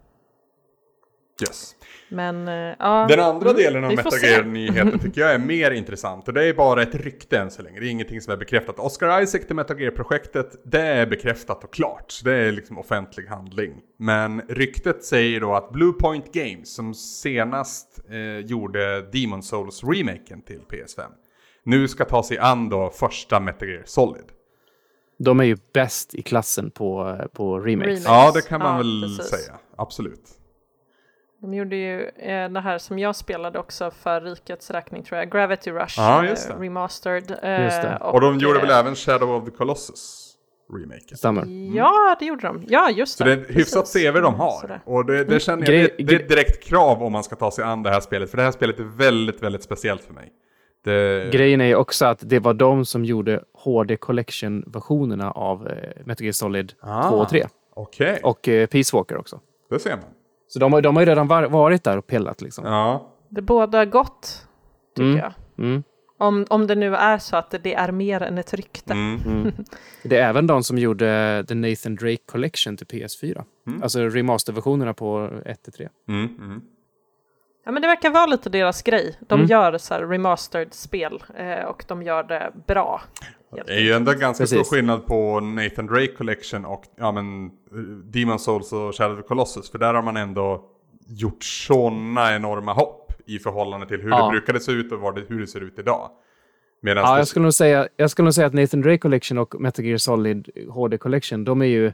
Yes. 1.41 1.75
Men 2.09 2.47
eh, 2.47 2.75
ja, 2.79 3.05
Den 3.09 3.19
andra 3.19 3.49
mm, 3.49 3.61
delen 3.61 3.83
av 3.83 3.95
Metal. 3.95 4.13
Gear-nyheten 4.23 4.99
tycker 5.03 5.21
jag 5.21 5.33
är 5.33 5.37
mer 5.39 5.71
intressant. 5.71 6.27
Och 6.27 6.33
det 6.33 6.43
är 6.43 6.53
bara 6.53 6.81
ett 6.81 6.95
rykte 6.95 7.39
än 7.39 7.51
så 7.51 7.61
länge. 7.61 7.79
Det 7.79 7.85
är 7.87 7.89
ingenting 7.89 8.21
som 8.21 8.33
är 8.33 8.37
bekräftat. 8.37 8.79
Oscar 8.79 9.21
Isaac 9.21 9.39
till 9.41 9.55
Metal 9.55 9.79
Gear-projektet, 9.79 10.61
det 10.65 10.81
är 10.81 11.05
bekräftat 11.05 11.63
och 11.63 11.73
klart. 11.73 12.13
Det 12.23 12.33
är 12.33 12.51
liksom 12.51 12.77
offentlig 12.77 13.27
handling. 13.27 13.73
Men 13.97 14.41
ryktet 14.41 15.03
säger 15.03 15.39
då 15.39 15.55
att 15.55 15.71
Bluepoint 15.71 16.33
Games, 16.33 16.75
som 16.75 16.93
senast 16.93 17.99
eh, 18.09 18.45
gjorde 18.45 19.01
Demon 19.01 19.41
Souls-remaken 19.43 20.41
till 20.41 20.59
PS5, 20.69 21.01
nu 21.63 21.87
ska 21.87 22.05
ta 22.05 22.23
sig 22.23 22.37
an 22.37 22.69
då 22.69 22.89
första 22.89 23.39
Metal 23.39 23.67
Gear 23.69 23.83
Solid. 23.85 24.25
De 25.19 25.39
är 25.39 25.43
ju 25.43 25.57
bäst 25.73 26.15
i 26.15 26.21
klassen 26.21 26.71
på, 26.71 27.17
på 27.33 27.59
remakes. 27.59 27.87
Remakes. 27.87 28.05
Ja, 28.05 28.31
det 28.33 28.41
kan 28.41 28.59
man 28.59 28.71
Ja, 28.71 28.77
väl 28.77 29.17
precis. 29.17 29.31
säga. 29.31 29.59
Absolut. 29.77 30.38
De 31.41 31.53
gjorde 31.53 31.75
ju 31.75 32.01
eh, 32.07 32.49
det 32.49 32.59
här 32.59 32.77
som 32.77 32.99
jag 32.99 33.15
spelade 33.15 33.59
också 33.59 33.91
för 33.91 34.21
rikets 34.21 34.71
räkning 34.71 35.03
tror 35.03 35.19
jag, 35.19 35.31
Gravity 35.31 35.71
Rush 35.71 35.93
Ja, 35.99 36.25
just 36.25 36.47
det. 36.47 36.53
eh, 36.53 36.59
Remastered. 36.59 37.31
eh, 37.43 37.63
Just 37.63 37.81
det. 37.81 37.97
Och 38.01 38.21
de 38.21 38.37
gjorde 38.37 38.59
eh, 38.59 38.65
väl 38.65 38.71
även 38.71 38.95
Shadow 38.95 39.31
of 39.35 39.45
the 39.45 39.51
Colossus 39.51 40.25
remaken. 40.73 41.17
Stämmer. 41.17 41.45
Ja, 41.75 42.15
det 42.19 42.25
gjorde 42.25 42.41
de. 42.47 42.63
Ja, 42.67 42.89
just 42.91 43.17
Så 43.17 43.23
det. 43.23 43.35
det 43.35 43.49
är 43.49 43.53
hyfsat. 43.53 43.93
CV 43.93 44.21
de 44.21 44.35
har. 44.35 44.51
Sådär. 44.61 44.81
Och 44.85 45.05
det, 45.05 45.23
det 45.23 45.39
känner 45.39 45.71
jag, 45.71 45.89
det, 45.97 46.03
det 46.03 46.15
är 46.15 46.19
ett 46.19 46.29
direkt 46.29 46.63
krav 46.63 47.03
om 47.03 47.11
man 47.11 47.23
ska 47.23 47.35
ta 47.35 47.51
sig 47.51 47.63
an 47.63 47.83
det 47.83 47.89
här 47.89 47.99
spelet. 47.99 48.29
För 48.29 48.37
det 48.37 48.43
här 48.43 48.51
spelet 48.51 48.79
är 48.79 48.83
väldigt, 48.83 49.43
väldigt 49.43 49.63
speciellt 49.63 50.01
för 50.03 50.13
mig. 50.13 50.31
Det, 50.83 51.31
Grejen 51.33 51.61
är 51.61 51.65
ju 51.65 51.75
också 51.75 52.05
att 52.05 52.19
det 52.29 52.39
var 52.39 52.53
de 52.53 52.85
som 52.85 53.05
gjorde 53.05 53.43
HD 53.53 53.95
Collection-versionerna 53.97 55.31
av 55.31 55.67
eh, 55.67 55.73
Metal 56.05 56.23
Gear 56.25 56.31
Solid 56.33 56.73
Ah. 56.81 57.09
2 57.09 57.15
och 57.15 57.29
3. 57.29 57.45
Okej, 57.75 58.19
Och 58.23 58.47
eh, 58.47 58.67
Peace 58.67 58.97
Walker 58.97 59.17
också. 59.17 59.39
det 59.69 59.79
ser 59.79 59.89
man. 59.89 59.99
Så 60.51 60.59
de, 60.59 60.73
har- 60.73 60.81
de 60.81 60.95
har 60.95 61.03
ju 61.03 61.09
redan 61.09 61.27
var, 61.27 61.43
varit 61.43 61.83
där 61.83 61.97
och 61.97 62.07
pillat 62.07 62.41
liksom. 62.41 62.65
Ja, 62.65 63.13
Det 63.29 63.41
båda 63.41 63.85
gott, 63.85 64.47
tycker 64.95 65.09
Mm. 65.09 65.17
jag. 65.17 65.33
Mm. 65.65 65.83
Om, 66.21 66.45
om 66.49 66.67
det 66.67 66.75
nu 66.75 66.95
är 66.95 67.17
så 67.17 67.35
att 67.37 67.55
det 67.63 67.73
är 67.73 67.91
mer 67.91 68.21
än 68.23 68.37
ett 68.37 68.53
rykte. 68.53 68.93
mm. 68.93 69.51
Det 70.03 70.17
är 70.17 70.29
även 70.29 70.47
de 70.47 70.63
som 70.63 70.77
gjorde 70.77 71.45
The 71.47 71.55
Nathan 71.55 71.95
Drake 71.95 72.17
Collection 72.31 72.77
till 72.77 72.87
PS4. 72.87 73.43
Mm. 73.67 73.83
Alltså 73.83 73.99
remasterversionerna 73.99 74.93
på 74.93 75.29
1-3. 75.45 75.89
Mm, 76.07 76.25
mm. 76.39 76.61
Ja, 77.65 77.71
men 77.71 77.81
det 77.81 77.87
verkar 77.87 78.09
vara 78.09 78.25
lite 78.25 78.49
deras 78.49 78.81
grej. 78.81 79.17
De 79.27 79.35
Mm. 79.39 79.47
gör 79.47 79.77
så 79.77 79.93
här 79.93 80.01
remastered 80.07 80.73
spel 80.73 81.23
eh, 81.37 81.65
och 81.65 81.85
de 81.87 82.03
gör 82.03 82.23
det 82.23 82.51
bra. 82.67 83.01
Det 83.51 83.73
är 83.73 83.79
ju 83.79 83.91
ändå 83.93 84.11
ganska 84.13 84.41
Precis. 84.43 84.65
stor 84.67 84.75
skillnad 84.75 85.05
på 85.05 85.39
Nathan 85.39 85.87
Drake 85.87 86.07
Collection 86.15 86.65
och 86.65 86.83
ja, 86.97 87.11
men, 87.11 87.45
eh, 87.45 87.49
Demon 88.03 88.39
Souls 88.39 88.73
och 88.73 88.95
Shadow 88.95 89.17
of 89.17 89.21
the 89.23 89.27
Colossus. 89.27 89.71
För 89.71 89.77
där 89.79 89.93
har 89.93 90.01
man 90.01 90.17
ändå 90.17 90.63
gjort 91.07 91.43
sådana 91.43 92.35
enorma 92.35 92.73
hopp 92.73 93.13
i 93.25 93.39
förhållande 93.39 93.87
till 93.87 94.01
hur 94.01 94.09
Ja. 94.09 94.25
det 94.25 94.31
brukade 94.31 94.59
se 94.59 94.71
ut 94.71 94.91
och 94.91 94.99
vad 94.99 95.15
det, 95.15 95.23
hur 95.27 95.39
det 95.39 95.47
ser 95.47 95.61
ut 95.61 95.79
idag. 95.79 96.09
Medan 96.81 97.03
Ja, 97.03 97.11
det, 97.13 97.17
jag 97.17 97.27
skulle, 97.27 97.43
nog 97.43 97.53
säga, 97.53 97.87
jag 97.95 98.11
skulle 98.11 98.23
nog 98.23 98.33
säga 98.33 98.47
att 98.47 98.53
Nathan 98.53 98.81
Drake 98.81 98.97
Collection 98.97 99.37
och 99.37 99.61
Metal 99.61 99.85
Gear 99.85 99.97
Solid 99.97 100.49
HD 100.69 100.97
Collection, 100.97 101.43
de 101.43 101.61
är 101.61 101.65
ju... 101.65 101.91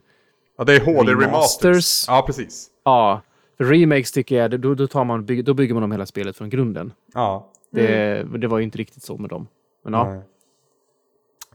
ja, 0.57 0.63
det 0.63 0.75
är 0.75 0.79
HD 0.79 1.11
remasters. 1.11 1.25
remasters. 1.25 2.05
Ja, 2.07 2.23
precis. 2.27 2.67
Ja, 2.83 3.21
för 3.57 3.63
remakes 3.63 4.11
tycker 4.11 4.35
jag, 4.35 4.59
då, 4.59 4.73
då, 4.75 4.87
tar 4.87 5.03
man, 5.03 5.25
då 5.43 5.53
bygger 5.53 5.73
man 5.73 5.83
om 5.83 5.91
hela 5.91 6.05
spelet 6.05 6.37
från 6.37 6.49
grunden. 6.49 6.93
Ja. 7.13 7.51
Det, 7.71 8.23
det 8.37 8.47
var 8.47 8.57
ju 8.57 8.63
inte 8.63 8.77
riktigt 8.77 9.03
så 9.03 9.17
med 9.17 9.29
dem. 9.29 9.47
Men 9.83 9.93
ja, 9.93 10.03
Nej. 10.13 10.21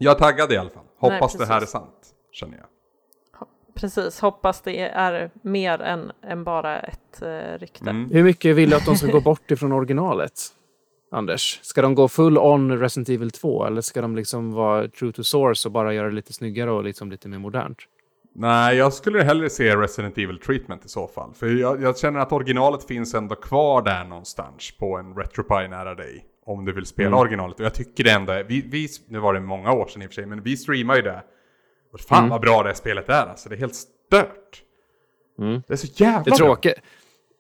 Jag 0.02 0.14
är 0.14 0.18
taggad 0.18 0.52
i 0.52 0.56
alla 0.56 0.70
fall. 0.70 0.84
Hoppas 0.98 1.38
Nej, 1.38 1.46
det 1.46 1.54
här 1.54 1.62
är 1.62 1.66
sant, 1.66 2.14
känner 2.32 2.56
jag. 2.56 2.66
Precis, 3.74 4.20
hoppas 4.20 4.60
det 4.60 4.80
är 4.80 5.30
mer 5.42 5.82
än, 5.82 6.12
än 6.22 6.44
bara 6.44 6.80
ett 6.80 7.22
eh, 7.22 7.58
rykte. 7.58 7.90
Mm. 7.90 8.10
hur 8.10 8.24
mycket 8.24 8.56
vill 8.56 8.70
du 8.70 8.76
att 8.76 8.86
de 8.86 8.96
ska 8.96 9.06
gå 9.06 9.20
bort 9.20 9.50
ifrån 9.50 9.72
originalet? 9.72 10.32
Anders, 11.12 11.60
ska 11.62 11.82
de 11.82 11.94
gå 11.94 12.08
full 12.08 12.38
on 12.38 12.78
Resident 12.78 13.08
Evil 13.08 13.30
2 13.30 13.66
eller 13.66 13.80
ska 13.80 14.00
de 14.00 14.16
liksom 14.16 14.52
vara 14.52 14.88
true 14.88 15.12
to 15.12 15.22
source 15.22 15.68
och 15.68 15.72
bara 15.72 15.94
göra 15.94 16.08
det 16.08 16.14
lite 16.14 16.32
snyggare 16.32 16.70
och 16.70 16.84
liksom 16.84 17.10
lite 17.10 17.28
mer 17.28 17.38
modernt? 17.38 17.78
Nej, 18.34 18.76
jag 18.76 18.92
skulle 18.92 19.22
hellre 19.22 19.50
se 19.50 19.76
Resident 19.76 20.18
Evil 20.18 20.38
Treatment 20.38 20.84
i 20.84 20.88
så 20.88 21.06
fall. 21.08 21.34
För 21.34 21.46
jag, 21.46 21.82
jag 21.82 21.98
känner 21.98 22.20
att 22.20 22.32
originalet 22.32 22.84
finns 22.84 23.14
ändå 23.14 23.34
kvar 23.34 23.82
där 23.82 24.04
någonstans 24.04 24.70
på 24.78 24.96
en 24.96 25.14
Retropie 25.14 25.68
nära 25.68 25.94
dig. 25.94 26.24
Om 26.46 26.64
du 26.64 26.72
vill 26.72 26.86
spela 26.86 27.08
Mm. 27.08 27.18
originalet. 27.18 27.58
Och 27.60 27.64
jag 27.66 27.74
tycker 27.74 28.04
det 28.04 28.10
ändå 28.10 28.42
vi, 28.48 28.60
vi, 28.70 28.88
nu 29.08 29.18
var 29.18 29.34
det 29.34 29.40
många 29.40 29.72
år 29.72 29.86
sedan 29.86 30.02
i 30.02 30.06
och 30.06 30.10
för 30.10 30.14
sig, 30.14 30.26
men 30.26 30.42
vi 30.42 30.56
streamar 30.56 30.96
ju 30.96 31.02
det. 31.02 31.22
Och 31.92 32.00
fan 32.00 32.18
Mm. 32.18 32.30
vad 32.30 32.40
bra 32.40 32.62
det 32.62 32.68
här 32.68 32.74
spelet 32.74 33.08
är 33.08 33.26
alltså, 33.26 33.48
det 33.48 33.54
är 33.54 33.58
helt 33.58 33.74
stört. 33.74 34.62
Mm. 35.38 35.62
Det 35.66 35.72
är 35.72 35.76
så 35.76 35.86
jävla 36.04 36.22
Det 36.24 36.30
bra. 36.30 36.36
tråkiga, 36.36 36.72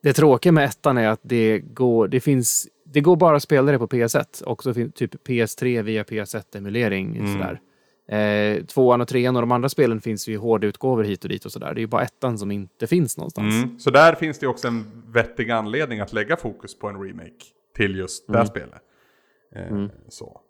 det 0.02 0.12
tråkiga 0.12 0.52
med 0.52 0.64
ettan 0.64 0.98
är 0.98 1.08
att 1.08 1.20
det 1.22 1.58
går, 1.58 2.08
det 2.08 2.20
finns, 2.20 2.68
det 2.84 3.00
går 3.00 3.16
bara 3.16 3.36
att 3.36 3.42
spela 3.42 3.72
det 3.72 3.78
på 3.78 3.86
PS1 3.86 4.42
och 4.42 4.62
så 4.62 4.74
finns 4.74 4.94
typ 4.94 5.28
PS3 5.28 5.82
via 5.82 6.02
PS1-emulering. 6.02 7.16
Mm. 7.18 7.32
Sådär. 7.32 7.60
Eh, 8.08 8.64
tvåan 8.64 9.00
och 9.00 9.08
trean 9.08 9.36
och 9.36 9.42
de 9.42 9.52
andra 9.52 9.68
spelen 9.68 10.00
finns 10.00 10.28
ju 10.28 10.32
i 10.32 10.36
HD-utgåvor 10.36 11.04
hit 11.04 11.22
och 11.24 11.28
dit 11.30 11.44
och 11.44 11.52
sådär. 11.52 11.74
Det 11.74 11.78
är 11.78 11.82
ju 11.82 11.86
bara 11.86 12.02
ettan 12.02 12.38
som 12.38 12.50
inte 12.50 12.86
finns 12.86 13.16
någonstans. 13.16 13.54
Mm. 13.54 13.78
Så 13.78 13.90
där 13.90 14.14
finns 14.14 14.38
det 14.38 14.46
också 14.46 14.68
en 14.68 14.84
vettig 15.06 15.50
anledning 15.50 16.00
att 16.00 16.12
lägga 16.12 16.36
fokus 16.36 16.78
på 16.78 16.88
en 16.88 17.02
remake 17.02 17.44
till 17.76 17.96
just 17.96 18.26
det 18.26 18.38
här 18.38 18.44
spelet. 18.44 18.82
Eh, 19.56 19.86
Så. 20.08 20.40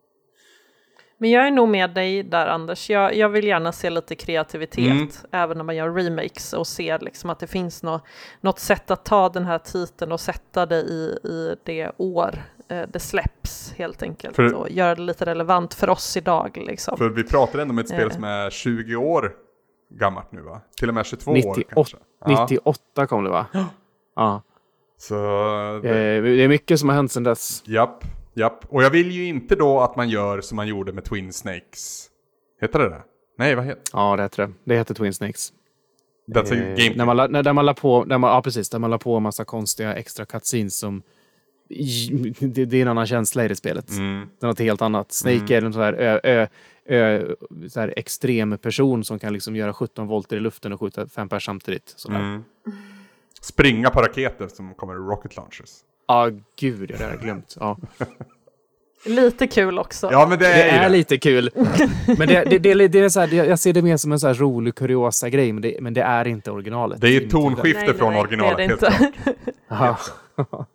Men 1.18 1.30
jag 1.30 1.46
är 1.46 1.50
nog 1.50 1.68
med 1.68 1.90
dig 1.94 2.22
där 2.22 2.46
Anders. 2.46 2.90
Jag, 2.90 3.14
jag 3.16 3.28
vill 3.28 3.44
gärna 3.46 3.72
se 3.72 3.90
lite 3.90 4.14
kreativitet 4.14 4.78
Mm. 4.86 5.08
även 5.30 5.56
när 5.56 5.64
man 5.64 5.76
gör 5.76 5.90
remakes 5.94 6.52
och 6.52 6.66
ser 6.66 6.98
liksom 6.98 7.30
att 7.30 7.38
det 7.38 7.46
finns 7.46 7.82
nå, 7.82 8.00
något 8.40 8.58
sätt 8.58 8.90
att 8.90 9.04
ta 9.04 9.28
den 9.28 9.44
här 9.44 9.58
titeln 9.58 10.12
och 10.12 10.20
sätta 10.20 10.66
det 10.66 10.76
i, 10.80 11.18
i 11.24 11.56
det 11.64 11.92
år 11.96 12.42
eh, 12.68 12.82
det 12.92 13.00
släpps 13.00 13.72
helt 13.76 14.02
enkelt 14.02 14.36
För- 14.36 14.54
och 14.54 14.70
göra 14.70 14.94
det 14.94 15.02
lite 15.02 15.26
relevant 15.26 15.74
för 15.74 15.90
oss 15.90 16.16
idag. 16.16 16.62
Liksom. 16.66 16.98
För 16.98 17.08
vi 17.08 17.24
pratar 17.24 17.58
ändå 17.58 17.72
om 17.72 17.78
ett 17.78 17.88
spel 17.88 18.06
Eh. 18.06 18.10
som 18.14 18.24
är 18.24 18.50
20 18.50 18.96
år 18.96 19.32
gammalt 19.90 20.32
nu 20.32 20.40
va? 20.40 20.60
Till 20.78 20.88
och 20.88 20.94
med 20.94 21.06
22 21.06 21.30
år 21.30 21.34
98, 21.34 21.70
kanske. 21.74 21.96
Ja. 22.24 22.42
98 22.50 23.06
kom 23.06 23.24
det 23.24 23.30
va? 23.30 23.46
Ja. 24.16 24.42
Så 24.96 25.14
Eh, 25.14 25.80
det, 25.82 26.20
det 26.20 26.42
är 26.44 26.48
mycket 26.48 26.80
som 26.80 26.88
har 26.88 26.96
hänt 26.96 27.12
sedan 27.12 27.22
dess. 27.24 27.62
japp, 27.66 28.04
japp. 28.34 28.64
Och 28.68 28.82
jag 28.82 28.90
vill 28.90 29.10
ju 29.12 29.24
inte 29.26 29.56
då 29.56 29.80
att 29.80 29.96
man 29.96 30.08
gör 30.08 30.40
som 30.40 30.56
man 30.56 30.68
gjorde 30.68 30.92
med 30.92 31.04
Twin 31.04 31.32
Snakes. 31.32 32.10
Heter 32.60 32.78
det 32.78 32.88
det? 32.88 33.02
Nej, 33.38 33.54
vad 33.54 33.64
heter 33.64 33.82
Ja, 33.92 34.16
det 34.16 34.22
heter 34.22 34.46
det. 34.46 34.52
Det 34.64 34.76
heter 34.76 34.94
Twin 34.94 35.14
Snakes. 35.14 35.52
det? 36.26 36.40
That's 36.40 36.52
Eh, 36.52 36.76
game. 36.84 36.96
när 36.96 37.04
man, 37.06 37.16
la- 37.16 37.26
när, 37.26 37.42
där 37.42 37.52
man 37.52 37.66
la 37.66 37.74
på, 37.74 38.04
där 38.04 38.18
man, 38.18 38.30
ja, 38.30 38.42
precis, 38.42 38.70
där 38.70 38.78
man 38.78 38.90
la 38.90 38.98
på 38.98 39.16
en 39.16 39.22
massa 39.22 39.44
konstiga 39.44 39.94
extra 39.94 40.24
cutscenes 40.26 40.76
som... 40.78 41.02
Det, 42.40 42.64
det 42.64 42.76
är 42.76 42.82
en 42.82 42.88
annan 42.88 43.06
känsla 43.06 43.44
i 43.44 43.48
det 43.48 43.56
spelet. 43.56 43.90
Mm. 43.90 44.28
Det 44.40 44.46
är 44.46 44.48
något 44.48 44.58
helt 44.58 44.82
annat. 44.82 45.12
Snake 45.12 45.56
är 45.56 45.62
en 45.62 45.72
sån 45.72 45.82
här, 45.82 45.92
ö, 45.92 46.20
ö, 46.24 46.46
ö, 46.86 47.34
så 47.68 47.80
här 47.80 47.94
extrem 47.96 48.58
person 48.58 49.04
som 49.04 49.18
kan 49.18 49.32
liksom 49.32 49.56
göra 49.56 49.72
17 49.72 50.06
volter 50.06 50.36
i 50.36 50.40
luften 50.40 50.72
och 50.72 50.80
skjuta 50.80 51.06
fem 51.08 51.28
pers 51.28 51.44
samtidigt. 51.44 51.96
Mm. 52.08 52.44
Springa 53.40 53.90
på 53.90 54.00
raketer 54.00 54.48
som 54.48 54.74
kommer 54.74 54.94
ur 54.94 54.98
rocket 55.08 55.36
launchers. 55.36 55.70
Ja, 56.10 56.30
gud, 56.56 56.90
ja, 56.90 56.96
det 56.98 57.04
har 57.04 57.10
jag 57.10 57.20
glömt. 57.20 57.56
Ja. 57.60 57.78
Lite 59.06 59.46
kul 59.46 59.78
också. 59.78 60.08
Ja, 60.12 60.26
men 60.26 60.38
det 60.38 60.46
är, 60.46 60.56
Det 60.64 60.70
är 60.70 60.82
det. 60.82 60.88
lite 60.88 61.18
kul. 61.18 61.50
Men 62.18 62.28
det, 62.28 62.44
det, 62.44 62.58
det, 62.58 62.88
det 62.88 62.98
är 63.00 63.08
så 63.08 63.20
här, 63.20 63.34
jag 63.34 63.58
ser 63.58 63.72
det 63.72 63.82
mer 63.82 63.96
som 63.96 64.12
en 64.12 64.20
så 64.20 64.26
här 64.26 64.34
rolig 64.34 64.74
kuriosa 64.74 65.28
grej, 65.28 65.52
men 65.52 65.62
det, 65.62 65.76
men 65.80 65.94
det 65.94 66.02
är 66.02 66.26
inte 66.28 66.50
originalet. 66.50 67.00
Det 67.00 67.08
är 67.08 67.20
ett 67.20 67.30
tonskifte 67.30 67.84
Nej, 67.84 67.94
från 67.94 68.12
nej, 68.12 68.22
originalet 68.22 68.56
det 68.56 68.64
är 68.64 68.68
helt 68.68 68.80
det 68.80 68.86
inte. 68.86 69.12
klart. 69.68 70.00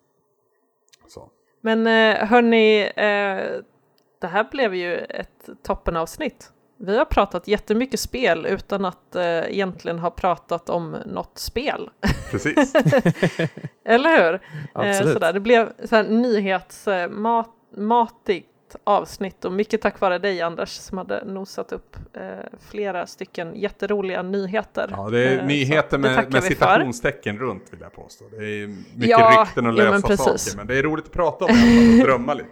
Så. 1.07 1.29
Men 1.61 1.87
eh, 1.87 2.25
hörni, 2.27 2.81
eh, 2.81 3.61
det 4.21 4.27
här 4.27 4.47
blev 4.51 4.75
ju 4.75 4.95
ett 4.97 5.49
toppenavsnitt. 5.63 6.51
Vi 6.77 6.97
har 6.97 7.05
pratat 7.05 7.47
jättemycket 7.47 7.99
spel 7.99 8.45
utan 8.45 8.85
att 8.85 9.15
eh, 9.15 9.23
egentligen 9.23 9.99
ha 9.99 10.09
pratat 10.09 10.69
om 10.69 10.95
något 11.05 11.37
spel. 11.37 11.89
Precis. 12.31 12.73
Eller 13.85 14.23
hur? 14.23 14.33
Eh, 14.33 14.39
Absolut. 14.73 15.13
sådär. 15.13 15.33
Det 15.33 15.39
blev 15.39 15.73
så 15.85 15.95
här 15.95 16.03
nyhetsmatigt 16.03 18.49
ett 18.75 18.81
avsnitt 18.83 19.45
och 19.45 19.51
mycket 19.51 19.81
tack 19.81 19.99
vare 19.99 20.19
dig 20.19 20.41
Anders 20.41 20.69
som 20.69 20.97
hade 20.97 21.25
nosat 21.25 21.71
upp 21.71 21.95
eh, 22.13 22.21
flera 22.69 23.07
stycken 23.07 23.55
jätteroliga 23.55 24.21
nyheter. 24.21 24.87
Ja, 24.91 25.09
det 25.09 25.19
är 25.19 25.39
Eh, 25.39 25.45
nyheter 25.45 25.97
med, 25.97 26.33
med 26.33 26.43
citationstecken 26.43 27.39
runt 27.39 27.63
vill 27.71 27.79
jag 27.81 27.93
påstå. 27.93 28.25
Det 28.31 28.37
är 28.37 28.67
mycket 28.67 29.09
Ja, 29.09 29.45
rykten 29.45 29.65
och 29.65 29.73
ja, 29.73 29.91
lösa 29.91 30.07
precis. 30.07 30.43
saker, 30.43 30.57
men 30.57 30.67
det 30.67 30.79
är 30.79 30.83
roligt 30.83 31.05
att 31.05 31.11
prata 31.11 31.45
om 31.45 31.51
det 31.53 31.99
och 31.99 32.05
drömma 32.07 32.33
lite. 32.33 32.49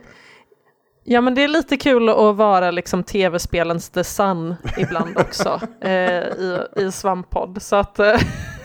Ja 1.03 1.21
men 1.21 1.35
det 1.35 1.43
är 1.43 1.47
lite 1.47 1.77
kul 1.77 2.09
att 2.09 2.35
vara 2.35 2.71
liksom 2.71 3.03
tv-spelens 3.03 3.89
the 3.89 4.03
sun 4.03 4.55
ibland 4.77 5.17
också 5.17 5.61
eh, 5.81 6.23
i, 6.23 6.67
i 6.75 6.91
Svamppodd. 6.91 7.61
Så 7.61 7.75
att 7.75 7.99
eh, 7.99 8.15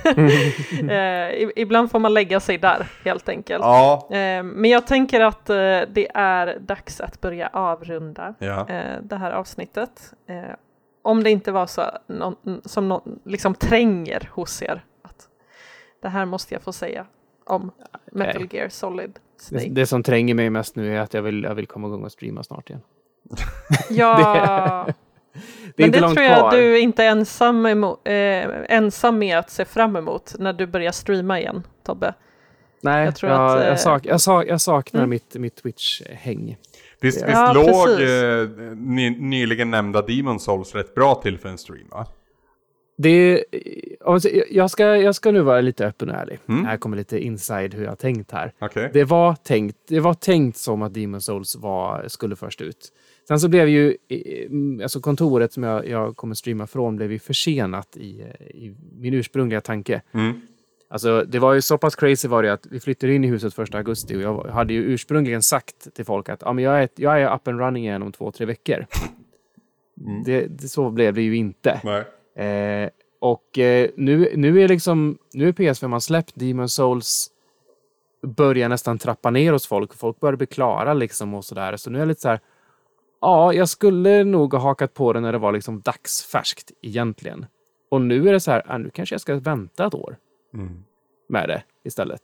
eh, 0.91 1.49
ibland 1.57 1.91
får 1.91 1.99
man 1.99 2.15
lägga 2.15 2.41
sig 2.41 2.59
där 2.59 2.87
helt 3.05 3.29
enkelt. 3.29 3.65
Ja, 3.65 4.09
Eh, 4.11 4.43
men 4.43 4.71
jag 4.71 4.87
tänker 4.87 5.21
att 5.21 5.51
eh, 5.51 5.57
det 5.89 6.09
är 6.15 6.59
dags 6.59 7.01
att 7.01 7.21
börja 7.21 7.49
avrunda 7.49 8.35
ja. 8.39 8.69
eh, 8.69 9.03
det 9.03 9.17
här 9.17 9.31
avsnittet. 9.33 10.13
Om 11.03 11.23
det 11.23 11.31
inte 11.31 11.53
var 11.53 11.67
så 11.67 11.83
någon, 12.07 12.37
som 12.65 12.89
någon 12.89 13.19
liksom 13.25 13.55
tränger 13.55 14.29
hos 14.33 14.63
er 14.63 14.85
att 15.05 15.29
det 16.03 16.09
här 16.09 16.25
måste 16.25 16.55
jag 16.55 16.63
få 16.63 16.73
säga 16.73 17.07
om 17.49 17.71
Metal 18.13 18.43
Okej. 18.45 18.59
Gear 18.59 18.69
Solid 18.69 19.11
Det, 19.15 19.43
Snake. 19.43 19.69
det 19.69 19.87
som 19.87 20.03
tränger 20.03 20.35
mig 20.35 20.51
mest 20.51 20.77
nu 20.77 20.97
är 20.97 21.01
att 21.01 21.15
jag 21.15 21.23
vill, 21.23 21.43
jag 21.45 21.55
vill 21.55 21.67
komma 21.67 21.89
igång 21.89 22.05
och 22.05 22.13
streama 22.13 22.43
snart 22.43 22.71
igen. 22.71 22.83
Ja, 23.91 24.87
Det 25.77 25.83
är 25.83 25.87
men 25.87 25.87
inte 25.87 26.01
det 26.01 26.15
tror 26.15 26.23
jag 26.25 26.39
kvar. 26.39 26.51
du 26.53 26.79
inte 26.81 27.05
är 27.05 27.11
ensam, 27.11 27.67
emot, 27.67 28.01
eh, 28.05 28.15
ensam 28.69 29.19
med 29.19 29.39
att 29.39 29.51
se 29.51 29.65
fram 29.65 29.97
emot 29.97 30.35
när 30.39 30.53
du 30.53 30.67
bbörjar 30.67 30.93
streama 30.93 31.41
igen, 31.41 31.63
Tobbe. 31.85 32.15
Nej, 32.81 32.99
jag 32.99 33.07
jag, 33.07 33.17
tror 33.17 33.31
att, 33.31 33.61
eh, 33.61 33.67
jag, 33.67 33.81
sak, 33.81 34.07
jag, 34.07 34.21
sak, 34.21 34.45
jag 34.49 34.61
saknar 34.61 35.01
Mm. 35.01 35.11
mitt, 35.11 35.35
mitt 35.35 35.57
Twitch-häng. 35.63 36.57
Visst, 37.01 37.25
Ja, 37.29 37.53
visst 37.57 37.69
låg 37.73 37.89
eh, 37.89 38.77
ny, 38.77 39.11
nyligen 39.11 39.71
nämnda 39.71 40.03
Demon 40.03 40.41
Souls 40.41 40.75
rätt 40.75 40.95
bra 40.95 41.15
till 41.15 41.39
för 41.39 41.49
en 41.49 41.59
stream 41.59 41.89
va? 41.91 42.07
Det, 43.01 43.45
alltså, 44.05 44.29
jag, 44.51 44.71
ska, 44.71 44.97
jag 44.97 45.15
ska 45.15 45.31
nu 45.31 45.41
vara 45.41 45.61
lite 45.61 45.87
öppen 45.87 46.11
och 46.11 46.15
ärlig. 46.15 46.39
Mm. 46.49 46.65
Här 46.65 46.77
kommer 46.77 46.97
lite 46.97 47.19
inside 47.19 47.75
hur 47.75 47.83
jag 47.83 47.91
har 47.91 47.97
tänkt 47.97 48.33
här. 48.33 48.53
Okej. 48.59 48.91
Det 48.93 49.05
var 49.05 49.35
tänkt, 49.35 49.77
det 49.89 50.01
var 50.01 50.15
tänkt 50.15 50.57
som 50.57 50.83
att 50.83 50.95
Demon 50.95 51.21
Souls 51.21 51.57
var, 51.57 52.05
skulle 52.09 52.37
först 52.37 52.61
ut. 52.61 52.93
Sen 53.29 53.41
så 53.41 53.49
blev 53.49 53.69
ju, 53.69 53.97
eh, 54.09 54.83
alltså 54.83 55.01
kontoret 55.01 55.53
som 55.53 55.63
jag, 55.63 55.89
jag 55.89 56.17
kommer 56.17 56.35
streama 56.35 56.67
från 56.67 56.97
blev 56.97 57.13
ju 57.13 57.19
försenat 57.19 57.97
i, 57.97 58.21
eh, 58.21 58.47
i 58.47 58.77
min 58.93 59.15
ursprungliga 59.15 59.61
tanke. 59.61 60.03
Mm. 60.13 60.41
Alltså 60.91 61.25
det 61.29 61.39
var 61.39 61.55
ju 61.55 61.63
så 61.63 61.79
pass 61.79 61.97
crazy 61.97 62.29
var 62.29 62.43
det 62.43 62.53
att 62.53 62.67
vi 62.71 62.81
flyttade 62.81 63.15
in 63.15 63.25
i 63.25 63.29
huset 63.29 63.55
första 63.55 63.79
augusti 63.79 64.17
och 64.17 64.21
jag 64.21 64.45
hade 64.45 64.73
ju 64.73 64.83
ursprungligen 64.83 65.43
sagt 65.43 65.95
till 65.95 66.05
folk 66.05 66.29
att 66.29 66.43
ja, 66.43 66.53
men 66.53 66.65
jag, 66.65 66.83
är, 66.83 66.89
jag 66.95 67.21
är 67.21 67.35
up 67.35 67.49
and 67.49 67.61
running 67.61 67.85
igen 67.85 68.03
om 68.03 68.13
två, 68.13 68.33
tre 68.33 68.47
veckor. 68.47 68.87
Mm. 70.01 70.23
Det, 70.25 70.47
det, 70.47 70.69
så 70.69 70.91
blev 70.91 71.15
det 71.15 71.23
ju 71.23 71.37
inte. 71.37 71.81
Nej. 71.85 72.05
Eh, 72.39 72.91
och 73.21 73.59
eh, 73.59 73.91
nu, 73.97 74.33
nu 74.37 74.63
är 74.63 74.69
liksom, 74.69 75.19
nu 75.33 75.49
är 75.49 75.53
PS5 75.53 75.89
man 75.89 76.01
släppt 76.01 76.35
Demon 76.35 76.69
Souls 76.69 77.31
börjar 78.23 78.69
nästan 78.69 78.99
trappa 78.99 79.31
ner 79.31 79.53
hos 79.53 79.67
folk. 79.67 79.95
Folk 79.95 80.21
börjar 80.21 80.37
bli 80.37 80.47
klara 80.47 80.95
liksom 80.95 81.35
och 81.35 81.45
sådär. 81.45 81.77
Så 81.77 81.91
nu 81.91 81.99
är 81.99 82.03
jag 82.03 82.09
lite 82.09 82.21
så 82.21 82.29
här, 82.29 82.41
ja, 83.21 83.53
jag 83.53 83.69
skulle 83.69 84.25
nog 84.25 84.55
ha 84.55 84.61
hakat 84.61 84.95
på 84.95 85.13
det 85.13 85.21
när 85.21 85.33
det 85.33 85.39
var 85.39 85.53
liksom 85.53 85.81
dagsfärskt 85.81 86.73
egentligen. 86.83 87.47
Och 87.91 88.01
nu 88.01 88.29
är 88.29 88.33
det 88.33 88.41
så 88.41 88.51
här, 88.51 88.63
ah, 88.67 88.79
nu 88.79 88.91
kanske 88.91 89.15
jag 89.15 89.21
ska 89.21 89.35
vänta 89.37 89.87
ett 89.87 89.95
år 89.95 90.17
Mm. 90.55 90.85
med 91.29 91.49
det 91.49 91.63
istället. 91.85 92.23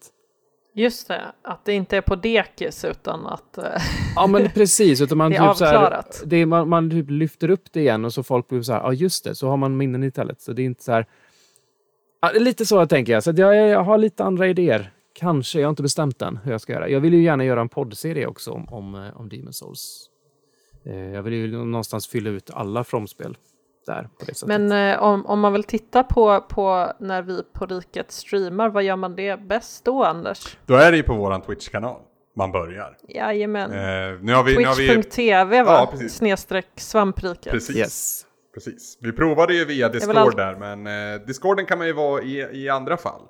Just 0.77 1.09
det, 1.09 1.22
att 1.43 1.64
det 1.64 1.72
inte 1.72 1.97
är 1.97 2.01
på 2.01 2.16
dekis 2.16 2.85
utan 2.85 3.27
att... 3.27 3.59
eh, 3.59 3.64
Ja 4.16 4.27
men 4.27 4.51
precis, 4.55 5.01
utan 5.01 5.18
man, 5.18 5.31
Det 5.31 5.39
typ 5.49 5.57
så 5.57 5.64
här, 5.64 6.03
det 6.25 6.37
är, 6.37 6.47
man, 6.47 6.68
man 6.68 6.91
typ 6.91 7.11
lyfter 7.11 7.51
upp 7.51 7.72
det 7.72 7.81
igen 7.81 8.05
och 8.05 8.12
så 8.12 8.22
folk 8.22 8.49
blir 8.49 8.62
så 8.62 8.72
här, 8.72 8.81
ja 8.81 8.93
just 8.93 9.25
det, 9.25 9.35
så 9.35 9.49
har 9.49 9.57
man 9.57 9.77
minnen 9.77 10.03
istället. 10.05 10.41
Så 10.41 10.53
det 10.53 10.62
är 10.62 10.64
inte 10.64 10.83
så 10.85 10.93
här, 10.93 11.07
ja, 12.20 12.31
lite 12.35 12.66
så 12.66 12.87
tänker 12.87 13.12
jag. 13.12 13.22
Så 13.22 13.33
jag, 13.37 13.57
jag 13.57 13.85
har 13.85 13.99
lite 13.99 14.25
andra 14.25 14.47
idéer. 14.49 14.91
Kanske, 15.12 15.61
jag 15.61 15.66
har 15.66 15.70
inte 15.70 15.83
bestämt 15.83 16.22
än 16.22 16.37
hur 16.45 16.53
jag 16.53 16.61
ska 16.61 16.72
göra. 16.72 16.89
Jag 16.89 17.01
vill 17.01 17.14
ju 17.14 17.22
gärna 17.22 17.45
göra 17.45 17.61
en 17.61 17.68
poddserie 17.68 18.27
också 18.27 18.51
om, 18.51 18.68
om, 18.68 18.95
eh, 18.95 19.20
om 19.20 19.29
Demon 19.29 19.53
Souls. 19.53 20.07
Eh, 20.87 20.97
Jag 21.14 21.22
vill 21.22 21.35
ju 21.35 21.64
någonstans 21.64 22.07
fylla 22.07 22.31
ut 22.31 22.51
alla 22.51 22.85
From-spel 22.85 23.37
där 23.87 24.03
på 24.18 24.24
det 24.24 24.35
sättet. 24.35 24.49
Men 24.49 24.93
eh, 24.93 25.03
om, 25.03 25.26
om 25.26 25.41
man 25.41 25.53
vill 25.53 25.64
titta 25.64 26.03
på, 26.03 26.41
på 26.41 26.93
när 27.01 27.22
vi 27.22 27.43
på 27.53 27.66
Riket 27.66 28.12
streamar, 28.12 28.68
vad 28.68 28.82
gör 28.82 28.97
man 28.97 29.16
det 29.16 29.41
bäst 29.41 29.85
då, 29.85 30.05
Anders? 30.05 30.59
Då 30.66 30.74
är 30.74 30.91
det 30.91 30.97
ju 30.97 31.03
på 31.03 31.14
våran 31.14 31.43
Twitch-kanal 31.43 32.01
man 32.37 32.53
börjar. 32.53 32.97
Jajamän. 33.09 33.70
Eh, 33.72 34.20
nu 34.20 34.35
har 34.35 34.45
vi... 34.45 34.64
Har 34.64 34.76
vi 34.76 34.89
Twitch.tv 34.89 35.62
va? 35.62 35.72
Ja, 35.72 35.89
precis. 35.91 36.14
Snedstreck 36.14 36.68
svampriket. 36.76 37.53
precis. 37.53 37.76
yes. 37.76 38.26
Precis. 38.55 38.99
Vi 39.01 39.12
provade 39.12 39.55
ju 39.55 39.64
via 39.64 39.89
Discord 39.89 40.16
allt- 40.16 40.37
där, 40.37 40.55
men 40.55 40.87
eh, 41.14 41.20
Discorden 41.26 41.66
kan 41.66 41.78
man 41.78 41.87
ju 41.87 41.93
vara 41.93 42.22
i, 42.22 42.49
i 42.53 42.68
andra 42.68 42.97
fall. 42.97 43.20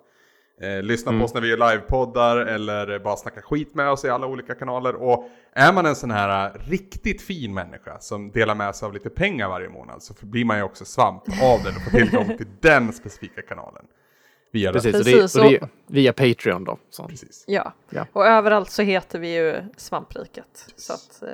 Eh, 0.61 0.83
lyssna 0.83 1.11
Mm. 1.11 1.21
på 1.21 1.25
oss 1.25 1.35
när 1.35 1.41
vi 1.41 1.49
gör 1.49 1.71
livepoddar 1.71 2.37
eller 2.37 2.99
bara 2.99 3.17
snacka 3.17 3.43
skit 3.43 3.75
med 3.75 3.91
oss 3.91 4.05
i 4.05 4.09
alla 4.11 4.27
olika 4.27 4.55
kanaler. 4.55 4.95
Och 4.95 5.29
är 5.53 5.73
man 5.73 5.87
en 5.87 5.97
sån 5.97 6.11
här 6.11 6.47
eh, 6.47 6.53
riktigt 6.71 7.23
fin 7.23 7.55
människa 7.55 7.99
som 8.01 8.31
delar 8.31 8.55
med 8.55 8.77
sig 8.77 8.87
av 8.87 8.93
lite 8.95 9.11
pengar 9.11 9.49
varje 9.49 9.69
månad 9.69 10.03
så 10.03 10.15
blir 10.21 10.45
man 10.45 10.57
ju 10.57 10.63
också 10.63 10.85
svamp 10.85 11.23
av 11.43 11.63
den 11.65 11.77
och 11.77 11.83
får 11.83 11.91
tillgång 11.91 12.37
till 12.37 12.47
den 12.61 12.93
specifika 12.93 13.43
kanalen. 13.43 13.85
Via 14.53 14.73
Precis, 14.73 14.93
den. 14.93 15.01
och 15.01 15.05
det, 15.05 15.13
Precis, 15.13 15.37
och 15.37 15.51
det 15.51 15.69
via 15.87 16.13
Patreon 16.13 16.65
då. 16.65 16.79
Så. 16.91 17.09
Precis. 17.09 17.45
Ja. 17.47 17.73
Ja. 17.91 18.07
och 18.13 18.27
överallt 18.27 18.71
så 18.71 18.83
heter 18.83 19.19
vi 19.19 19.35
ju 19.37 19.57
Svampriket. 19.77 20.67
Så 20.77 20.93
att, 20.93 21.23
eh, 21.23 21.29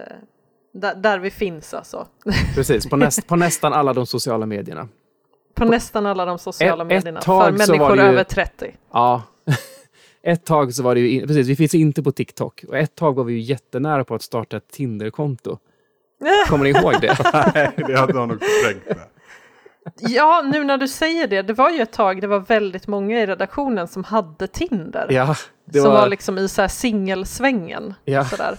där, 0.73 0.95
där 0.95 1.19
vi 1.19 1.31
finns 1.31 1.75
alltså. 1.75 2.07
Precis, 2.55 2.89
på, 2.89 2.97
näst, 2.97 3.27
på 3.27 3.37
nästan 3.47 3.73
alla 3.73 3.93
de 3.93 4.07
sociala 4.07 4.47
medierna. 4.47 4.89
På 5.55 5.65
nästan 5.65 6.07
alla 6.07 6.25
de 6.25 6.39
sociala 6.39 6.85
Ett- 6.85 6.91
ett 6.93 6.97
medierna. 6.97 7.21
tag 7.21 7.59
För 7.59 7.65
så 7.65 7.73
var 7.73 7.79
människor 7.79 7.97
ju- 7.97 8.03
över 8.13 8.25
30. 8.25 8.75
Ja. 8.93 9.23
Ett 10.23 10.45
tag 10.45 10.75
så 10.75 10.83
var 10.83 10.95
det 10.95 11.01
ju, 11.01 11.27
precis, 11.27 11.47
vi 11.49 11.57
finns 11.57 11.75
inte 11.75 12.03
på 12.03 12.13
TikTok. 12.13 12.65
Och 12.69 12.77
ett 12.77 12.95
tag 12.95 13.15
var 13.15 13.25
vi 13.25 13.33
ju 13.33 13.41
jättenära 13.41 14.05
på 14.05 14.15
att 14.15 14.23
starta 14.23 14.57
ett 14.57 14.69
Tinder-konto. 14.69 15.59
Kommer 16.49 16.65
ni 16.65 16.71
ihåg 16.71 16.95
det? 17.01 17.17
Nej, 17.55 17.71
det 17.77 17.99
hade 17.99 18.13
jag 18.13 18.29
nog 18.29 18.37
sprängt 18.45 18.87
med. 18.89 18.99
Ja, 19.99 20.43
nu 20.53 20.65
när 20.65 20.79
du 20.79 20.89
säger 20.89 21.27
det. 21.29 21.43
Det 21.43 21.53
var 21.53 21.71
ju 21.71 21.81
ett 21.81 21.93
tag, 21.93 22.21
det 22.21 22.27
var 22.27 22.39
väldigt 22.41 22.87
många 22.87 23.21
i 23.21 23.27
redaktionen 23.27 23.89
som 23.89 24.05
hade 24.05 24.47
Tinder. 24.47 25.07
Ja, 25.11 25.37
det 25.65 25.81
som 25.81 25.93
var, 25.93 26.01
var 26.01 26.09
liksom 26.09 26.39
i 26.39 26.49
så 26.49 26.61
här 26.61 26.69
singelsvängen. 26.69 27.95
Ja. 28.05 28.25
Sådär. 28.25 28.57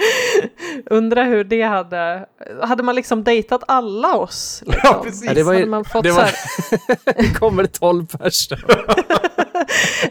Undrar 0.90 1.24
hur 1.24 1.44
det 1.44 1.62
hade... 1.62 2.26
Hade 2.62 2.82
man 2.82 2.94
liksom 2.94 3.24
dejtat 3.24 3.62
alla 3.68 4.16
oss? 4.16 4.62
Liksom? 4.66 4.80
Ja, 4.84 5.02
precis. 5.04 5.24
Ja, 5.24 5.34
det 5.34 5.42
var 5.42 5.52
ju- 5.52 5.58
hade 5.58 5.70
man 5.70 5.84
fått 5.84 6.02
det 6.02 6.10
så 6.10 6.16
var- 6.16 6.24
här, 6.24 6.34
det 7.22 7.38
kommer 7.38 7.66
tolv 7.66 8.06
personer. 8.06 8.64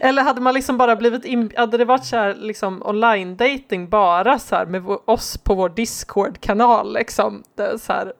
eller 0.00 0.22
hade 0.22 0.40
man 0.40 0.54
liksom 0.54 0.78
bara 0.78 0.96
blivit 0.96 1.24
in, 1.24 1.52
hade 1.56 1.76
det 1.78 1.84
varit 1.84 2.04
så 2.04 2.16
här 2.16 2.34
liksom 2.34 2.82
online 2.86 3.36
dating 3.36 3.88
bara 3.88 4.38
så 4.38 4.56
här 4.56 4.66
med 4.66 4.82
oss 5.04 5.38
på 5.38 5.54
vår 5.54 5.68
Discord-kanal 5.68 6.94
liksom? 6.94 7.42
Så 7.78 7.92
här, 7.92 8.12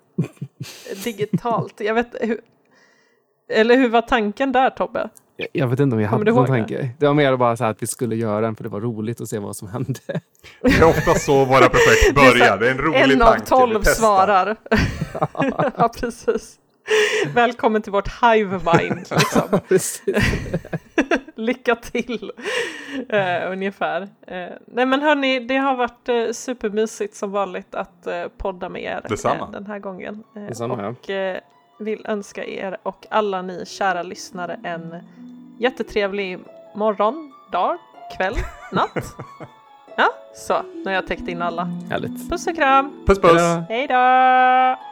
digitalt. 1.05 1.81
Jag 1.81 1.95
vet 1.95 2.15
hur, 2.21 2.41
eller 3.53 3.77
hur 3.77 3.89
var 3.89 4.03
tanken 4.03 4.53
där 4.53 4.71
Tobbe? 4.71 5.09
Jag- 5.53 5.63
Jag 5.63 5.69
vet 5.69 5.81
inte 5.81 5.97
om 5.97 6.01
jag 6.03 6.11
Kommer 6.11 6.25
hade 6.27 6.31
någon 6.31 6.47
ihåg 6.59 6.69
det? 6.69 6.77
tanke. 6.77 6.91
Det 6.99 7.07
var 7.07 7.15
mer 7.15 7.37
bara 7.37 7.57
så 7.57 7.65
här 7.65 7.71
att 7.71 7.83
vi 7.83 7.87
skulle 7.87 8.17
göra 8.17 8.41
den 8.41 8.57
för 8.57 8.63
det 8.65 8.71
var 8.71 8.81
roligt 8.81 9.21
att 9.21 9.29
se 9.29 9.39
vad 9.39 9.57
som 9.57 9.69
hände. 9.69 10.01
Det 10.63 10.69
är 10.79 10.85
ofta 10.89 11.15
så 11.15 11.45
våra 11.45 11.69
projekt 11.69 12.15
börjar. 12.15 12.59
Det 12.59 12.67
är 12.67 12.71
en 12.71 12.79
rolig 12.79 12.99
En 13.01 13.19
tanke. 13.19 13.25
av 13.25 13.35
Vi 13.69 13.73
tolv 13.75 13.83
svarar. 13.83 14.57
ja, 15.77 15.91
precis. 16.01 16.59
Välkommen 17.35 17.83
till 17.83 17.93
vårt 17.93 18.09
hive 18.23 18.61
mind. 18.79 19.07
Liksom. 19.11 19.43
Lycka 21.37 21.75
till, 21.77 22.33
eh, 23.09 23.51
ungefär. 23.53 24.03
Eh, 24.03 24.49
nej 24.67 24.87
men 24.87 25.01
hörni, 25.01 25.41
det 25.41 25.57
har 25.57 25.77
varit 25.77 26.09
eh, 26.09 26.33
supermysigt 26.33 27.15
som 27.15 27.31
vanligt 27.31 27.75
att 27.75 28.07
eh, 28.07 28.25
podda 28.39 28.69
med 28.69 28.83
er 28.83 29.01
Detsamma. 29.09 29.51
den 29.51 29.67
här 29.67 29.79
gången. 29.79 30.23
Detsamma, 30.35 30.83
ja. 30.83 30.89
och 30.89 31.11
eh, 31.11 31.39
vill 31.85 32.07
önska 32.09 32.45
er 32.45 32.77
och 32.83 33.07
alla 33.11 33.43
ni 33.43 33.67
kära 33.67 34.03
lyssnare 34.03 34.61
en 34.63 34.97
jättetrevlig 35.59 36.39
morgon, 36.75 37.33
dag, 37.53 37.77
kväll, 38.17 38.35
natt. 38.73 39.17
Ja, 39.97 40.09
så, 40.35 40.63
nu 40.75 40.85
har 40.85 40.93
jag 40.93 41.07
täckt 41.07 41.29
in 41.29 41.43
alla. 41.43 41.65
Härligt. 41.91 42.31
Puss 42.31 42.47
och 42.47 42.57
kram! 42.57 43.05
Puss 43.07 43.21
puss! 43.21 43.41
Hejdå. 43.41 43.65
Hej 43.69 43.87
då! 43.87 44.92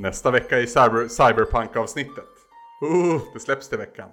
Nästa 0.00 0.30
vecka 0.30 0.58
i 0.58 0.66
cyber, 0.66 1.08
Cyberpunk-avsnittet. 1.08 2.28
Uh, 2.82 3.22
det 3.34 3.40
släpps 3.40 3.68
till 3.68 3.78
veckan. 3.78 4.08